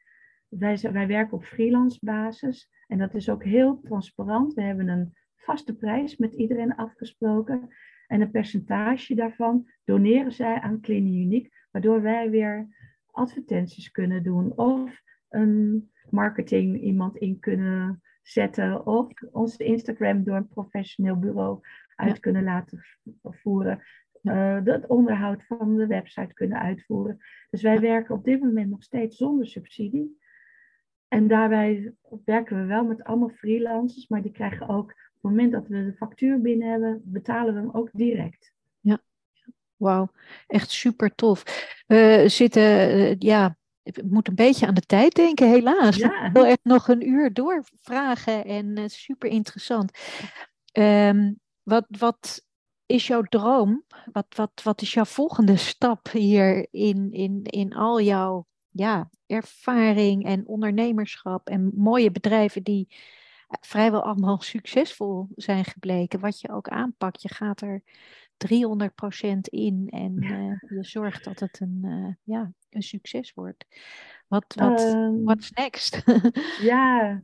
Wij, 0.48 0.78
wij 0.92 1.06
werken 1.06 1.36
op 1.36 1.44
freelance 1.44 1.98
basis 2.00 2.68
en 2.86 2.98
dat 2.98 3.14
is 3.14 3.28
ook 3.28 3.44
heel 3.44 3.80
transparant. 3.80 4.54
We 4.54 4.62
hebben 4.62 4.88
een 4.88 5.14
vaste 5.36 5.74
prijs 5.76 6.16
met 6.16 6.32
iedereen 6.32 6.74
afgesproken. 6.74 7.68
En 8.06 8.20
een 8.20 8.30
percentage 8.30 9.14
daarvan 9.14 9.68
doneren 9.84 10.32
zij 10.32 10.60
aan 10.60 10.80
Clean 10.80 11.06
Unique, 11.06 11.50
waardoor 11.70 12.02
wij 12.02 12.30
weer 12.30 12.68
advertenties 13.10 13.90
kunnen 13.90 14.22
doen 14.22 14.56
of 14.56 15.02
een 15.28 15.90
marketing 16.10 16.80
iemand 16.80 17.16
in 17.16 17.38
kunnen 17.38 18.02
zetten 18.24 18.86
of 18.86 19.12
onze 19.32 19.64
Instagram 19.64 20.24
door 20.24 20.36
een 20.36 20.48
professioneel 20.48 21.18
bureau 21.18 21.58
uit 21.96 22.08
Ja. 22.14 22.20
kunnen 22.20 22.44
laten 22.44 22.84
voeren. 23.22 23.82
uh, 24.22 24.58
het 24.64 24.86
onderhoud 24.86 25.44
van 25.46 25.76
de 25.76 25.86
website 25.86 26.34
kunnen 26.34 26.58
uitvoeren. 26.58 27.18
Dus 27.50 27.62
wij 27.62 27.80
werken 27.80 28.14
op 28.14 28.24
dit 28.24 28.40
moment 28.40 28.70
nog 28.70 28.82
steeds 28.82 29.16
zonder 29.16 29.46
subsidie. 29.46 30.18
En 31.08 31.28
daarbij 31.28 31.92
werken 32.24 32.56
we 32.60 32.64
wel 32.64 32.84
met 32.84 33.04
allemaal 33.04 33.28
freelancers, 33.28 34.08
maar 34.08 34.22
die 34.22 34.32
krijgen 34.32 34.68
ook, 34.68 34.90
op 34.90 34.96
het 35.12 35.22
moment 35.22 35.52
dat 35.52 35.68
we 35.68 35.84
de 35.84 35.94
factuur 35.96 36.40
binnen 36.40 36.70
hebben, 36.70 37.02
betalen 37.04 37.54
we 37.54 37.60
hem 37.60 37.70
ook 37.70 37.88
direct. 37.92 38.52
Ja, 38.80 38.98
wauw, 39.76 40.08
echt 40.46 40.70
super 40.70 41.14
tof. 41.14 41.42
We 41.86 42.24
zitten, 42.26 42.62
uh, 42.98 43.14
ja, 43.18 43.56
ik 43.84 44.02
moet 44.02 44.28
een 44.28 44.34
beetje 44.34 44.66
aan 44.66 44.74
de 44.74 44.80
tijd 44.80 45.14
denken, 45.14 45.48
helaas. 45.48 45.96
Ja. 45.96 46.26
Ik 46.26 46.32
wil 46.32 46.46
echt 46.46 46.64
nog 46.64 46.88
een 46.88 47.08
uur 47.08 47.32
doorvragen 47.32 48.44
en 48.44 48.78
uh, 48.78 48.84
super 48.86 49.30
interessant. 49.30 49.98
Um, 50.72 51.40
wat, 51.62 51.86
wat 51.88 52.42
is 52.86 53.06
jouw 53.06 53.22
droom? 53.22 53.84
Wat, 54.12 54.26
wat, 54.28 54.60
wat 54.62 54.82
is 54.82 54.92
jouw 54.92 55.04
volgende 55.04 55.56
stap 55.56 56.10
hier 56.10 56.66
in, 56.70 57.12
in, 57.12 57.42
in 57.42 57.74
al 57.74 58.00
jouw 58.00 58.46
ja, 58.70 59.10
ervaring 59.26 60.24
en 60.24 60.46
ondernemerschap 60.46 61.48
en 61.48 61.72
mooie 61.74 62.10
bedrijven 62.10 62.62
die 62.62 62.86
eh, 62.88 63.58
vrijwel 63.60 64.02
allemaal 64.02 64.40
succesvol 64.40 65.28
zijn 65.36 65.64
gebleken? 65.64 66.20
Wat 66.20 66.40
je 66.40 66.50
ook 66.50 66.68
aanpakt, 66.68 67.22
je 67.22 67.34
gaat 67.34 67.60
er 67.60 67.82
300% 68.36 69.40
in 69.40 69.88
en 69.90 70.22
uh, 70.22 70.78
je 70.78 70.84
zorgt 70.84 71.24
dat 71.24 71.40
het 71.40 71.60
een, 71.60 71.80
uh, 71.82 72.14
ja, 72.22 72.52
een 72.70 72.82
succes 72.82 73.34
wordt. 73.34 73.66
Wat, 74.28 74.54
wat, 74.54 74.80
um, 74.80 75.24
what's 75.24 75.50
next? 75.50 76.02
ja, 76.60 77.22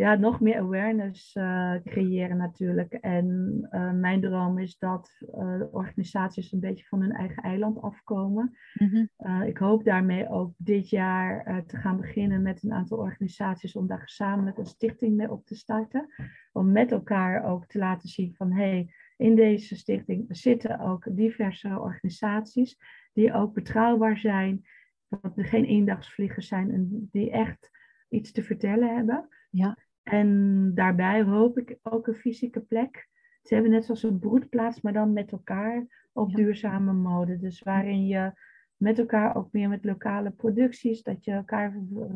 ja, 0.00 0.14
nog 0.14 0.40
meer 0.40 0.58
awareness 0.58 1.34
uh, 1.34 1.74
creëren 1.84 2.36
natuurlijk. 2.36 2.92
En 2.92 3.58
uh, 3.70 3.92
mijn 3.92 4.20
droom 4.20 4.58
is 4.58 4.78
dat 4.78 5.10
uh, 5.34 5.62
organisaties 5.70 6.52
een 6.52 6.60
beetje 6.60 6.84
van 6.86 7.00
hun 7.00 7.12
eigen 7.12 7.42
eiland 7.42 7.80
afkomen. 7.80 8.56
Mm-hmm. 8.74 9.42
ik 9.42 9.58
hoop 9.58 9.84
daarmee 9.84 10.28
ook 10.28 10.52
dit 10.56 10.88
jaar 10.88 11.62
te 11.66 11.76
gaan 11.76 11.96
beginnen 11.96 12.42
met 12.42 12.62
een 12.62 12.72
aantal 12.72 12.98
organisaties 12.98 13.76
om 13.76 13.86
daar 13.86 14.00
gezamenlijk 14.00 14.58
een 14.58 14.66
stichting 14.66 15.16
mee 15.16 15.30
op 15.30 15.46
te 15.46 15.54
starten. 15.54 16.14
Om 16.52 16.72
met 16.72 16.92
elkaar 16.92 17.44
ook 17.44 17.66
te 17.66 17.78
laten 17.78 18.08
zien 18.08 18.34
van 18.34 18.52
hé, 18.52 18.70
hey, 18.70 18.94
in 19.20 19.34
deze 19.34 19.76
stichting 19.76 20.26
zitten 20.28 20.80
ook 20.80 21.06
diverse 21.10 21.78
organisaties 21.80 22.76
die 23.12 23.32
ook 23.32 23.54
betrouwbaar 23.54 24.18
zijn, 24.18 24.62
dat 25.08 25.38
er 25.38 25.44
geen 25.44 25.64
eendagsvliegers 25.64 26.48
zijn 26.48 26.70
en 26.70 27.08
die 27.12 27.30
echt 27.30 27.70
iets 28.08 28.32
te 28.32 28.42
vertellen 28.42 28.94
hebben. 28.94 29.28
Ja. 29.50 29.76
En 30.02 30.70
daarbij 30.74 31.22
hoop 31.22 31.58
ik 31.58 31.78
ook 31.82 32.06
een 32.06 32.14
fysieke 32.14 32.60
plek. 32.60 33.08
Ze 33.42 33.54
hebben 33.54 33.72
net 33.72 33.84
zoals 33.84 34.02
een 34.02 34.18
broedplaats, 34.18 34.80
maar 34.80 34.92
dan 34.92 35.12
met 35.12 35.32
elkaar 35.32 36.08
op 36.12 36.30
ja. 36.30 36.36
duurzame 36.36 36.92
mode. 36.92 37.38
Dus 37.38 37.62
waarin 37.62 38.06
je 38.06 38.32
met 38.76 38.98
elkaar 38.98 39.36
ook 39.36 39.52
meer 39.52 39.68
met 39.68 39.84
lokale 39.84 40.30
producties, 40.30 41.02
dat 41.02 41.24
je 41.24 41.32
elkaar 41.32 41.74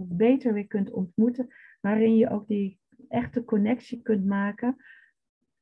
beter 0.08 0.52
weer 0.52 0.66
kunt 0.66 0.90
ontmoeten. 0.90 1.48
Waarin 1.80 2.16
je 2.16 2.30
ook 2.30 2.46
die 2.46 2.78
echte 3.08 3.44
connectie 3.44 4.02
kunt 4.02 4.26
maken. 4.26 4.76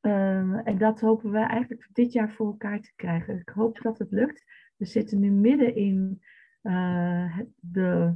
Uh, 0.05 0.67
en 0.67 0.77
dat 0.77 0.99
hopen 0.99 1.31
we 1.31 1.37
eigenlijk 1.37 1.89
dit 1.93 2.13
jaar 2.13 2.31
voor 2.31 2.47
elkaar 2.47 2.79
te 2.79 2.93
krijgen. 2.95 3.39
Ik 3.39 3.49
hoop 3.49 3.81
dat 3.81 3.97
het 3.97 4.11
lukt. 4.11 4.43
We 4.75 4.85
zitten 4.85 5.19
nu 5.19 5.31
midden 5.31 5.75
in 5.75 6.21
uh, 6.63 7.37
het, 7.37 7.47
de, 7.59 8.15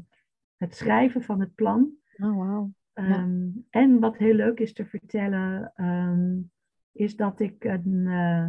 het 0.57 0.75
schrijven 0.75 1.21
van 1.21 1.39
het 1.39 1.55
plan. 1.55 1.91
Oh, 2.17 2.33
wow. 2.33 2.71
Ja. 2.93 3.21
Um, 3.21 3.65
en 3.69 3.99
wat 3.99 4.17
heel 4.17 4.33
leuk 4.33 4.59
is 4.59 4.73
te 4.73 4.85
vertellen, 4.85 5.73
um, 5.75 6.51
is 6.91 7.15
dat 7.15 7.39
ik 7.39 7.63
een, 7.63 8.05
uh, 8.05 8.47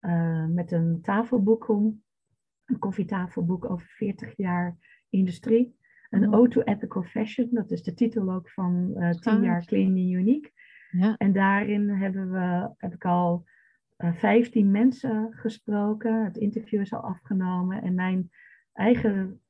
uh, 0.00 0.46
met 0.46 0.72
een 0.72 1.00
tafelboek 1.02 1.60
kom, 1.60 2.02
een 2.64 2.78
koffietafelboek 2.78 3.70
over 3.70 3.86
40 3.86 4.36
jaar 4.36 4.76
industrie. 5.08 5.76
Een 6.10 6.28
oh. 6.28 6.38
Ode 6.38 6.50
to 6.50 6.60
Ethical 6.60 7.02
Fashion, 7.02 7.48
dat 7.50 7.70
is 7.70 7.82
de 7.82 7.94
titel 7.94 8.32
ook 8.32 8.50
van 8.50 8.92
uh, 8.96 9.10
10 9.10 9.42
jaar 9.42 9.64
Clean 9.64 9.88
and 9.88 9.98
Unique. 9.98 10.52
Ja. 10.92 11.16
En 11.16 11.32
daarin 11.32 11.88
hebben 11.88 12.30
we, 12.30 12.70
heb 12.76 12.94
ik 12.94 13.04
al 13.04 13.44
15 13.96 14.70
mensen 14.70 15.28
gesproken. 15.30 16.24
Het 16.24 16.36
interview 16.36 16.80
is 16.80 16.92
al 16.92 17.00
afgenomen 17.00 17.82
en 17.82 17.94
mijn 17.94 18.30
eigen 18.72 19.40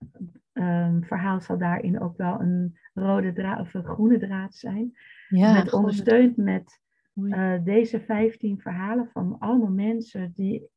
um, 0.53 1.05
verhaal 1.05 1.40
zal 1.40 1.59
daarin 1.59 2.01
ook 2.01 2.16
wel 2.16 2.40
een 2.40 2.78
rode 2.95 3.32
draad 3.32 3.61
of 3.61 3.74
een 3.74 3.84
groene 3.84 4.18
draad 4.18 4.55
zijn. 4.55 4.93
Ja, 5.28 5.53
met 5.53 5.72
ondersteund 5.72 6.36
met 6.36 6.80
uh, 7.14 7.55
deze 7.64 8.01
15 8.01 8.61
verhalen 8.61 9.09
van 9.12 9.36
allemaal 9.38 9.70
mensen 9.70 10.32
die 10.34 10.68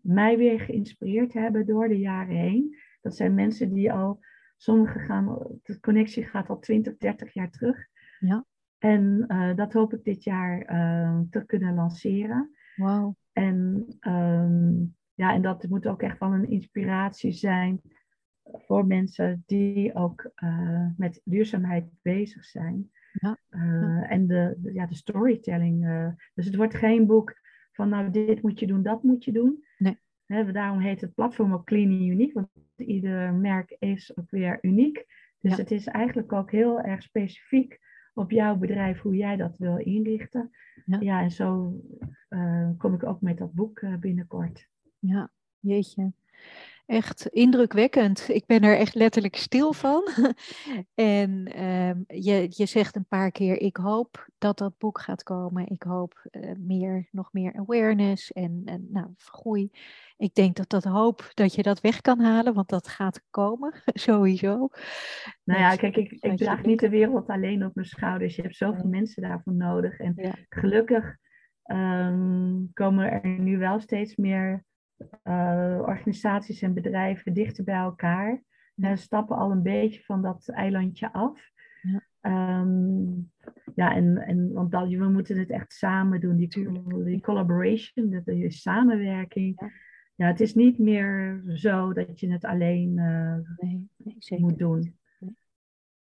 mij 0.00 0.36
weer 0.36 0.60
geïnspireerd 0.60 1.32
hebben 1.32 1.66
door 1.66 1.88
de 1.88 1.98
jaren 1.98 2.36
heen. 2.36 2.76
Dat 3.00 3.16
zijn 3.16 3.34
mensen 3.34 3.72
die 3.72 3.92
al, 3.92 4.20
sommigen 4.56 5.00
gaan, 5.00 5.38
de 5.62 5.80
connectie 5.80 6.24
gaat 6.24 6.48
al 6.48 6.58
20, 6.58 6.96
30 6.96 7.34
jaar 7.34 7.50
terug. 7.50 7.86
Ja. 8.18 8.44
En 8.82 9.24
uh, 9.28 9.54
dat 9.54 9.72
hoop 9.72 9.94
ik 9.94 10.04
dit 10.04 10.24
jaar 10.24 10.72
uh, 10.72 11.20
te 11.30 11.46
kunnen 11.46 11.74
lanceren. 11.74 12.50
Wow. 12.76 13.14
En, 13.32 13.86
um, 14.00 14.96
ja, 15.14 15.32
en 15.32 15.42
dat 15.42 15.68
moet 15.68 15.86
ook 15.86 16.02
echt 16.02 16.18
wel 16.18 16.32
een 16.32 16.50
inspiratie 16.50 17.32
zijn 17.32 17.80
voor 18.44 18.86
mensen 18.86 19.42
die 19.46 19.94
ook 19.94 20.30
uh, 20.44 20.86
met 20.96 21.20
duurzaamheid 21.24 21.84
bezig 22.02 22.44
zijn. 22.44 22.90
Ja. 23.12 23.38
En 24.08 24.26
de, 24.26 24.54
de, 24.58 24.72
ja, 24.72 24.86
de 24.86 24.94
storytelling. 24.94 25.86
Dus 26.34 26.46
het 26.46 26.56
wordt 26.56 26.74
geen 26.74 27.06
boek 27.06 27.40
van 27.72 27.88
nou 27.88 28.10
dit 28.10 28.42
moet 28.42 28.60
je 28.60 28.66
doen, 28.66 28.82
dat 28.82 29.02
moet 29.02 29.24
je 29.24 29.32
doen. 29.32 29.64
Nee. 29.78 29.98
He, 30.26 30.52
daarom 30.52 30.78
heet 30.78 31.00
het 31.00 31.14
platform 31.14 31.52
ook 31.52 31.66
Clean 31.66 31.90
and 31.90 32.00
Unique, 32.00 32.32
want 32.32 32.48
ieder 32.76 33.34
merk 33.34 33.76
is 33.78 34.16
ook 34.16 34.30
weer 34.30 34.58
uniek. 34.62 35.06
Dus 35.38 35.50
ja. 35.50 35.56
het 35.56 35.70
is 35.70 35.86
eigenlijk 35.86 36.32
ook 36.32 36.50
heel 36.50 36.80
erg 36.80 37.02
specifiek 37.02 37.80
op 38.12 38.30
jouw 38.30 38.56
bedrijf 38.56 39.00
hoe 39.00 39.16
jij 39.16 39.36
dat 39.36 39.58
wil 39.58 39.76
inrichten. 39.76 40.50
Ja, 40.84 41.00
ja 41.00 41.22
en 41.22 41.30
zo 41.30 41.80
kom 42.78 42.94
ik 42.94 43.04
ook 43.04 43.20
met 43.20 43.38
dat 43.38 43.52
boek 43.52 43.84
binnenkort. 44.00 44.68
Ja, 44.98 45.30
jeetje 45.58 46.12
echt 46.86 47.26
indrukwekkend. 47.26 48.28
Ik 48.28 48.46
ben 48.46 48.62
er 48.62 48.78
echt 48.78 48.94
letterlijk 48.94 49.36
stil 49.36 49.72
van. 49.72 50.08
en 50.94 51.62
um, 51.64 52.04
je, 52.06 52.46
je 52.50 52.66
zegt 52.66 52.96
een 52.96 53.06
paar 53.08 53.30
keer, 53.30 53.60
ik 53.60 53.76
hoop 53.76 54.26
dat 54.38 54.58
dat 54.58 54.78
boek 54.78 55.00
gaat 55.00 55.22
komen. 55.22 55.66
Ik 55.68 55.82
hoop 55.82 56.26
uh, 56.30 56.50
meer, 56.58 57.08
nog 57.10 57.32
meer 57.32 57.52
awareness 57.54 58.32
en, 58.32 58.62
en 58.64 58.86
nou, 58.90 59.06
groei. 59.16 59.70
Ik 60.16 60.34
denk 60.34 60.56
dat 60.56 60.68
dat 60.68 60.84
hoop 60.84 61.30
dat 61.34 61.54
je 61.54 61.62
dat 61.62 61.80
weg 61.80 62.00
kan 62.00 62.20
halen, 62.20 62.54
want 62.54 62.68
dat 62.68 62.88
gaat 62.88 63.22
komen, 63.30 63.72
sowieso. 63.92 64.68
Nou 65.44 65.60
ja, 65.60 65.76
kijk, 65.76 65.96
ik, 65.96 66.10
ik 66.10 66.36
draag 66.36 66.62
niet 66.62 66.80
de 66.80 66.88
wereld 66.88 67.28
alleen 67.28 67.64
op 67.64 67.74
mijn 67.74 67.86
schouders. 67.86 68.36
Je 68.36 68.42
hebt 68.42 68.56
zoveel 68.56 68.88
mensen 68.88 69.22
daarvoor 69.22 69.54
nodig. 69.54 69.98
En 69.98 70.12
ja. 70.16 70.34
gelukkig 70.48 71.16
um, 71.64 72.70
komen 72.72 73.10
er 73.10 73.38
nu 73.38 73.58
wel 73.58 73.80
steeds 73.80 74.16
meer 74.16 74.64
organisaties 75.86 76.62
en 76.62 76.74
bedrijven 76.74 77.32
dichter 77.32 77.64
bij 77.64 77.74
elkaar. 77.74 78.42
Ja. 78.74 78.88
En 78.88 78.98
stappen 78.98 79.36
al 79.36 79.50
een 79.50 79.62
beetje 79.62 80.02
van 80.02 80.22
dat 80.22 80.48
eilandje 80.48 81.12
af. 81.12 81.50
Ja, 81.82 82.60
um, 82.60 83.30
ja 83.74 83.94
en, 83.94 84.16
en 84.16 84.52
want 84.52 84.70
dat, 84.70 84.88
we 84.88 85.08
moeten 85.08 85.38
het 85.38 85.50
echt 85.50 85.72
samen 85.72 86.20
doen, 86.20 86.36
die, 86.36 86.48
die 87.04 87.20
collaboration, 87.20 88.10
de, 88.10 88.22
de 88.24 88.50
samenwerking. 88.50 89.60
Ja. 89.60 89.70
ja. 90.14 90.26
het 90.26 90.40
is 90.40 90.54
niet 90.54 90.78
meer 90.78 91.42
zo 91.46 91.92
dat 91.92 92.20
je 92.20 92.32
het 92.32 92.44
alleen 92.44 92.96
uh, 92.96 93.36
nee, 93.56 93.88
nee, 93.96 94.40
moet 94.40 94.58
doen. 94.58 94.96
Nee. 95.18 95.36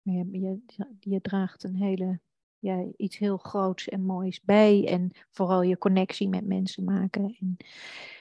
Je, 0.02 0.40
je, 0.40 0.58
je 1.00 1.20
draagt 1.20 1.64
een 1.64 1.76
hele 1.76 2.20
ja, 2.60 2.86
iets 2.96 3.18
heel 3.18 3.36
groots 3.36 3.88
en 3.88 4.04
moois 4.04 4.40
bij. 4.40 4.86
En 4.88 5.10
vooral 5.30 5.62
je 5.62 5.78
connectie 5.78 6.28
met 6.28 6.46
mensen 6.46 6.84
maken. 6.84 7.36
En 7.40 7.56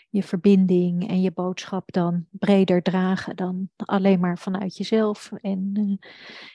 je 0.09 0.23
verbinding 0.23 1.09
en 1.09 1.21
je 1.21 1.31
boodschap 1.31 1.91
dan 1.91 2.25
breder 2.31 2.81
dragen 2.81 3.35
dan 3.35 3.69
alleen 3.75 4.19
maar 4.19 4.37
vanuit 4.37 4.77
jezelf. 4.77 5.31
En 5.31 5.71
uh, 5.73 5.97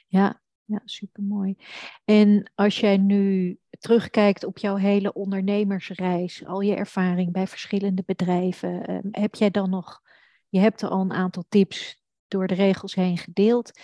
ja, 0.06 0.42
ja, 0.64 0.80
supermooi. 0.84 1.56
En 2.04 2.50
als 2.54 2.80
jij 2.80 2.96
nu 2.96 3.58
terugkijkt 3.78 4.44
op 4.44 4.58
jouw 4.58 4.76
hele 4.76 5.12
ondernemersreis, 5.12 6.46
al 6.46 6.60
je 6.60 6.74
ervaring 6.74 7.32
bij 7.32 7.46
verschillende 7.46 8.02
bedrijven, 8.06 8.90
uh, 8.90 8.98
heb 9.10 9.34
jij 9.34 9.50
dan 9.50 9.70
nog, 9.70 10.00
je 10.48 10.58
hebt 10.58 10.82
al 10.82 11.00
een 11.00 11.12
aantal 11.12 11.44
tips 11.48 12.02
door 12.28 12.46
de 12.46 12.54
regels 12.54 12.94
heen 12.94 13.18
gedeeld. 13.18 13.80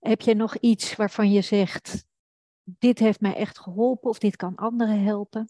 Heb 0.00 0.20
je 0.20 0.34
nog 0.34 0.56
iets 0.56 0.96
waarvan 0.96 1.32
je 1.32 1.40
zegt, 1.40 2.06
dit 2.62 2.98
heeft 2.98 3.20
mij 3.20 3.34
echt 3.34 3.58
geholpen 3.58 4.10
of 4.10 4.18
dit 4.18 4.36
kan 4.36 4.54
anderen 4.54 5.02
helpen? 5.02 5.48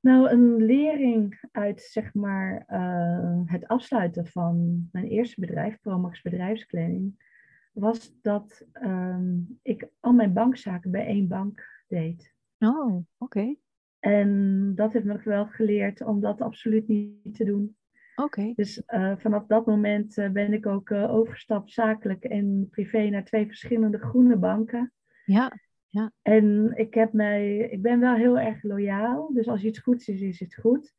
Nou, 0.00 0.30
een 0.30 0.56
lering 0.56 1.40
uit 1.52 1.80
zeg 1.80 2.14
maar, 2.14 2.64
uh, 2.68 3.40
het 3.44 3.68
afsluiten 3.68 4.26
van 4.26 4.88
mijn 4.92 5.06
eerste 5.06 5.40
bedrijf, 5.40 5.80
Promax 5.80 6.22
Bedrijfskleding, 6.22 7.26
was 7.72 8.14
dat 8.22 8.66
um, 8.82 9.58
ik 9.62 9.88
al 10.00 10.12
mijn 10.12 10.32
bankzaken 10.32 10.90
bij 10.90 11.06
één 11.06 11.28
bank 11.28 11.84
deed. 11.88 12.34
Oh, 12.58 12.94
oké. 12.94 13.04
Okay. 13.18 13.58
En 13.98 14.72
dat 14.74 14.92
heeft 14.92 15.04
me 15.04 15.20
wel 15.24 15.46
geleerd 15.46 16.00
om 16.00 16.20
dat 16.20 16.40
absoluut 16.40 16.88
niet 16.88 17.34
te 17.34 17.44
doen. 17.44 17.76
Oké. 18.16 18.52
Dus 18.54 18.82
uh, 18.86 19.16
vanaf 19.16 19.46
dat 19.46 19.66
moment 19.66 20.14
ben 20.32 20.52
ik 20.52 20.66
ook 20.66 20.92
overgestapt 20.92 21.72
zakelijk 21.72 22.24
en 22.24 22.68
privé 22.70 23.08
naar 23.08 23.24
twee 23.24 23.46
verschillende 23.46 23.98
groene 23.98 24.36
banken. 24.36 24.92
Ja. 25.24 25.52
Ja. 25.88 26.12
En 26.22 26.72
ik, 26.74 26.94
heb 26.94 27.12
mij, 27.12 27.58
ik 27.58 27.82
ben 27.82 28.00
wel 28.00 28.14
heel 28.14 28.38
erg 28.38 28.62
loyaal. 28.62 29.32
Dus 29.32 29.48
als 29.48 29.64
iets 29.64 29.78
goeds 29.78 30.08
is, 30.08 30.20
is 30.20 30.40
het 30.40 30.54
goed. 30.54 30.94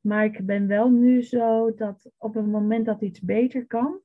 Maar 0.00 0.24
ik 0.24 0.46
ben 0.46 0.66
wel 0.66 0.90
nu 0.90 1.22
zo 1.22 1.74
dat 1.74 2.10
op 2.18 2.34
het 2.34 2.46
moment 2.46 2.86
dat 2.86 3.00
iets 3.00 3.20
beter 3.20 3.66
kan, 3.66 4.00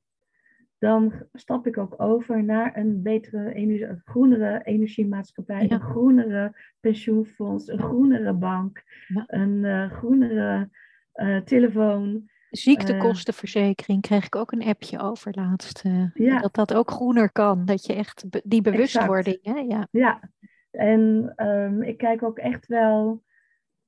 dan 0.77 1.13
stap 1.33 1.67
ik 1.67 1.77
ook 1.77 2.01
over 2.01 2.43
naar 2.43 2.77
een 2.77 3.01
betere, 3.01 3.55
een 3.55 4.01
groenere 4.03 4.61
energiemaatschappij, 4.63 5.71
een 5.71 5.81
groenere 5.81 6.55
pensioenfonds, 6.79 7.67
een 7.67 7.79
groenere 7.79 8.33
bank, 8.33 8.83
een 9.25 9.63
uh, 9.63 9.91
groenere 9.91 10.69
uh, 11.15 11.37
telefoon. 11.37 12.29
Ziektekostenverzekering 12.49 14.01
kreeg 14.01 14.25
ik 14.25 14.35
ook 14.35 14.51
een 14.51 14.63
appje 14.63 14.99
over 14.99 15.31
laatst. 15.35 15.85
Uh, 15.85 16.41
Dat 16.41 16.55
dat 16.55 16.73
ook 16.73 16.91
groener 16.91 17.31
kan. 17.31 17.65
Dat 17.65 17.85
je 17.85 17.93
echt 17.93 18.25
die 18.43 18.61
bewustwording. 18.61 19.39
Hè? 19.41 19.59
Ja. 19.59 19.87
ja, 19.91 20.29
en 20.71 21.33
um, 21.37 21.81
ik 21.83 21.97
kijk 21.97 22.23
ook 22.23 22.37
echt 22.37 22.67
wel. 22.67 23.23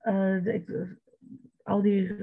Uh, 0.03 0.43
de, 0.43 0.97
al 1.64 1.82
die. 1.82 2.16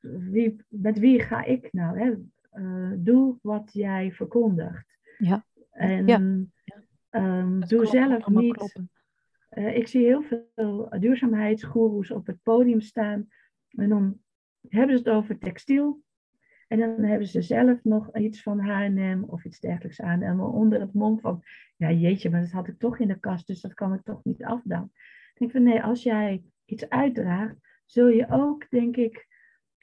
Wie, 0.00 0.64
met 0.68 0.98
wie 0.98 1.20
ga 1.20 1.44
ik 1.44 1.72
nou? 1.72 1.98
Hè? 1.98 2.14
Uh, 2.60 2.92
doe 2.96 3.38
wat 3.42 3.70
jij 3.72 4.12
verkondigt. 4.12 4.98
Ja. 5.18 5.44
En 5.70 6.06
ja. 6.06 6.18
Um, 7.10 7.66
doe 7.66 7.86
zelf 7.86 8.26
niet. 8.26 8.74
ik 9.50 9.88
zie 9.88 10.04
heel 10.04 10.22
veel 10.22 10.88
duurzaamheidsgoeroes 10.98 12.10
op 12.10 12.26
het 12.26 12.42
podium 12.42 12.80
staan. 12.80 13.28
En 13.68 13.88
dan 13.88 14.20
hebben 14.68 14.98
ze 14.98 15.02
het 15.02 15.12
over 15.12 15.38
textiel. 15.38 16.02
En 16.68 16.78
dan 16.78 17.02
hebben 17.02 17.26
ze 17.26 17.42
zelf 17.42 17.84
nog 17.84 18.16
iets 18.16 18.42
van 18.42 18.60
H&M 18.60 19.22
of 19.26 19.44
iets 19.44 19.60
dergelijks 19.60 20.00
aan. 20.00 20.22
En 20.22 20.40
onder 20.40 20.80
het 20.80 20.92
mom 20.92 21.20
van, 21.20 21.42
ja 21.76 21.90
jeetje, 21.90 22.30
maar 22.30 22.40
dat 22.40 22.50
had 22.50 22.68
ik 22.68 22.78
toch 22.78 22.98
in 22.98 23.08
de 23.08 23.20
kast, 23.20 23.46
dus 23.46 23.60
dat 23.60 23.74
kan 23.74 23.94
ik 23.94 24.02
toch 24.02 24.24
niet 24.24 24.44
afdoen. 24.44 24.90
Ik 25.32 25.38
denk 25.38 25.50
van 25.50 25.62
nee, 25.62 25.82
als 25.82 26.02
jij 26.02 26.42
iets 26.64 26.88
uitdraagt, 26.88 27.54
zul 27.84 28.08
je 28.08 28.26
ook, 28.30 28.70
denk 28.70 28.96
ik, 28.96 29.26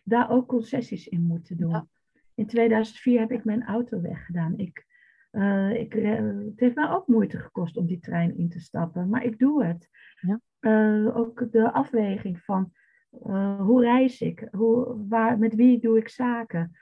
daar 0.04 0.30
ook 0.30 0.48
concessies 0.48 1.08
in 1.08 1.22
moeten 1.22 1.58
doen. 1.58 1.90
In 2.36 2.48
2004 2.48 3.20
heb 3.20 3.32
ik 3.32 3.44
mijn 3.44 3.66
auto 3.66 4.02
weggedaan. 4.02 4.58
Ik, 4.58 4.86
uh, 5.32 5.72
ik, 5.72 5.96
uh, 5.96 6.16
het 6.46 6.60
heeft 6.60 6.76
mij 6.76 6.90
ook 6.90 7.08
moeite 7.08 7.38
gekost 7.38 7.78
om 7.78 7.86
die 7.86 8.00
trein 8.00 8.38
in 8.38 8.50
te 8.50 8.60
stappen, 8.60 9.10
maar 9.10 9.24
ik 9.24 9.40
doe 9.40 9.66
het. 9.66 9.90
Ja. 10.20 10.40
Uh, 10.60 11.18
ook 11.18 11.52
de 11.52 11.72
afweging 11.72 12.40
van 12.40 12.72
uh, 13.26 13.62
hoe 13.62 13.82
reis 13.82 14.22
ik? 14.22 14.48
Hoe, 14.52 15.08
waar, 15.08 15.40
met 15.40 15.56
wie 15.56 15.80
doe 15.80 15.98
ik 15.98 16.10
zaken? 16.10 16.78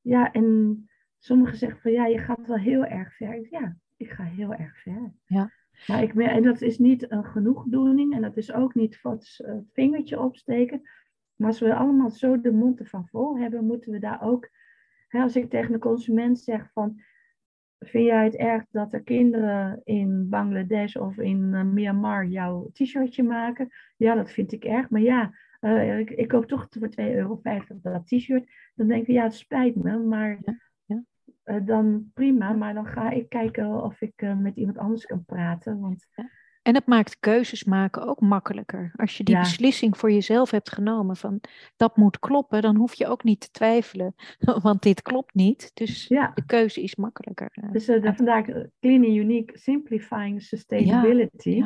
Ja, 0.00 0.32
en 0.32 0.86
sommigen 1.18 1.56
zeggen 1.56 1.80
van 1.80 1.92
ja, 1.92 2.06
je 2.06 2.18
gaat 2.18 2.46
wel 2.46 2.56
heel 2.56 2.84
erg 2.84 3.16
ver. 3.16 3.46
Ja, 3.50 3.76
ik 3.96 4.10
ga 4.10 4.24
heel 4.24 4.54
erg 4.54 4.78
ver. 4.82 5.12
Ja. 5.26 5.50
Maar 5.86 6.02
ik, 6.02 6.14
en 6.14 6.42
dat 6.42 6.60
is 6.60 6.78
niet 6.78 7.10
een 7.10 7.24
genoegdoening 7.24 8.14
en 8.14 8.22
dat 8.22 8.36
is 8.36 8.52
ook 8.52 8.74
niet 8.74 8.98
het 9.02 9.42
vingertje 9.72 10.20
opsteken. 10.20 10.80
Maar 11.36 11.48
als 11.48 11.60
we 11.60 11.74
allemaal 11.74 12.10
zo 12.10 12.40
de 12.40 12.52
mond 12.52 12.80
ervan 12.80 13.08
vol 13.08 13.38
hebben, 13.38 13.66
moeten 13.66 13.92
we 13.92 13.98
daar 13.98 14.22
ook, 14.22 14.50
hè, 15.08 15.22
als 15.22 15.36
ik 15.36 15.50
tegen 15.50 15.72
de 15.72 15.78
consument 15.78 16.38
zeg 16.38 16.70
van, 16.72 17.00
vind 17.78 18.04
jij 18.04 18.24
het 18.24 18.36
erg 18.36 18.64
dat 18.70 18.92
er 18.92 19.02
kinderen 19.02 19.80
in 19.84 20.28
Bangladesh 20.28 20.96
of 20.96 21.18
in 21.18 21.52
uh, 21.52 21.62
Myanmar 21.62 22.26
jouw 22.26 22.70
t-shirtje 22.72 23.22
maken? 23.22 23.68
Ja, 23.96 24.14
dat 24.14 24.30
vind 24.30 24.52
ik 24.52 24.64
erg. 24.64 24.90
Maar 24.90 25.00
ja, 25.00 25.34
uh, 25.62 25.98
ik, 25.98 26.10
ik, 26.10 26.28
koop 26.28 26.46
toch 26.46 26.66
voor 26.70 26.88
2,50 26.88 26.94
euro 26.96 27.40
dat 27.82 28.06
t-shirt. 28.06 28.50
Dan 28.74 28.86
denk 28.86 29.06
ik, 29.06 29.14
ja, 29.14 29.22
het 29.22 29.34
spijt 29.34 29.74
me, 29.74 29.98
maar 29.98 30.38
ja, 30.44 30.60
ja. 30.84 31.04
Uh, 31.44 31.66
dan 31.66 32.10
prima. 32.14 32.52
Maar 32.52 32.74
dan 32.74 32.86
ga 32.86 33.10
ik 33.10 33.28
kijken 33.28 33.82
of 33.82 34.00
ik 34.00 34.22
uh, 34.22 34.36
met 34.36 34.56
iemand 34.56 34.78
anders 34.78 35.06
kan 35.06 35.24
praten. 35.24 35.80
Want... 35.80 36.06
Ja. 36.14 36.30
En 36.62 36.74
het 36.74 36.86
maakt 36.86 37.18
keuzes 37.20 37.64
maken 37.64 38.06
ook 38.06 38.20
makkelijker. 38.20 38.92
Als 38.96 39.16
je 39.16 39.24
die 39.24 39.38
beslissing 39.38 39.98
voor 39.98 40.12
jezelf 40.12 40.50
hebt 40.50 40.72
genomen 40.72 41.16
van 41.16 41.40
dat 41.76 41.96
moet 41.96 42.18
kloppen, 42.18 42.62
dan 42.62 42.76
hoef 42.76 42.94
je 42.94 43.06
ook 43.06 43.24
niet 43.24 43.40
te 43.40 43.50
twijfelen. 43.50 44.14
Want 44.62 44.82
dit 44.82 45.02
klopt 45.02 45.34
niet. 45.34 45.70
Dus 45.74 46.08
de 46.08 46.42
keuze 46.46 46.82
is 46.82 46.96
makkelijker. 46.96 47.68
Dus 47.72 47.84
vandaag 47.84 48.44
Clean 48.80 49.04
and 49.04 49.16
Unique 49.16 49.58
Simplifying 49.58 50.42
Sustainability 50.42 51.62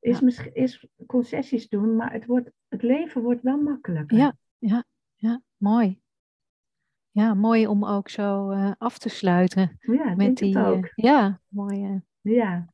is, 0.00 0.20
misschien, 0.20 0.54
is 0.54 0.86
concessies 1.06 1.68
doen, 1.68 1.96
maar 1.96 2.12
het, 2.12 2.26
wordt, 2.26 2.50
het 2.68 2.82
leven 2.82 3.22
wordt 3.22 3.42
wel 3.42 3.56
makkelijker. 3.56 4.18
Ja, 4.18 4.36
ja, 4.58 4.84
ja, 5.14 5.42
mooi. 5.56 6.00
Ja, 7.10 7.34
mooi 7.34 7.66
om 7.66 7.84
ook 7.84 8.08
zo 8.08 8.50
uh, 8.50 8.72
af 8.78 8.98
te 8.98 9.08
sluiten. 9.08 9.76
Ja, 9.80 10.14
met 10.14 10.36
die, 10.36 10.58
het 10.58 10.66
ook. 10.66 10.84
Uh, 10.84 10.90
ja, 10.94 11.40
mooi. 11.48 11.84
Uh. 11.84 12.00
Ja. 12.20 12.72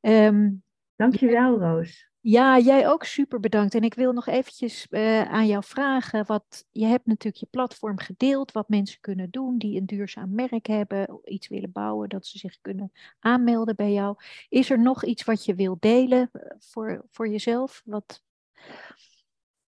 Um, 0.00 0.62
Dankjewel, 0.96 1.58
Roos. 1.58 2.11
Ja, 2.24 2.58
jij 2.58 2.88
ook 2.88 3.04
super 3.04 3.40
bedankt. 3.40 3.74
En 3.74 3.82
ik 3.82 3.94
wil 3.94 4.12
nog 4.12 4.26
eventjes 4.26 4.86
uh, 4.90 5.22
aan 5.22 5.46
jou 5.46 5.64
vragen. 5.64 6.26
Wat, 6.26 6.66
je 6.70 6.86
hebt 6.86 7.06
natuurlijk 7.06 7.42
je 7.42 7.48
platform 7.50 7.98
gedeeld, 7.98 8.52
wat 8.52 8.68
mensen 8.68 9.00
kunnen 9.00 9.30
doen 9.30 9.58
die 9.58 9.80
een 9.80 9.86
duurzaam 9.86 10.34
merk 10.34 10.66
hebben, 10.66 11.20
iets 11.24 11.48
willen 11.48 11.72
bouwen, 11.72 12.08
dat 12.08 12.26
ze 12.26 12.38
zich 12.38 12.60
kunnen 12.60 12.92
aanmelden 13.18 13.76
bij 13.76 13.92
jou. 13.92 14.16
Is 14.48 14.70
er 14.70 14.78
nog 14.78 15.04
iets 15.04 15.24
wat 15.24 15.44
je 15.44 15.54
wil 15.54 15.76
delen 15.80 16.28
eh, 16.32 16.42
voor, 16.58 17.04
voor 17.10 17.28
jezelf? 17.28 17.82
Wat. 17.84 18.24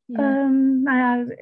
Um, 0.06 0.82
nou 0.82 0.96
ja, 0.96 1.34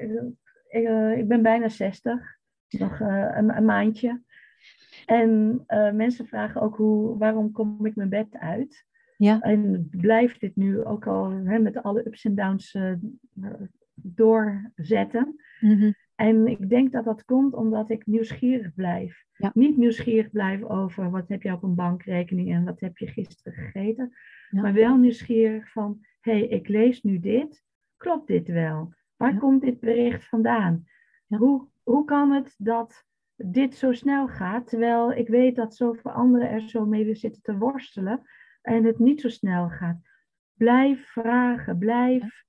ik, 0.69 1.19
ik, 1.19 1.29
ben 1.29 1.43
bijna 1.43 1.69
60, 1.69 2.39
nog 2.69 3.01
een, 3.01 3.57
een, 3.57 3.65
maandje. 3.65 4.23
En 5.07 5.65
mensen 5.93 6.27
vragen 6.27 6.61
ook 6.61 6.77
hoe, 6.77 7.19
waarom 7.19 7.53
kom 7.53 7.87
ik 7.87 7.97
mijn 7.97 8.09
bed 8.09 8.37
uit? 8.37 8.89
Ja. 9.21 9.41
En 9.41 9.89
blijft 9.91 10.41
dit 10.41 10.57
nu 10.57 10.85
ook 10.85 11.07
al 11.07 11.31
hè, 11.31 11.59
met 11.59 11.83
alle 11.83 12.07
ups 12.07 12.25
en 12.25 12.35
downs 12.35 12.75
uh, 12.75 12.93
doorzetten. 13.95 15.35
Mm 15.61 15.95
En 16.14 16.47
ik 16.47 16.68
denk 16.68 16.93
dat 16.93 17.05
dat 17.05 17.25
komt 17.25 17.55
omdat 17.55 17.91
ik 17.91 18.07
nieuwsgierig 18.07 18.75
blijf. 18.75 19.25
Ja. 19.37 19.51
Niet 19.55 19.77
nieuwsgierig 19.77 20.31
blijf 20.31 20.62
over 20.62 21.11
wat 21.11 21.29
heb 21.29 21.43
je 21.43 21.53
op 21.53 21.62
een 21.62 21.75
bankrekening 21.75 22.53
en 22.53 22.64
wat 22.64 22.81
heb 22.81 22.99
je 22.99 23.07
gisteren 23.07 23.53
gegeten. 23.53 24.12
Ja. 24.51 24.62
Maar 24.62 24.73
wel 24.73 24.97
nieuwsgierig 24.97 25.71
van, 25.73 25.99
hé, 26.21 26.39
hey, 26.39 26.47
ik 26.47 26.68
lees 26.68 27.03
nu 27.03 27.21
dit. 27.21 27.64
Klopt 27.97 28.27
dit 28.27 28.49
wel? 28.49 28.95
Waar 29.16 29.39
komt 29.39 29.61
dit 29.61 29.81
bericht 29.81 30.29
vandaan? 30.29 30.85
Hoe, 31.27 31.68
hoe 31.83 32.05
kan 32.05 32.31
het 32.31 32.55
dat 32.59 33.05
dit 33.37 33.75
zo 33.75 33.93
snel 33.93 34.29
gaat, 34.29 34.66
terwijl 34.66 35.12
ik 35.12 35.29
weet 35.29 35.57
dat 35.57 35.77
zoveel 35.77 36.11
anderen 36.11 36.51
er 36.51 36.68
zo 36.68 36.87
mee 36.87 37.14
zitten 37.14 37.43
te 37.43 37.59
worstelen 37.59 38.23
en 38.61 38.85
het 38.85 38.99
niet 38.99 39.21
zo 39.21 39.29
snel 39.29 39.69
gaat. 39.69 40.01
Blijf 40.55 41.07
vragen, 41.07 41.79
blijf 41.79 42.45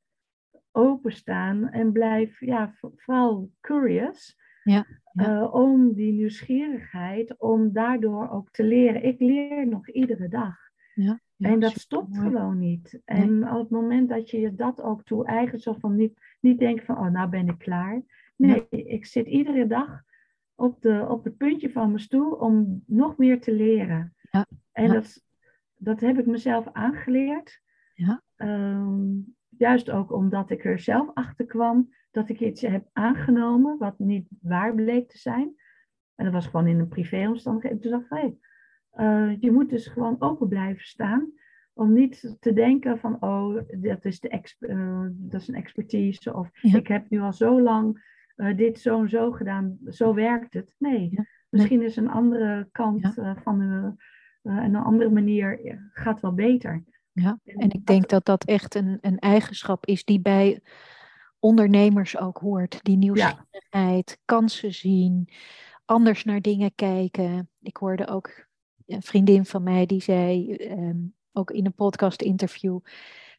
openstaan 0.72 1.70
en 1.70 1.92
blijf 1.92 2.40
ja, 2.40 2.74
vooral 2.80 3.52
curious. 3.62 4.40
Ja, 4.64 4.86
Uh, 5.14 5.54
om 5.54 5.94
die 5.94 6.14
nieuwsgierigheid, 6.14 7.38
om 7.38 7.72
daardoor 7.74 8.30
ook 8.30 8.52
te 8.52 8.64
leren. 8.64 9.04
Ik 9.04 9.20
leer 9.20 9.68
nog 9.68 9.90
iedere 9.90 10.28
dag. 10.28 10.56
Ja, 10.94 11.20
en 11.38 11.60
dat 11.60 11.72
stopt 11.72 12.18
gewoon 12.18 12.60
niet. 12.60 13.02
En 13.06 13.40
nee. 13.40 13.50
op 13.50 13.60
het 13.60 13.70
moment 13.70 14.10
dat 14.10 14.30
je 14.30 14.40
je 14.40 14.56
dat 14.56 14.82
ook 14.82 15.04
toe 15.04 15.26
eigen, 15.26 15.60
zo 15.60 15.74
van 15.74 15.96
niet, 15.96 16.20
niet 16.40 16.60
denken 16.60 16.86
van, 16.86 16.98
oh, 16.98 17.08
nou 17.08 17.30
ben 17.30 17.48
ik 17.48 17.58
klaar. 17.58 18.02
Nee, 18.36 18.68
ik 18.70 19.06
zit 19.06 19.28
iedere 19.28 19.68
dag 19.68 20.04
op, 20.56 20.82
de, 20.82 21.06
op 21.10 21.24
het 21.24 21.38
puntje 21.38 21.72
van 21.72 21.88
mijn 21.88 22.00
stoel 22.00 22.32
om 22.32 22.84
nog 22.86 23.18
meer 23.18 23.42
te 23.42 23.54
leren. 23.54 24.16
Ja, 24.32 24.46
en 24.72 24.88
dat 24.88 25.24
dat 25.84 26.00
heb 26.00 26.20
ik 26.20 26.26
mezelf 26.26 26.68
aangeleerd. 26.72 27.62
Ja. 27.94 28.22
Um, 28.38 29.36
juist 29.50 29.92
ook 29.92 30.12
omdat 30.12 30.50
ik 30.50 30.66
er 30.66 30.80
zelf 30.80 31.10
achter 31.14 31.46
kwam 31.46 31.94
dat 32.12 32.30
ik 32.30 32.40
iets 32.40 32.62
heb 32.62 32.90
aangenomen 32.94 33.78
wat 33.78 34.00
niet 34.00 34.28
waar 34.42 34.76
bleek 34.76 35.10
te 35.10 35.18
zijn. 35.18 35.56
En 36.16 36.26
dat 36.26 36.34
was 36.34 36.46
gewoon 36.46 36.68
in 36.68 36.80
een 36.80 36.88
privéomstandigheid. 36.88 37.82
Toen 37.82 37.92
dacht 37.92 38.04
ik, 38.04 38.10
hey, 38.10 38.38
uh, 38.96 39.42
je 39.42 39.52
moet 39.52 39.70
dus 39.70 39.88
gewoon 39.88 40.16
open 40.20 40.48
blijven 40.48 40.84
staan. 40.84 41.32
Om 41.74 41.94
niet 41.94 42.38
te 42.40 42.54
denken 42.54 43.00
van, 43.00 43.22
oh, 43.22 43.62
dat 43.82 44.06
is, 44.06 44.20
de 44.20 44.56
uh, 44.60 45.06
dat 45.12 45.42
is 45.42 45.48
een 45.48 45.56
expertise. 45.56 46.34
Of 46.34 46.50
ja. 46.62 46.78
ik 46.78 46.88
heb 46.88 47.10
nu 47.10 47.20
al 47.20 47.34
zo 47.34 47.62
lang 47.62 48.10
uh, 48.36 48.58
dit 48.58 48.80
zo 48.80 49.02
en 49.02 49.10
zo 49.10 49.32
gedaan. 49.32 49.78
Zo 49.86 50.14
werkt 50.14 50.54
het. 50.54 50.76
Nee, 50.78 51.10
ja. 51.12 51.26
misschien 51.50 51.82
is 51.82 51.96
een 51.96 52.10
andere 52.10 52.70
kant 52.72 53.14
ja. 53.16 53.36
van 53.36 53.60
de 53.60 53.94
uh, 54.44 54.58
en 54.58 54.76
een 54.76 54.84
andere 54.84 55.10
manier 55.10 55.60
gaat 55.94 56.20
wel 56.20 56.34
beter. 56.34 56.84
Ja, 57.12 57.40
en 57.44 57.70
ik 57.70 57.86
denk 57.86 58.10
dat 58.10 58.26
dat 58.26 58.46
echt 58.46 58.76
een, 58.76 58.98
een 59.02 59.20
eigenschap 59.20 59.86
is 59.86 60.04
die 60.04 60.20
bij 60.20 60.62
ondernemers 61.40 62.18
ook 62.18 62.38
hoort. 62.38 62.80
Die 62.84 62.98
nieuwsgierigheid, 62.98 64.10
ja. 64.10 64.16
kansen 64.26 64.74
zien, 64.74 65.30
anders 65.86 66.24
naar 66.24 66.42
dingen 66.42 66.76
kijken. 66.76 67.50
Ik 67.62 67.78
hoorde 67.78 68.08
ook 68.08 68.46
een 68.86 69.02
vriendin 69.02 69.46
van 69.46 69.64
mij 69.64 69.86
die 69.86 70.02
zei, 70.02 70.56
um, 70.56 71.16
ook 71.32 71.52
in 71.52 71.66
een 71.66 71.74
podcast 71.74 72.22
interview, 72.22 72.80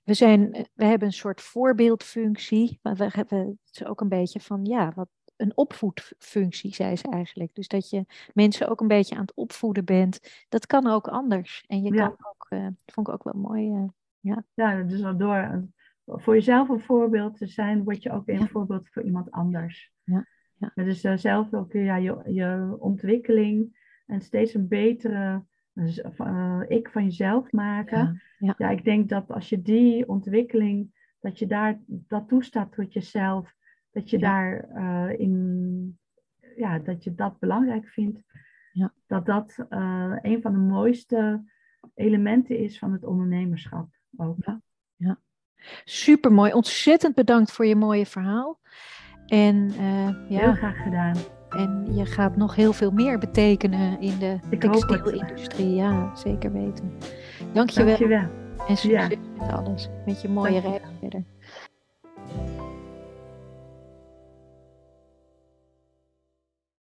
we, 0.04 0.14
zijn, 0.14 0.66
we 0.72 0.84
hebben 0.84 1.08
een 1.08 1.14
soort 1.14 1.40
voorbeeldfunctie. 1.40 2.78
Maar 2.82 2.96
we 2.96 3.08
hebben 3.12 3.60
het 3.64 3.86
ook 3.86 4.00
een 4.00 4.08
beetje 4.08 4.40
van, 4.40 4.64
ja, 4.64 4.92
wat, 4.94 5.08
een 5.42 5.56
opvoedfunctie, 5.56 6.74
zei 6.74 6.96
ze 6.96 7.08
eigenlijk. 7.10 7.54
Dus 7.54 7.68
dat 7.68 7.90
je 7.90 8.04
mensen 8.34 8.68
ook 8.68 8.80
een 8.80 8.88
beetje 8.88 9.14
aan 9.14 9.20
het 9.20 9.34
opvoeden 9.34 9.84
bent. 9.84 10.46
Dat 10.48 10.66
kan 10.66 10.86
ook 10.86 11.08
anders. 11.08 11.64
En 11.66 11.82
je 11.82 11.94
kan 11.94 12.10
ook, 12.10 12.46
uh, 12.50 12.66
vond 12.86 13.08
ik 13.08 13.14
ook 13.14 13.24
wel 13.24 13.42
mooi. 13.42 13.70
Uh, 13.70 13.88
ja. 14.20 14.44
ja, 14.54 14.82
dus 14.82 15.00
door 15.16 15.68
voor 16.06 16.34
jezelf 16.34 16.68
een 16.68 16.80
voorbeeld 16.80 17.36
te 17.36 17.46
zijn, 17.46 17.84
word 17.84 18.02
je 18.02 18.10
ook 18.10 18.28
een 18.28 18.48
voorbeeld 18.48 18.88
voor 18.88 19.02
iemand 19.02 19.30
anders. 19.30 19.92
Ja. 20.04 20.26
Ja. 20.58 20.84
Dus 20.84 21.04
uh, 21.04 21.16
zelf 21.16 21.54
ook 21.54 21.72
ja, 21.72 21.96
je, 21.96 22.22
je 22.26 22.76
ontwikkeling 22.78 23.80
en 24.06 24.20
steeds 24.20 24.54
een 24.54 24.68
betere 24.68 25.44
ik 26.68 26.88
van 26.88 27.04
jezelf 27.04 27.52
maken. 27.52 28.22
Ja, 28.38 28.54
ja. 28.58 28.68
ik 28.68 28.84
denk 28.84 29.08
dat 29.08 29.30
als 29.30 29.48
je 29.48 29.62
die 29.62 30.08
ontwikkeling, 30.08 30.94
dat 31.20 31.38
je 31.38 31.46
daar 31.46 31.80
dat 31.86 32.28
toestaat 32.28 32.72
tot 32.72 32.92
jezelf, 32.92 33.54
dat 33.92 34.10
je 34.10 34.18
daar 34.18 34.68
uh, 34.74 35.20
in, 35.20 35.98
ja, 36.56 36.78
dat 36.78 37.04
je 37.04 37.14
dat 37.14 37.38
belangrijk 37.38 37.86
vindt. 37.86 38.22
Ja. 38.72 38.92
Dat 39.06 39.26
dat 39.26 39.66
uh, 39.70 40.16
een 40.22 40.42
van 40.42 40.52
de 40.52 40.58
mooiste 40.58 41.42
elementen 41.94 42.58
is 42.58 42.78
van 42.78 42.92
het 42.92 43.04
ondernemerschap 43.04 43.88
ook. 44.16 44.36
Ja, 44.38 44.60
ja. 44.96 45.18
super 45.84 46.32
mooi. 46.32 46.52
Ontzettend 46.52 47.14
bedankt 47.14 47.52
voor 47.52 47.66
je 47.66 47.76
mooie 47.76 48.06
verhaal. 48.06 48.60
En, 49.26 49.56
uh, 49.56 50.08
ja. 50.28 50.38
Heel 50.40 50.54
graag 50.54 50.82
gedaan. 50.82 51.16
En 51.50 51.94
je 51.94 52.06
gaat 52.06 52.36
nog 52.36 52.54
heel 52.54 52.72
veel 52.72 52.90
meer 52.90 53.18
betekenen 53.18 54.00
in 54.00 54.18
de 54.18 54.38
textielindustrie. 54.58 55.74
Ja, 55.74 56.16
zeker 56.16 56.52
weten. 56.52 56.92
Dankjewel. 57.52 57.86
Dankjewel. 57.86 58.28
En 58.68 58.76
succes 58.76 59.18
met 59.38 59.52
alles. 59.52 59.88
Met 60.06 60.22
je 60.22 60.28
mooie 60.28 60.60
reis 60.60 60.80
verder. 61.00 61.24